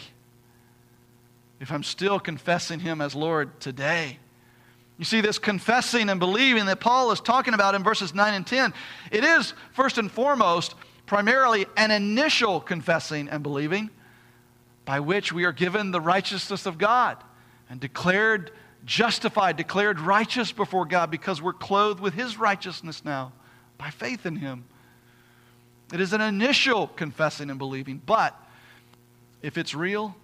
If 1.59 1.71
I'm 1.71 1.83
still 1.83 2.19
confessing 2.19 2.79
Him 2.79 3.01
as 3.01 3.15
Lord 3.15 3.59
today. 3.59 4.17
You 4.97 5.05
see, 5.05 5.21
this 5.21 5.39
confessing 5.39 6.09
and 6.09 6.19
believing 6.19 6.67
that 6.67 6.79
Paul 6.79 7.11
is 7.11 7.19
talking 7.19 7.55
about 7.55 7.73
in 7.73 7.83
verses 7.83 8.13
9 8.13 8.33
and 8.35 8.45
10, 8.45 8.73
it 9.11 9.23
is 9.23 9.53
first 9.73 9.97
and 9.97 10.11
foremost 10.11 10.75
primarily 11.11 11.65
an 11.75 11.91
initial 11.91 12.61
confessing 12.61 13.27
and 13.27 13.43
believing 13.43 13.89
by 14.85 15.01
which 15.01 15.33
we 15.33 15.43
are 15.43 15.51
given 15.51 15.91
the 15.91 15.99
righteousness 15.99 16.65
of 16.65 16.77
God 16.77 17.17
and 17.69 17.81
declared 17.81 18.49
justified, 18.85 19.57
declared 19.57 19.99
righteous 19.99 20.53
before 20.53 20.85
God 20.85 21.11
because 21.11 21.41
we're 21.41 21.51
clothed 21.51 21.99
with 21.99 22.13
His 22.13 22.37
righteousness 22.37 23.03
now 23.03 23.33
by 23.77 23.89
faith 23.89 24.25
in 24.25 24.37
Him. 24.37 24.63
It 25.93 25.99
is 25.99 26.13
an 26.13 26.21
initial 26.21 26.87
confessing 26.87 27.49
and 27.49 27.59
believing, 27.59 28.01
but 28.05 28.33
if 29.41 29.57
it's 29.57 29.75
real, 29.75 30.15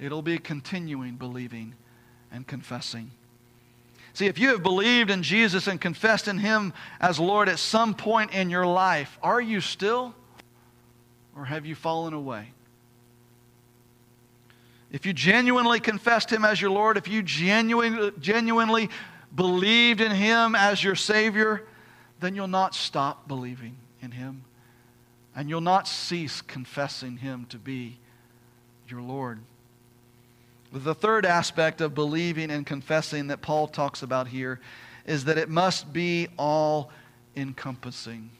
it'll 0.00 0.22
be 0.22 0.38
continuing 0.38 1.16
believing 1.16 1.74
and 2.32 2.46
confessing. 2.46 3.10
See, 4.14 4.28
if 4.28 4.38
you 4.38 4.48
have 4.48 4.62
believed 4.62 5.10
in 5.10 5.22
Jesus 5.22 5.66
and 5.66 5.78
confessed 5.78 6.26
in 6.26 6.38
Him 6.38 6.72
as 7.02 7.20
Lord 7.20 7.50
at 7.50 7.58
some 7.58 7.92
point 7.92 8.32
in 8.32 8.48
your 8.48 8.64
life, 8.64 9.18
are 9.22 9.38
you 9.38 9.60
still 9.60 10.14
or 11.36 11.44
have 11.44 11.66
you 11.66 11.74
fallen 11.74 12.12
away? 12.12 12.52
If 14.90 15.06
you 15.06 15.12
genuinely 15.12 15.80
confessed 15.80 16.30
Him 16.30 16.44
as 16.44 16.60
your 16.60 16.70
Lord, 16.70 16.96
if 16.96 17.08
you 17.08 17.22
genuinely, 17.22 18.12
genuinely 18.20 18.90
believed 19.34 20.00
in 20.00 20.12
Him 20.12 20.54
as 20.54 20.84
your 20.84 20.94
Savior, 20.94 21.64
then 22.20 22.34
you'll 22.34 22.46
not 22.46 22.74
stop 22.74 23.26
believing 23.26 23.76
in 24.02 24.10
Him 24.10 24.44
and 25.34 25.48
you'll 25.48 25.60
not 25.60 25.88
cease 25.88 26.42
confessing 26.42 27.18
him 27.18 27.46
to 27.48 27.58
be 27.58 27.98
your 28.88 29.00
Lord. 29.00 29.40
The 30.72 30.94
third 30.94 31.26
aspect 31.26 31.80
of 31.80 31.94
believing 31.94 32.50
and 32.50 32.66
confessing 32.66 33.28
that 33.28 33.42
Paul 33.42 33.68
talks 33.68 34.02
about 34.02 34.28
here 34.28 34.60
is 35.06 35.24
that 35.24 35.38
it 35.38 35.48
must 35.48 35.92
be 35.92 36.28
all 36.38 36.90
encompassing. 37.36 38.30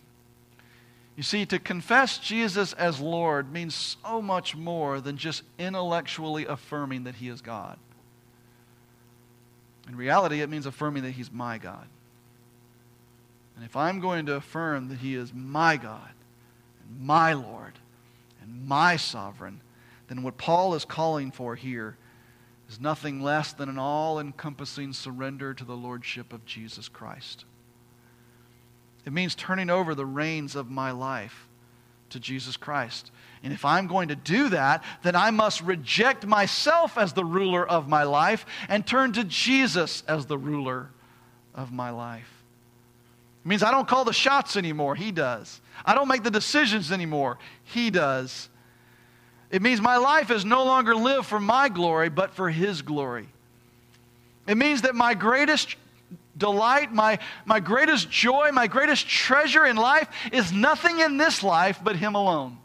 You 1.16 1.22
see, 1.22 1.44
to 1.46 1.58
confess 1.58 2.18
Jesus 2.18 2.72
as 2.72 2.98
Lord 2.98 3.52
means 3.52 3.96
so 4.02 4.22
much 4.22 4.56
more 4.56 5.00
than 5.00 5.18
just 5.18 5.42
intellectually 5.58 6.46
affirming 6.46 7.04
that 7.04 7.16
He 7.16 7.28
is 7.28 7.42
God. 7.42 7.78
In 9.88 9.96
reality, 9.96 10.40
it 10.40 10.48
means 10.48 10.64
affirming 10.64 11.02
that 11.02 11.10
He's 11.10 11.30
my 11.30 11.58
God. 11.58 11.86
And 13.56 13.64
if 13.64 13.76
I'm 13.76 14.00
going 14.00 14.26
to 14.26 14.36
affirm 14.36 14.88
that 14.88 14.98
He 14.98 15.14
is 15.14 15.34
my 15.34 15.76
God, 15.76 16.10
and 16.88 17.06
my 17.06 17.34
Lord, 17.34 17.74
and 18.40 18.66
my 18.66 18.96
sovereign, 18.96 19.60
then 20.08 20.22
what 20.22 20.38
Paul 20.38 20.74
is 20.74 20.84
calling 20.84 21.30
for 21.30 21.56
here 21.56 21.96
is 22.70 22.80
nothing 22.80 23.22
less 23.22 23.52
than 23.52 23.68
an 23.68 23.78
all 23.78 24.18
encompassing 24.18 24.94
surrender 24.94 25.52
to 25.52 25.64
the 25.64 25.76
Lordship 25.76 26.32
of 26.32 26.46
Jesus 26.46 26.88
Christ. 26.88 27.44
It 29.04 29.12
means 29.12 29.34
turning 29.34 29.70
over 29.70 29.94
the 29.94 30.06
reins 30.06 30.54
of 30.54 30.70
my 30.70 30.90
life 30.90 31.48
to 32.10 32.20
Jesus 32.20 32.56
Christ. 32.56 33.10
And 33.42 33.52
if 33.52 33.64
I'm 33.64 33.88
going 33.88 34.08
to 34.08 34.16
do 34.16 34.50
that, 34.50 34.84
then 35.02 35.16
I 35.16 35.30
must 35.30 35.60
reject 35.62 36.26
myself 36.26 36.96
as 36.96 37.12
the 37.12 37.24
ruler 37.24 37.66
of 37.66 37.88
my 37.88 38.04
life 38.04 38.46
and 38.68 38.86
turn 38.86 39.12
to 39.14 39.24
Jesus 39.24 40.04
as 40.06 40.26
the 40.26 40.38
ruler 40.38 40.90
of 41.54 41.72
my 41.72 41.90
life. 41.90 42.30
It 43.44 43.48
means 43.48 43.62
I 43.64 43.72
don't 43.72 43.88
call 43.88 44.04
the 44.04 44.12
shots 44.12 44.56
anymore, 44.56 44.94
He 44.94 45.10
does. 45.10 45.60
I 45.84 45.94
don't 45.94 46.06
make 46.06 46.22
the 46.22 46.30
decisions 46.30 46.92
anymore, 46.92 47.38
He 47.64 47.90
does. 47.90 48.48
It 49.50 49.60
means 49.60 49.80
my 49.80 49.96
life 49.96 50.30
is 50.30 50.44
no 50.44 50.64
longer 50.64 50.94
lived 50.94 51.26
for 51.26 51.40
my 51.40 51.68
glory, 51.68 52.08
but 52.08 52.34
for 52.34 52.48
His 52.48 52.82
glory. 52.82 53.28
It 54.46 54.56
means 54.56 54.82
that 54.82 54.94
my 54.94 55.14
greatest 55.14 55.76
delight, 56.36 56.92
my, 56.92 57.18
my 57.44 57.60
greatest 57.60 58.10
joy, 58.10 58.50
my 58.52 58.66
greatest 58.66 59.08
treasure 59.08 59.64
in 59.66 59.76
life 59.76 60.08
is 60.32 60.52
nothing 60.52 61.00
in 61.00 61.16
this 61.16 61.42
life 61.42 61.80
but 61.82 61.96
Him 61.96 62.14
alone. 62.14 62.58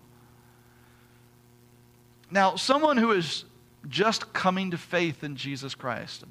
Now, 2.30 2.56
someone 2.56 2.98
who 2.98 3.12
is 3.12 3.46
just 3.88 4.34
coming 4.34 4.72
to 4.72 4.78
faith 4.78 5.24
in 5.24 5.36
Jesus 5.36 5.76
Christ, 5.76 6.24
a 6.24 6.28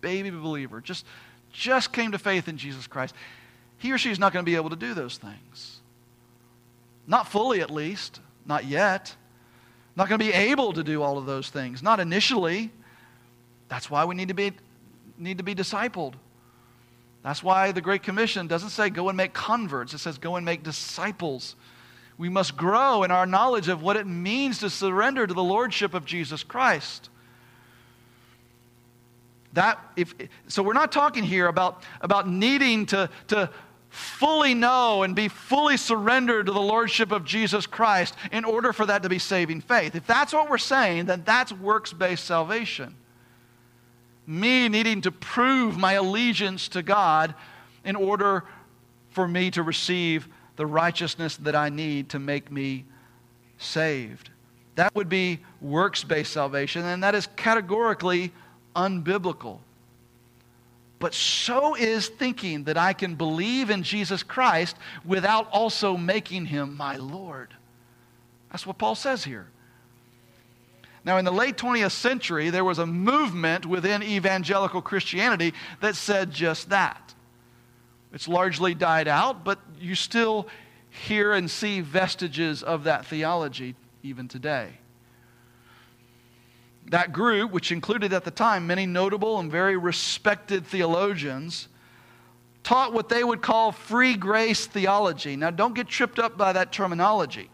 baby 0.00 0.30
believer, 0.30 0.80
just, 0.80 1.06
just 1.52 1.92
came 1.92 2.12
to 2.12 2.18
faith 2.18 2.48
in 2.48 2.58
Jesus 2.58 2.86
Christ, 2.86 3.14
he 3.78 3.92
or 3.92 3.98
she 3.98 4.10
is 4.10 4.18
not 4.18 4.32
going 4.32 4.44
to 4.44 4.50
be 4.50 4.56
able 4.56 4.70
to 4.70 4.76
do 4.76 4.92
those 4.92 5.16
things. 5.16 5.80
Not 7.06 7.28
fully, 7.28 7.62
at 7.62 7.70
least, 7.70 8.20
not 8.44 8.66
yet. 8.66 9.14
Not 9.96 10.08
going 10.08 10.18
to 10.18 10.24
be 10.24 10.32
able 10.32 10.74
to 10.74 10.84
do 10.84 11.02
all 11.02 11.18
of 11.18 11.26
those 11.26 11.48
things, 11.48 11.82
not 11.82 11.98
initially. 11.98 12.70
That's 13.68 13.90
why 13.90 14.04
we 14.04 14.14
need 14.14 14.28
to 14.28 14.34
be, 14.34 14.52
need 15.18 15.38
to 15.38 15.44
be 15.44 15.54
discipled. 15.54 16.14
That's 17.22 17.42
why 17.42 17.72
the 17.72 17.80
Great 17.80 18.02
Commission 18.02 18.46
doesn't 18.46 18.70
say 18.70 18.88
go 18.88 19.08
and 19.08 19.16
make 19.16 19.34
converts, 19.34 19.92
it 19.94 19.98
says 19.98 20.18
go 20.18 20.36
and 20.36 20.44
make 20.44 20.62
disciples. 20.62 21.56
We 22.16 22.28
must 22.28 22.56
grow 22.56 23.02
in 23.02 23.10
our 23.10 23.24
knowledge 23.24 23.68
of 23.68 23.82
what 23.82 23.96
it 23.96 24.06
means 24.06 24.58
to 24.58 24.68
surrender 24.68 25.26
to 25.26 25.32
the 25.32 25.42
Lordship 25.42 25.94
of 25.94 26.04
Jesus 26.04 26.42
Christ. 26.42 27.08
That 29.54 29.78
if, 29.96 30.14
so 30.46 30.62
we're 30.62 30.74
not 30.74 30.92
talking 30.92 31.24
here 31.24 31.46
about, 31.46 31.82
about 32.02 32.28
needing 32.28 32.84
to, 32.86 33.08
to 33.28 33.50
fully 33.88 34.52
know 34.52 35.02
and 35.02 35.16
be 35.16 35.28
fully 35.28 35.78
surrendered 35.78 36.46
to 36.46 36.52
the 36.52 36.60
Lordship 36.60 37.10
of 37.10 37.24
Jesus 37.24 37.66
Christ 37.66 38.14
in 38.30 38.44
order 38.44 38.74
for 38.74 38.84
that 38.84 39.02
to 39.02 39.08
be 39.08 39.18
saving 39.18 39.62
faith. 39.62 39.94
If 39.94 40.06
that's 40.06 40.34
what 40.34 40.50
we're 40.50 40.58
saying, 40.58 41.06
then 41.06 41.22
that's 41.24 41.52
works 41.52 41.92
based 41.94 42.24
salvation 42.24 42.96
me 44.30 44.68
needing 44.68 45.00
to 45.00 45.10
prove 45.10 45.76
my 45.76 45.94
allegiance 45.94 46.68
to 46.68 46.82
God 46.82 47.34
in 47.84 47.96
order 47.96 48.44
for 49.10 49.26
me 49.26 49.50
to 49.50 49.62
receive 49.62 50.28
the 50.54 50.64
righteousness 50.64 51.36
that 51.38 51.56
I 51.56 51.68
need 51.68 52.10
to 52.10 52.20
make 52.20 52.50
me 52.50 52.84
saved. 53.58 54.30
That 54.76 54.94
would 54.94 55.08
be 55.08 55.40
works 55.60 56.04
based 56.04 56.32
salvation, 56.32 56.84
and 56.84 57.02
that 57.02 57.16
is 57.16 57.26
categorically 57.34 58.32
unbiblical. 58.76 59.58
But 61.00 61.12
so 61.12 61.74
is 61.74 62.08
thinking 62.08 62.64
that 62.64 62.76
I 62.76 62.92
can 62.92 63.16
believe 63.16 63.68
in 63.68 63.82
Jesus 63.82 64.22
Christ 64.22 64.76
without 65.04 65.48
also 65.50 65.96
making 65.96 66.46
him 66.46 66.76
my 66.76 66.96
Lord. 66.96 67.48
That's 68.52 68.66
what 68.66 68.78
Paul 68.78 68.94
says 68.94 69.24
here. 69.24 69.48
Now, 71.04 71.16
in 71.16 71.24
the 71.24 71.32
late 71.32 71.56
20th 71.56 71.92
century, 71.92 72.50
there 72.50 72.64
was 72.64 72.78
a 72.78 72.86
movement 72.86 73.64
within 73.64 74.02
evangelical 74.02 74.82
Christianity 74.82 75.54
that 75.80 75.96
said 75.96 76.30
just 76.30 76.68
that. 76.70 77.14
It's 78.12 78.28
largely 78.28 78.74
died 78.74 79.08
out, 79.08 79.44
but 79.44 79.58
you 79.78 79.94
still 79.94 80.48
hear 80.90 81.32
and 81.32 81.50
see 81.50 81.80
vestiges 81.80 82.62
of 82.62 82.84
that 82.84 83.06
theology 83.06 83.76
even 84.02 84.28
today. 84.28 84.72
That 86.86 87.12
group, 87.12 87.52
which 87.52 87.70
included 87.70 88.12
at 88.12 88.24
the 88.24 88.30
time 88.30 88.66
many 88.66 88.84
notable 88.84 89.38
and 89.38 89.50
very 89.50 89.76
respected 89.76 90.66
theologians, 90.66 91.68
taught 92.62 92.92
what 92.92 93.08
they 93.08 93.22
would 93.22 93.40
call 93.40 93.72
free 93.72 94.16
grace 94.16 94.66
theology. 94.66 95.36
Now, 95.36 95.50
don't 95.50 95.74
get 95.74 95.86
tripped 95.86 96.18
up 96.18 96.36
by 96.36 96.52
that 96.52 96.72
terminology. 96.72 97.48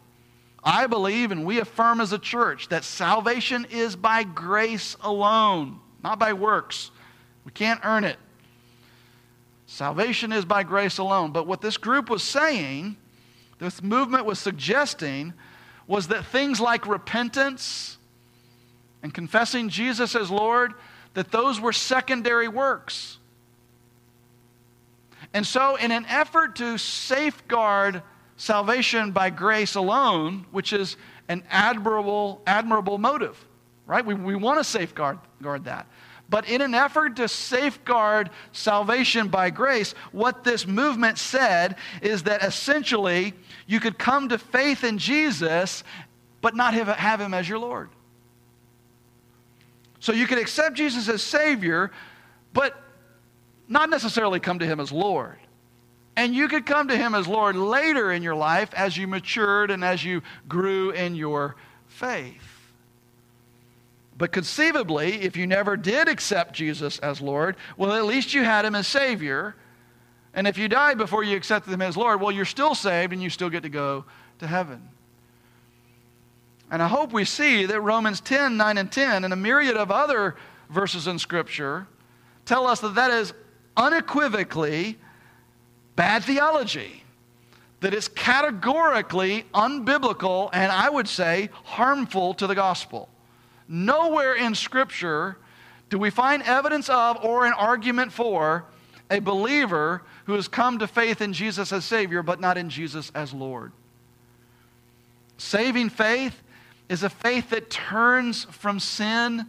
I 0.66 0.88
believe 0.88 1.30
and 1.30 1.46
we 1.46 1.60
affirm 1.60 2.00
as 2.00 2.12
a 2.12 2.18
church 2.18 2.70
that 2.70 2.82
salvation 2.82 3.68
is 3.70 3.94
by 3.94 4.24
grace 4.24 4.96
alone, 5.00 5.78
not 6.02 6.18
by 6.18 6.32
works. 6.32 6.90
We 7.44 7.52
can't 7.52 7.80
earn 7.84 8.02
it. 8.02 8.16
Salvation 9.66 10.32
is 10.32 10.44
by 10.44 10.64
grace 10.64 10.98
alone. 10.98 11.30
But 11.30 11.46
what 11.46 11.60
this 11.60 11.76
group 11.76 12.10
was 12.10 12.24
saying, 12.24 12.96
this 13.60 13.80
movement 13.80 14.26
was 14.26 14.40
suggesting, 14.40 15.34
was 15.86 16.08
that 16.08 16.24
things 16.24 16.60
like 16.60 16.88
repentance 16.88 17.96
and 19.04 19.14
confessing 19.14 19.68
Jesus 19.68 20.16
as 20.16 20.32
Lord, 20.32 20.74
that 21.14 21.30
those 21.30 21.60
were 21.60 21.72
secondary 21.72 22.48
works. 22.48 23.18
And 25.32 25.46
so, 25.46 25.76
in 25.76 25.92
an 25.92 26.06
effort 26.06 26.56
to 26.56 26.76
safeguard 26.76 28.02
salvation 28.37 29.12
by 29.12 29.30
grace 29.30 29.74
alone, 29.74 30.47
which 30.51 30.72
is 30.72 30.97
an 31.28 31.43
admirable, 31.51 32.43
admirable 32.47 32.99
motive, 32.99 33.43
right? 33.87 34.05
We, 34.05 34.14
we 34.14 34.37
want 34.37 34.59
to 34.59 34.64
safeguard 34.64 35.18
guard 35.43 35.64
that. 35.64 35.87
But 36.28 36.49
in 36.49 36.61
an 36.61 36.74
effort 36.74 37.16
to 37.16 37.28
safeguard 37.28 38.30
salvation 38.53 39.28
by 39.28 39.51
grace, 39.51 39.93
what 40.11 40.43
this 40.43 40.66
movement 40.66 41.18
said 41.18 41.76
is 42.03 42.24
that 42.24 42.43
essentially 42.43 43.32
you 43.66 43.78
could 43.78 43.97
come 43.99 44.28
to 44.30 44.39
faith 44.39 44.82
in 44.82 44.99
Jesus, 44.99 45.84
but 46.41 46.57
not 46.57 46.74
have, 46.74 46.89
have 46.89 47.20
him 47.20 47.32
as 47.32 47.49
your 47.49 47.59
Lord. 47.59 47.91
So 50.01 50.12
you 50.12 50.26
could 50.26 50.39
accept 50.39 50.76
Jesus 50.76 51.09
as 51.09 51.22
Savior, 51.22 51.93
but 52.53 52.76
not 53.68 53.89
necessarily 53.89 54.41
come 54.41 54.59
to 54.59 54.66
him 54.66 54.80
as 54.80 54.91
Lord. 54.91 55.39
And 56.16 56.34
you 56.34 56.48
could 56.48 56.64
come 56.64 56.88
to 56.88 56.96
Him 56.96 57.14
as 57.14 57.28
Lord 57.28 57.56
later 57.56 58.10
in 58.10 58.22
your 58.22 58.34
life 58.34 58.72
as 58.74 58.96
you 58.96 59.06
matured 59.06 59.70
and 59.70 59.84
as 59.84 60.02
you 60.02 60.22
grew 60.48 60.90
in 60.90 61.14
your 61.14 61.56
faith. 61.86 62.42
But 64.18 64.32
conceivably, 64.32 65.20
if 65.22 65.36
you 65.36 65.46
never 65.46 65.76
did 65.76 66.08
accept 66.08 66.54
Jesus 66.54 66.98
as 67.00 67.20
Lord, 67.20 67.56
well, 67.76 67.92
at 67.92 68.06
least 68.06 68.32
you 68.32 68.44
had 68.44 68.64
Him 68.64 68.74
as 68.74 68.88
Savior. 68.88 69.54
And 70.32 70.46
if 70.46 70.56
you 70.56 70.68
died 70.68 70.96
before 70.96 71.22
you 71.22 71.36
accepted 71.36 71.70
Him 71.72 71.82
as 71.82 71.98
Lord, 71.98 72.20
well, 72.20 72.32
you're 72.32 72.46
still 72.46 72.74
saved 72.74 73.12
and 73.12 73.22
you 73.22 73.28
still 73.28 73.50
get 73.50 73.62
to 73.64 73.68
go 73.68 74.06
to 74.38 74.46
heaven. 74.46 74.88
And 76.70 76.82
I 76.82 76.88
hope 76.88 77.12
we 77.12 77.24
see 77.24 77.66
that 77.66 77.80
Romans 77.80 78.20
10, 78.20 78.56
9, 78.56 78.78
and 78.78 78.90
10, 78.90 79.24
and 79.24 79.32
a 79.32 79.36
myriad 79.36 79.76
of 79.76 79.90
other 79.90 80.34
verses 80.70 81.06
in 81.06 81.18
Scripture 81.18 81.86
tell 82.44 82.66
us 82.66 82.80
that 82.80 82.94
that 82.94 83.10
is 83.10 83.34
unequivocally 83.76 84.98
bad 85.97 86.24
theology 86.24 87.03
that 87.80 87.94
is 87.94 88.09
categorically 88.09 89.44
unbiblical 89.55 90.51
and 90.53 90.70
I 90.70 90.88
would 90.88 91.09
say 91.09 91.51
harmful 91.64 92.34
to 92.34 92.47
the 92.47 92.55
gospel. 92.55 93.09
Nowhere 93.68 94.34
in 94.34 94.55
Scripture 94.55 95.36
do 95.90 95.99
we 95.99 96.11
find 96.11 96.42
evidence 96.42 96.88
of 96.88 97.24
or 97.24 97.47
an 97.47 97.53
argument 97.53 98.12
for 98.12 98.64
a 99.11 99.18
believer 99.20 100.03
who 100.24 100.34
has 100.34 100.49
come 100.49 100.78
to 100.78 100.86
faith 100.86 101.20
in 101.20 101.32
Jesus 101.32 101.72
as 101.72 101.84
Savior 101.84 102.22
but 102.22 102.40
not 102.40 102.59
in 102.59 102.68
Jesus 102.68 103.11
as 103.14 103.32
Lord. 103.32 103.72
Saving 105.38 105.90
faith 105.90 106.42
is 106.88 107.03
a 107.03 107.11
faith 107.11 107.51
that 107.51 107.70
turns 107.70 108.44
from 108.44 108.80
sin 108.80 109.47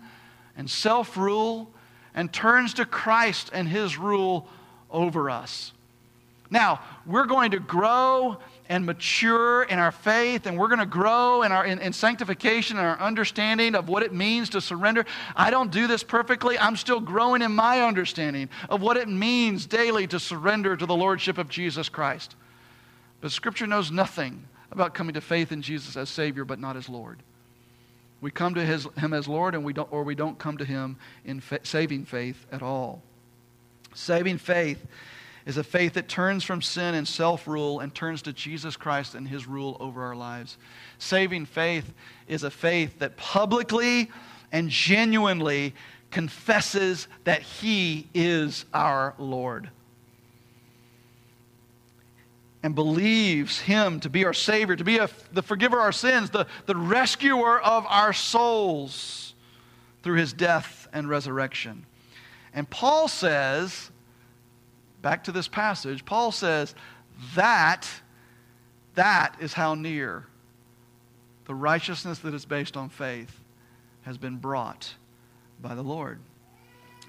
and 0.56 0.70
self 0.70 1.18
rule 1.18 1.72
and 2.14 2.32
turns 2.32 2.74
to 2.76 2.86
Christ 2.86 3.50
and 3.54 3.68
His 3.68 3.98
rule 3.98 4.48
over 4.89 5.30
us. 5.30 5.72
Now, 6.50 6.82
we're 7.06 7.26
going 7.26 7.52
to 7.52 7.60
grow 7.60 8.38
and 8.70 8.86
mature 8.86 9.64
in 9.64 9.80
our 9.80 9.91
faith, 9.91 10.45
and 10.45 10.58
we're 10.58 10.68
going 10.68 10.80
to 10.80 10.86
grow 10.86 11.43
in, 11.43 11.52
our, 11.52 11.66
in, 11.66 11.80
in, 11.80 11.93
sanctification 11.93 12.78
and 12.78 12.86
our 12.86 13.00
understanding 13.00 13.76
of 13.76 13.89
what 13.89 14.04
it 14.04 14.14
means 14.14 14.50
to 14.50 14.62
surrender. 14.62 15.06
I 15.36 15.52
don't 15.52 15.72
do 15.72 15.88
this 15.88 16.04
perfectly. 16.04 16.58
I'm 16.58 16.76
still 16.76 17.00
growing 17.00 17.41
in 17.41 17.54
my 17.54 17.82
understanding 17.82 18.50
of 18.70 18.82
what 18.82 18.98
it 18.98 19.08
means 19.08 19.66
daily 19.66 20.08
to 20.08 20.20
surrender 20.20 20.76
to 20.76 20.86
the 20.86 20.95
Lordship 20.95 21.38
of 21.38 21.50
Jesus 21.50 21.89
Christ. 21.89 22.36
But 23.22 23.32
Scripture 23.32 23.68
knows 23.68 23.91
nothing 23.91 24.45
about 24.72 24.93
coming 24.93 25.14
to 25.14 25.22
faith 25.22 25.52
in 25.52 25.62
Jesus 25.62 25.95
as 25.95 26.10
Savior, 26.10 26.45
but 26.45 26.60
not 26.60 26.76
as 26.76 26.89
Lord. 26.89 27.24
We 28.20 28.32
come 28.32 28.56
to 28.56 28.66
his, 28.66 28.88
Him 28.98 29.14
as 29.14 29.28
Lord, 29.28 29.54
and 29.54 29.64
we 29.64 29.74
don't, 29.74 29.91
or 29.91 30.04
we 30.04 30.16
don't 30.16 30.39
come 30.39 30.58
to 30.58 30.66
Him 30.66 30.98
in 31.24 31.39
fa- 31.39 31.60
saving 31.64 32.06
faith 32.06 32.45
at 32.52 32.62
all. 32.62 33.02
Saving 33.93 34.38
faith 34.38 34.86
is 35.48 35.56
a 35.56 35.64
faith 35.64 35.93
that 35.93 36.10
turns 36.10 36.43
from 36.43 36.62
sin 36.62 36.93
and 36.93 37.08
self 37.08 37.48
rule 37.48 37.80
and 37.80 37.95
turns 37.95 38.22
to 38.24 38.34
Jesus 38.34 38.76
Christ 38.76 39.16
and 39.16 39.26
His 39.26 39.48
rule 39.48 39.78
over 39.80 40.04
our 40.04 40.16
lives. 40.16 40.58
Saving 41.00 41.45
faith 41.45 41.93
is 42.28 42.43
a 42.43 42.52
faith 42.52 43.00
that 43.00 43.16
publicly 43.16 44.12
and 44.52 44.70
genuinely 44.70 45.74
confesses 46.12 47.08
that 47.24 47.41
He 47.41 48.10
is 48.14 48.66
our 48.74 49.16
Lord 49.18 49.70
and 52.62 52.76
believes 52.76 53.58
Him 53.58 54.02
to 54.02 54.10
be 54.10 54.26
our 54.26 54.34
Savior, 54.34 54.76
to 54.76 54.84
be 54.84 54.98
a, 54.98 55.10
the 55.32 55.41
forgiver 55.41 55.78
of 55.78 55.84
our 55.84 55.91
sins, 55.93 56.30
the, 56.30 56.45
the 56.66 56.76
rescuer 56.76 57.58
of 57.62 57.86
our 57.88 58.12
souls 58.12 59.34
through 60.04 60.18
His 60.18 60.34
death 60.34 60.89
and 60.91 61.08
resurrection. 61.08 61.86
And 62.54 62.70
Paul 62.70 63.08
says, 63.08 63.91
back 65.02 65.24
to 65.26 65.32
this 65.32 65.48
passage, 65.48 66.06
Paul 66.06 66.32
says, 66.32 66.76
that, 67.36 67.88
that 68.95 69.36
is 69.39 69.54
how 69.54 69.76
near 69.76 70.26
the 71.45 71.56
righteousness 71.56 72.20
that 72.20 72.34
is 72.34 72.45
based 72.45 72.76
on 72.76 72.89
faith 72.89 73.39
has 74.02 74.18
been 74.18 74.38
brought 74.38 74.93
by 75.62 75.76
the 75.76 75.82
Lord. 75.82 76.20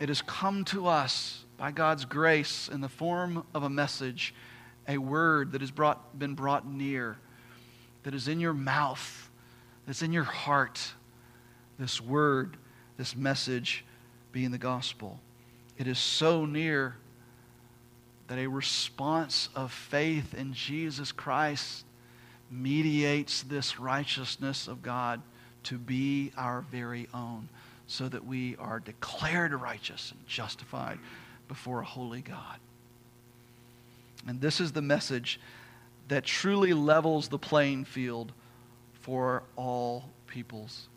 It 0.00 0.08
has 0.08 0.22
come 0.22 0.64
to 0.66 0.86
us 0.86 1.44
by 1.56 1.72
God's 1.72 2.04
grace 2.04 2.68
in 2.72 2.80
the 2.80 2.88
form 2.88 3.44
of 3.52 3.64
a 3.64 3.68
message, 3.68 4.32
a 4.86 4.96
word 4.96 5.52
that 5.52 5.60
has 5.60 5.72
brought, 5.72 6.18
been 6.18 6.34
brought 6.34 6.66
near, 6.66 7.16
that 8.04 8.14
is 8.14 8.28
in 8.28 8.38
your 8.38 8.54
mouth, 8.54 9.28
that's 9.86 10.02
in 10.02 10.12
your 10.12 10.24
heart. 10.24 10.92
This 11.78 12.00
word, 12.00 12.56
this 12.96 13.16
message 13.16 13.84
being 14.32 14.50
the 14.50 14.58
gospel. 14.58 15.18
It 15.76 15.86
is 15.86 15.98
so 15.98 16.44
near 16.44 16.96
that 18.28 18.38
a 18.38 18.46
response 18.46 19.48
of 19.54 19.72
faith 19.72 20.34
in 20.34 20.52
Jesus 20.52 21.12
Christ 21.12 21.84
mediates 22.50 23.42
this 23.42 23.78
righteousness 23.80 24.68
of 24.68 24.82
God 24.82 25.20
to 25.64 25.76
be 25.76 26.32
our 26.36 26.62
very 26.70 27.08
own, 27.12 27.48
so 27.86 28.08
that 28.08 28.24
we 28.24 28.56
are 28.56 28.80
declared 28.80 29.52
righteous 29.52 30.12
and 30.12 30.26
justified 30.26 30.98
before 31.48 31.80
a 31.80 31.84
holy 31.84 32.20
God. 32.20 32.58
And 34.26 34.40
this 34.40 34.60
is 34.60 34.72
the 34.72 34.82
message 34.82 35.40
that 36.08 36.24
truly 36.24 36.72
levels 36.72 37.28
the 37.28 37.38
playing 37.38 37.84
field 37.84 38.32
for 39.00 39.42
all 39.56 40.10
peoples. 40.26 40.88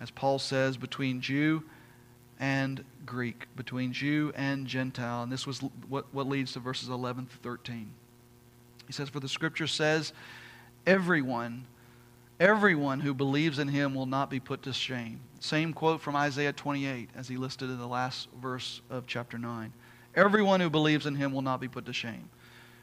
As 0.00 0.10
Paul 0.10 0.38
says, 0.38 0.76
between 0.76 1.20
Jew 1.20 1.64
and 2.38 2.84
Greek, 3.04 3.46
between 3.56 3.92
Jew 3.92 4.32
and 4.34 4.66
Gentile. 4.66 5.22
And 5.22 5.32
this 5.32 5.46
was 5.46 5.60
what, 5.88 6.12
what 6.12 6.28
leads 6.28 6.52
to 6.52 6.60
verses 6.60 6.88
11 6.88 7.26
to 7.26 7.36
13. 7.36 7.90
He 8.86 8.92
says, 8.92 9.08
For 9.08 9.20
the 9.20 9.28
scripture 9.28 9.66
says, 9.66 10.12
everyone, 10.86 11.66
everyone 12.38 13.00
who 13.00 13.14
believes 13.14 13.58
in 13.58 13.68
him 13.68 13.94
will 13.94 14.06
not 14.06 14.30
be 14.30 14.40
put 14.40 14.62
to 14.64 14.72
shame. 14.72 15.20
Same 15.40 15.72
quote 15.72 16.00
from 16.00 16.16
Isaiah 16.16 16.52
28 16.52 17.10
as 17.16 17.28
he 17.28 17.36
listed 17.36 17.70
in 17.70 17.78
the 17.78 17.86
last 17.86 18.28
verse 18.40 18.80
of 18.90 19.06
chapter 19.06 19.38
9. 19.38 19.72
Everyone 20.14 20.60
who 20.60 20.70
believes 20.70 21.06
in 21.06 21.14
him 21.14 21.32
will 21.32 21.42
not 21.42 21.60
be 21.60 21.68
put 21.68 21.86
to 21.86 21.92
shame. 21.92 22.28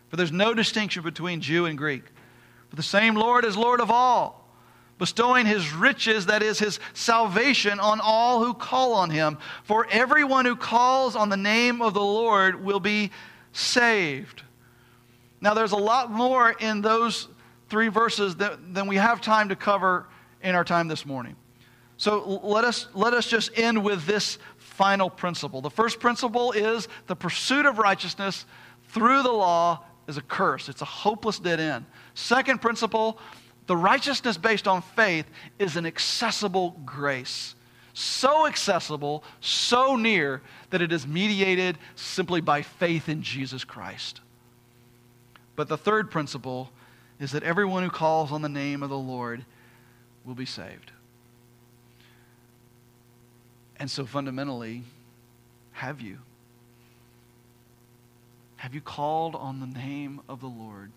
For 0.10 0.18
there's 0.18 0.32
no 0.32 0.54
distinction 0.54 1.04
between 1.04 1.41
Jew 1.41 1.66
and 1.66 1.78
Greek. 1.78 2.04
For 2.70 2.76
the 2.76 2.84
same 2.84 3.16
Lord 3.16 3.45
is 3.45 3.58
Lord 3.58 3.80
of 3.80 3.89
all 3.89 4.42
bestowing 5.04 5.45
his 5.45 5.74
riches, 5.74 6.28
that 6.28 6.41
is, 6.41 6.58
his 6.60 6.80
salvation, 6.93 7.78
on 7.78 7.99
all 8.01 8.41
who 8.41 8.54
call 8.54 8.93
on 8.93 9.10
him. 9.10 9.38
For 9.66 9.86
everyone 9.91 10.45
who 10.45 10.56
calls 10.56 11.18
on 11.18 11.28
the 11.28 11.36
name 11.36 11.82
of 11.82 11.93
the 11.93 11.99
Lord 11.99 12.64
will 12.64 12.80
be 12.80 13.12
saved. 13.51 14.43
Now, 15.41 15.54
there's 15.54 15.74
a 15.74 15.78
lot 15.78 16.10
more 16.10 16.51
in 16.51 16.80
those 16.80 17.28
three 17.68 17.89
verses 17.89 18.38
that, 18.38 18.74
than 18.74 18.88
we 18.88 18.95
have 18.95 19.20
time 19.20 19.49
to 19.49 19.58
cover 19.58 20.06
in 20.41 20.56
our 20.56 20.64
time 20.64 20.88
this 20.88 21.06
morning. 21.06 21.36
So 21.97 22.39
let 22.41 22.64
us, 22.64 22.88
let 22.93 23.14
us 23.14 23.28
just 23.28 23.60
end 23.60 23.84
with 23.84 24.06
this 24.06 24.38
final 24.58 25.10
principle. 25.10 25.60
The 25.60 25.70
first 25.70 25.99
principle 25.99 26.54
is 26.54 26.88
the 27.08 27.16
pursuit 27.18 27.66
of 27.66 27.78
righteousness 27.78 28.45
through 28.88 29.24
the 29.24 29.34
law 29.34 29.84
is 30.08 30.16
a 30.16 30.22
curse, 30.22 30.70
it's 30.70 30.82
a 30.82 30.86
hopeless 30.86 31.39
dead 31.39 31.60
end. 31.60 31.86
Second 32.14 32.62
principle, 32.62 33.20
the 33.68 33.78
righteousness 33.78 34.38
based 34.38 34.68
on 34.68 34.82
faith 34.82 35.26
is 35.59 35.78
an 35.78 35.86
accessible 35.86 36.72
grace. 36.86 37.55
So 37.93 38.47
accessible, 38.47 39.24
so 39.39 39.95
near, 39.95 40.41
that 40.72 40.82
it 40.82 40.91
is 40.91 41.05
mediated 41.05 41.78
simply 41.95 42.41
by 42.41 42.64
faith 42.64 43.07
in 43.07 43.22
Jesus 43.22 43.64
Christ. 43.64 44.20
But 45.55 45.70
the 45.70 45.78
third 45.78 46.09
principle 46.09 46.72
is 47.20 47.32
that 47.32 47.43
everyone 47.43 47.84
who 47.84 47.89
calls 47.89 48.32
on 48.32 48.41
the 48.41 48.49
name 48.49 48.82
of 48.82 48.89
the 48.89 48.97
Lord 48.97 49.45
will 50.26 50.34
be 50.34 50.45
saved. 50.45 50.91
And 53.78 53.89
so 53.89 54.05
fundamentally, 54.05 54.84
have 55.74 56.01
you? 56.01 56.20
Have 58.57 58.74
you 58.74 58.82
called 58.82 59.36
on 59.36 59.59
the 59.59 59.68
name 59.68 60.22
of 60.28 60.39
the 60.39 60.47
Lord? 60.47 60.91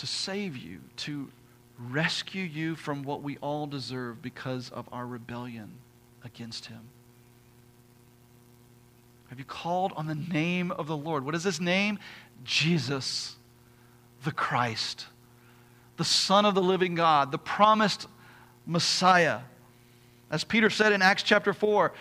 To 0.00 0.06
save 0.06 0.56
you, 0.56 0.80
to 0.96 1.28
rescue 1.78 2.42
you 2.42 2.74
from 2.74 3.02
what 3.02 3.22
we 3.22 3.36
all 3.42 3.66
deserve 3.66 4.22
because 4.22 4.70
of 4.70 4.88
our 4.90 5.06
rebellion 5.06 5.70
against 6.24 6.66
Him. 6.66 6.80
Have 9.28 9.38
you 9.38 9.44
called 9.44 9.92
on 9.96 10.06
the 10.06 10.14
name 10.14 10.70
of 10.70 10.86
the 10.86 10.96
Lord? 10.96 11.26
What 11.26 11.34
is 11.34 11.44
His 11.44 11.60
name? 11.60 11.98
Jesus, 12.44 13.36
the 14.24 14.32
Christ, 14.32 15.04
the 15.98 16.04
Son 16.04 16.46
of 16.46 16.54
the 16.54 16.62
living 16.62 16.94
God, 16.94 17.30
the 17.30 17.38
promised 17.38 18.06
Messiah. 18.66 19.40
As 20.30 20.44
Peter 20.44 20.70
said 20.70 20.92
in 20.92 21.02
Acts 21.02 21.22
chapter 21.22 21.52
4, 21.52 21.92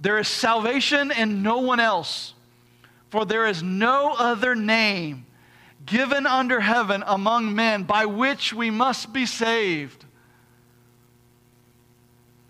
there 0.00 0.18
is 0.18 0.28
salvation 0.28 1.10
in 1.10 1.42
no 1.42 1.58
one 1.58 1.80
else, 1.80 2.34
for 3.10 3.24
there 3.24 3.46
is 3.46 3.60
no 3.60 4.14
other 4.16 4.54
name 4.54 5.26
given 5.88 6.26
under 6.26 6.60
heaven 6.60 7.02
among 7.06 7.54
men 7.54 7.82
by 7.82 8.06
which 8.06 8.52
we 8.52 8.70
must 8.70 9.12
be 9.12 9.26
saved. 9.26 10.04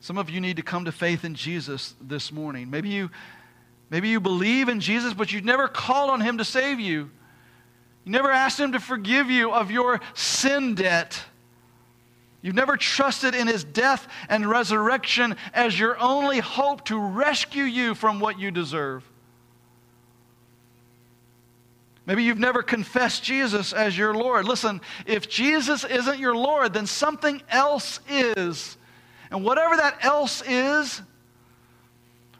Some 0.00 0.18
of 0.18 0.30
you 0.30 0.40
need 0.40 0.56
to 0.56 0.62
come 0.62 0.84
to 0.86 0.92
faith 0.92 1.24
in 1.24 1.34
Jesus 1.34 1.94
this 2.00 2.32
morning. 2.32 2.70
Maybe 2.70 2.88
you, 2.88 3.10
maybe 3.90 4.08
you 4.08 4.20
believe 4.20 4.68
in 4.68 4.80
Jesus, 4.80 5.14
but 5.14 5.32
you've 5.32 5.44
never 5.44 5.68
called 5.68 6.10
on 6.10 6.20
him 6.20 6.38
to 6.38 6.44
save 6.44 6.80
you. 6.80 7.10
You 8.04 8.12
never 8.12 8.30
asked 8.30 8.58
him 8.58 8.72
to 8.72 8.80
forgive 8.80 9.30
you 9.30 9.52
of 9.52 9.70
your 9.70 10.00
sin 10.14 10.74
debt. 10.74 11.22
You've 12.40 12.54
never 12.54 12.76
trusted 12.76 13.34
in 13.34 13.46
his 13.46 13.64
death 13.64 14.08
and 14.28 14.48
resurrection 14.48 15.36
as 15.52 15.78
your 15.78 15.98
only 15.98 16.38
hope 16.38 16.84
to 16.86 16.98
rescue 16.98 17.64
you 17.64 17.94
from 17.94 18.20
what 18.20 18.38
you 18.38 18.50
deserve. 18.50 19.04
Maybe 22.08 22.24
you've 22.24 22.38
never 22.38 22.62
confessed 22.62 23.22
Jesus 23.22 23.74
as 23.74 23.96
your 23.96 24.14
Lord. 24.14 24.46
Listen, 24.46 24.80
if 25.04 25.28
Jesus 25.28 25.84
isn't 25.84 26.18
your 26.18 26.34
Lord, 26.34 26.72
then 26.72 26.86
something 26.86 27.42
else 27.50 28.00
is. 28.08 28.78
And 29.30 29.44
whatever 29.44 29.76
that 29.76 30.02
else 30.02 30.42
is, 30.48 31.02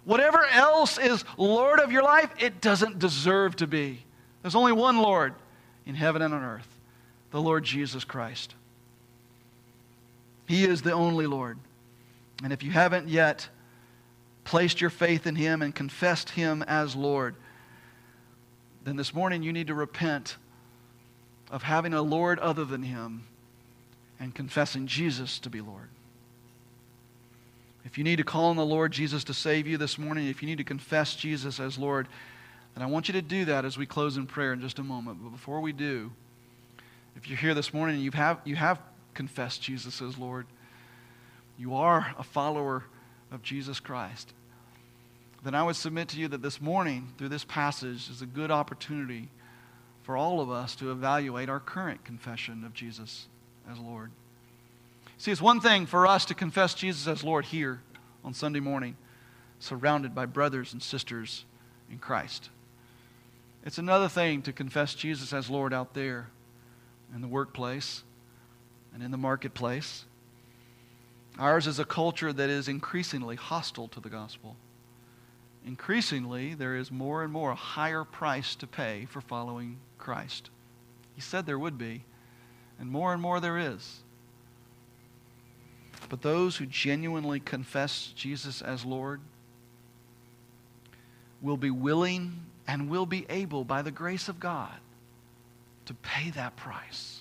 whatever 0.07 0.43
else 0.47 0.97
is 0.97 1.23
Lord 1.37 1.81
of 1.81 1.93
your 1.93 2.03
life, 2.03 2.31
it 2.41 2.63
doesn't 2.63 2.99
deserve 2.99 3.57
to 3.57 3.67
be. 3.67 4.03
There's 4.41 4.55
only 4.55 4.73
one 4.73 5.03
Lord 5.03 5.35
in 5.85 5.95
heaven 5.95 6.23
and 6.23 6.33
on 6.33 6.43
earth 6.43 6.69
the 7.31 7.43
Lord 7.43 7.63
Jesus 7.63 8.05
Christ. 8.05 8.55
He 10.47 10.65
is 10.65 10.81
the 10.81 10.93
only 10.93 11.27
Lord. 11.27 11.59
And 12.43 12.55
if 12.55 12.63
you 12.63 12.71
haven't 12.71 13.09
yet 13.09 13.47
placed 14.45 14.81
your 14.81 14.89
faith 14.89 15.27
in 15.27 15.37
Him 15.37 15.61
and 15.61 15.75
confessed 15.75 16.31
Him 16.31 16.63
as 16.63 16.97
Lord, 16.97 17.35
then 18.89 18.97
this 18.97 19.13
morning 19.13 19.43
you 19.43 19.53
need 19.53 19.67
to 19.67 19.75
repent 19.75 20.39
of 21.51 21.63
having 21.63 21.93
a 21.93 22.01
Lord 22.01 22.39
other 22.39 22.65
than 22.65 22.83
Him 22.83 23.27
and 24.19 24.35
confessing 24.35 24.87
Jesus 24.87 25.39
to 25.41 25.51
be 25.51 25.61
Lord. 25.61 25.91
If 27.85 27.99
you 27.99 28.05
need 28.05 28.17
to 28.17 28.25
call 28.25 28.47
on 28.47 28.57
the 28.57 28.65
Lord 28.65 28.93
Jesus 28.93 29.25
to 29.25 29.35
save 29.35 29.67
you 29.67 29.77
this 29.77 29.99
morning, 29.99 30.27
if 30.27 30.43
you 30.43 30.49
need 30.49 30.57
to 30.57 30.65
confess 30.65 31.15
Jesus 31.15 31.61
as 31.61 31.77
Lord, 31.77 32.09
then 32.75 32.83
I 32.83 32.87
want 32.87 33.09
you 33.09 33.13
to 33.13 33.21
do 33.21 33.45
that 33.45 33.67
as 33.67 33.77
we 33.77 33.85
close 33.85 34.17
in 34.17 34.27
prayer 34.27 34.55
in 34.55 34.61
just 34.63 34.79
a 34.79 34.83
moment. 34.83 35.19
But 35.23 35.31
before 35.31 35.61
we 35.61 35.73
do, 35.73 36.11
if 37.15 37.29
you're 37.29 37.39
here 37.39 37.55
this 37.55 37.75
morning 37.75 37.97
and 37.97 38.05
you 38.05 38.11
have, 38.13 38.41
you 38.45 38.57
have 38.57 38.81
confessed 39.13 39.61
Jesus 39.61 40.01
as 40.01 40.17
Lord, 40.17 40.47
you 41.59 41.75
are 41.75 42.15
a 42.19 42.23
follower 42.23 42.85
of 43.31 43.43
Jesus 43.43 43.81
Christ 43.81 44.33
then 45.43 45.55
I 45.55 45.63
would 45.63 45.77
submit 45.77 46.09
to 46.09 46.19
you 46.19 46.29
that 46.29 46.43
this 46.43 46.61
morning, 46.61 47.13
through 47.17 47.29
this 47.29 47.45
passage, 47.45 48.11
is 48.11 48.23
a 48.23 48.27
good 48.27 48.51
opportunity 48.51 49.29
for 50.03 50.17
all 50.17 50.41
of 50.41 50.51
us 50.51 50.75
to 50.77 50.91
evaluate 50.91 51.49
our 51.49 51.61
current 51.61 52.05
confession 52.05 52.65
of 52.65 52.75
Jesus 52.75 53.29
as 53.71 53.79
Lord. 53.79 54.11
See, 55.19 55.31
it's 55.31 55.41
one 55.41 55.61
thing 55.61 55.87
for 55.87 56.07
us 56.07 56.25
to 56.27 56.35
confess 56.35 56.75
Jesus 56.75 57.07
as 57.07 57.23
Lord 57.23 57.45
here 57.45 57.81
on 58.25 58.35
Sunday 58.35 58.61
morning, 58.61 58.97
surrounded 59.61 60.15
by 60.15 60.27
brothers 60.27 60.73
and 60.73 60.83
sisters 60.83 61.45
in 61.91 61.99
Christ. 61.99 62.51
It's 63.65 63.79
another 63.79 64.09
thing 64.09 64.43
to 64.43 64.53
confess 64.53 64.95
Jesus 64.95 65.33
as 65.33 65.51
Lord 65.51 65.75
out 65.75 65.95
there 65.95 66.29
in 67.15 67.21
the 67.21 67.29
workplace 67.29 68.03
and 68.95 69.03
in 69.03 69.11
the 69.11 69.17
marketplace. 69.17 70.05
Ours 71.39 71.67
is 71.67 71.79
a 71.79 71.85
culture 71.85 72.33
that 72.33 72.51
is 72.51 72.69
increasingly 72.69 73.37
hostile 73.37 73.89
to 73.89 74.01
the 74.01 74.09
gospel. 74.09 74.57
Increasingly, 75.69 76.55
there 76.55 76.77
is 76.77 76.91
more 76.91 77.23
and 77.23 77.31
more 77.31 77.51
a 77.51 77.55
higher 77.55 78.03
price 78.03 78.55
to 78.55 78.67
pay 78.67 79.05
for 79.05 79.21
following 79.21 79.77
Christ. 79.99 80.49
He 81.15 81.21
said 81.21 81.45
there 81.45 81.59
would 81.59 81.77
be, 81.77 82.05
and 82.81 82.91
more 82.91 83.13
and 83.13 83.21
more 83.21 83.39
there 83.39 83.59
is. 83.59 84.01
But 86.09 86.23
those 86.23 86.57
who 86.57 86.65
genuinely 86.65 87.39
confess 87.39 88.15
Jesus 88.17 88.63
as 88.63 88.87
Lord 88.87 89.21
will 91.43 91.59
be 91.59 91.71
willing 91.71 92.47
and 92.67 92.89
will 92.89 93.05
be 93.05 93.27
able, 93.29 93.63
by 93.63 93.83
the 93.83 93.91
grace 93.91 94.31
of 94.31 94.41
God, 94.41 94.81
to 95.85 95.93
pay 95.93 96.31
that 96.31 96.57
price. 96.57 97.21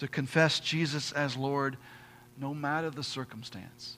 To 0.00 0.06
confess 0.06 0.60
Jesus 0.60 1.12
as 1.12 1.34
Lord, 1.34 1.78
no 2.38 2.52
matter 2.52 2.90
the 2.90 3.02
circumstance. 3.02 3.96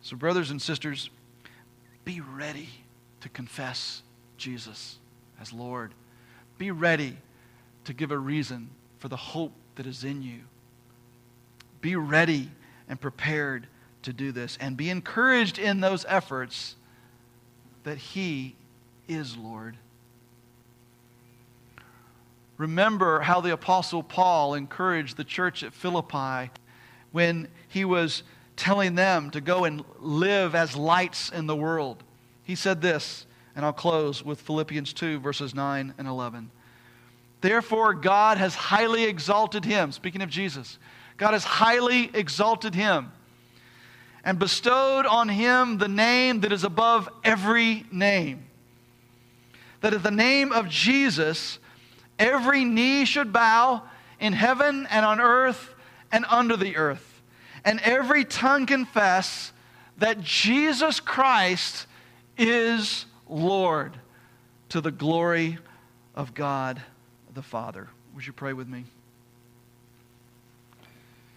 So, 0.00 0.16
brothers 0.16 0.52
and 0.52 0.62
sisters, 0.62 1.10
be 2.08 2.22
ready 2.22 2.70
to 3.20 3.28
confess 3.28 4.02
Jesus 4.38 4.96
as 5.38 5.52
Lord. 5.52 5.92
Be 6.56 6.70
ready 6.70 7.18
to 7.84 7.92
give 7.92 8.10
a 8.10 8.16
reason 8.16 8.70
for 8.98 9.08
the 9.08 9.16
hope 9.16 9.52
that 9.74 9.84
is 9.84 10.04
in 10.04 10.22
you. 10.22 10.40
Be 11.82 11.96
ready 11.96 12.50
and 12.88 12.98
prepared 12.98 13.66
to 14.04 14.14
do 14.14 14.32
this. 14.32 14.56
And 14.58 14.74
be 14.74 14.88
encouraged 14.88 15.58
in 15.58 15.80
those 15.80 16.06
efforts 16.08 16.76
that 17.84 17.98
He 17.98 18.56
is 19.06 19.36
Lord. 19.36 19.76
Remember 22.56 23.20
how 23.20 23.42
the 23.42 23.52
Apostle 23.52 24.02
Paul 24.02 24.54
encouraged 24.54 25.18
the 25.18 25.24
church 25.24 25.62
at 25.62 25.74
Philippi 25.74 26.50
when 27.12 27.48
he 27.68 27.84
was 27.84 28.22
telling 28.58 28.94
them 28.94 29.30
to 29.30 29.40
go 29.40 29.64
and 29.64 29.84
live 30.00 30.54
as 30.54 30.76
lights 30.76 31.30
in 31.30 31.46
the 31.46 31.56
world. 31.56 32.02
He 32.42 32.54
said 32.54 32.82
this, 32.82 33.24
and 33.56 33.64
I'll 33.64 33.72
close 33.72 34.22
with 34.22 34.40
Philippians 34.40 34.92
2, 34.92 35.20
verses 35.20 35.54
9 35.54 35.94
and 35.96 36.08
11. 36.08 36.50
Therefore, 37.40 37.94
God 37.94 38.36
has 38.36 38.54
highly 38.54 39.04
exalted 39.04 39.64
him, 39.64 39.92
speaking 39.92 40.22
of 40.22 40.28
Jesus, 40.28 40.78
God 41.16 41.32
has 41.32 41.44
highly 41.44 42.10
exalted 42.14 42.74
him 42.74 43.12
and 44.24 44.38
bestowed 44.38 45.06
on 45.06 45.28
him 45.28 45.78
the 45.78 45.88
name 45.88 46.40
that 46.40 46.52
is 46.52 46.64
above 46.64 47.08
every 47.24 47.86
name. 47.90 48.44
That 49.80 49.94
at 49.94 50.02
the 50.02 50.10
name 50.10 50.52
of 50.52 50.68
Jesus, 50.68 51.58
every 52.18 52.64
knee 52.64 53.04
should 53.04 53.32
bow 53.32 53.82
in 54.20 54.32
heaven 54.32 54.86
and 54.90 55.06
on 55.06 55.20
earth 55.20 55.74
and 56.10 56.24
under 56.28 56.56
the 56.56 56.76
earth, 56.76 57.07
and 57.64 57.80
every 57.80 58.24
tongue 58.24 58.66
confess 58.66 59.52
that 59.98 60.20
Jesus 60.20 61.00
Christ 61.00 61.86
is 62.36 63.06
Lord 63.28 63.98
to 64.70 64.80
the 64.80 64.90
glory 64.90 65.58
of 66.14 66.34
God 66.34 66.80
the 67.34 67.42
Father. 67.42 67.88
Would 68.14 68.26
you 68.26 68.32
pray 68.32 68.52
with 68.52 68.68
me? 68.68 68.84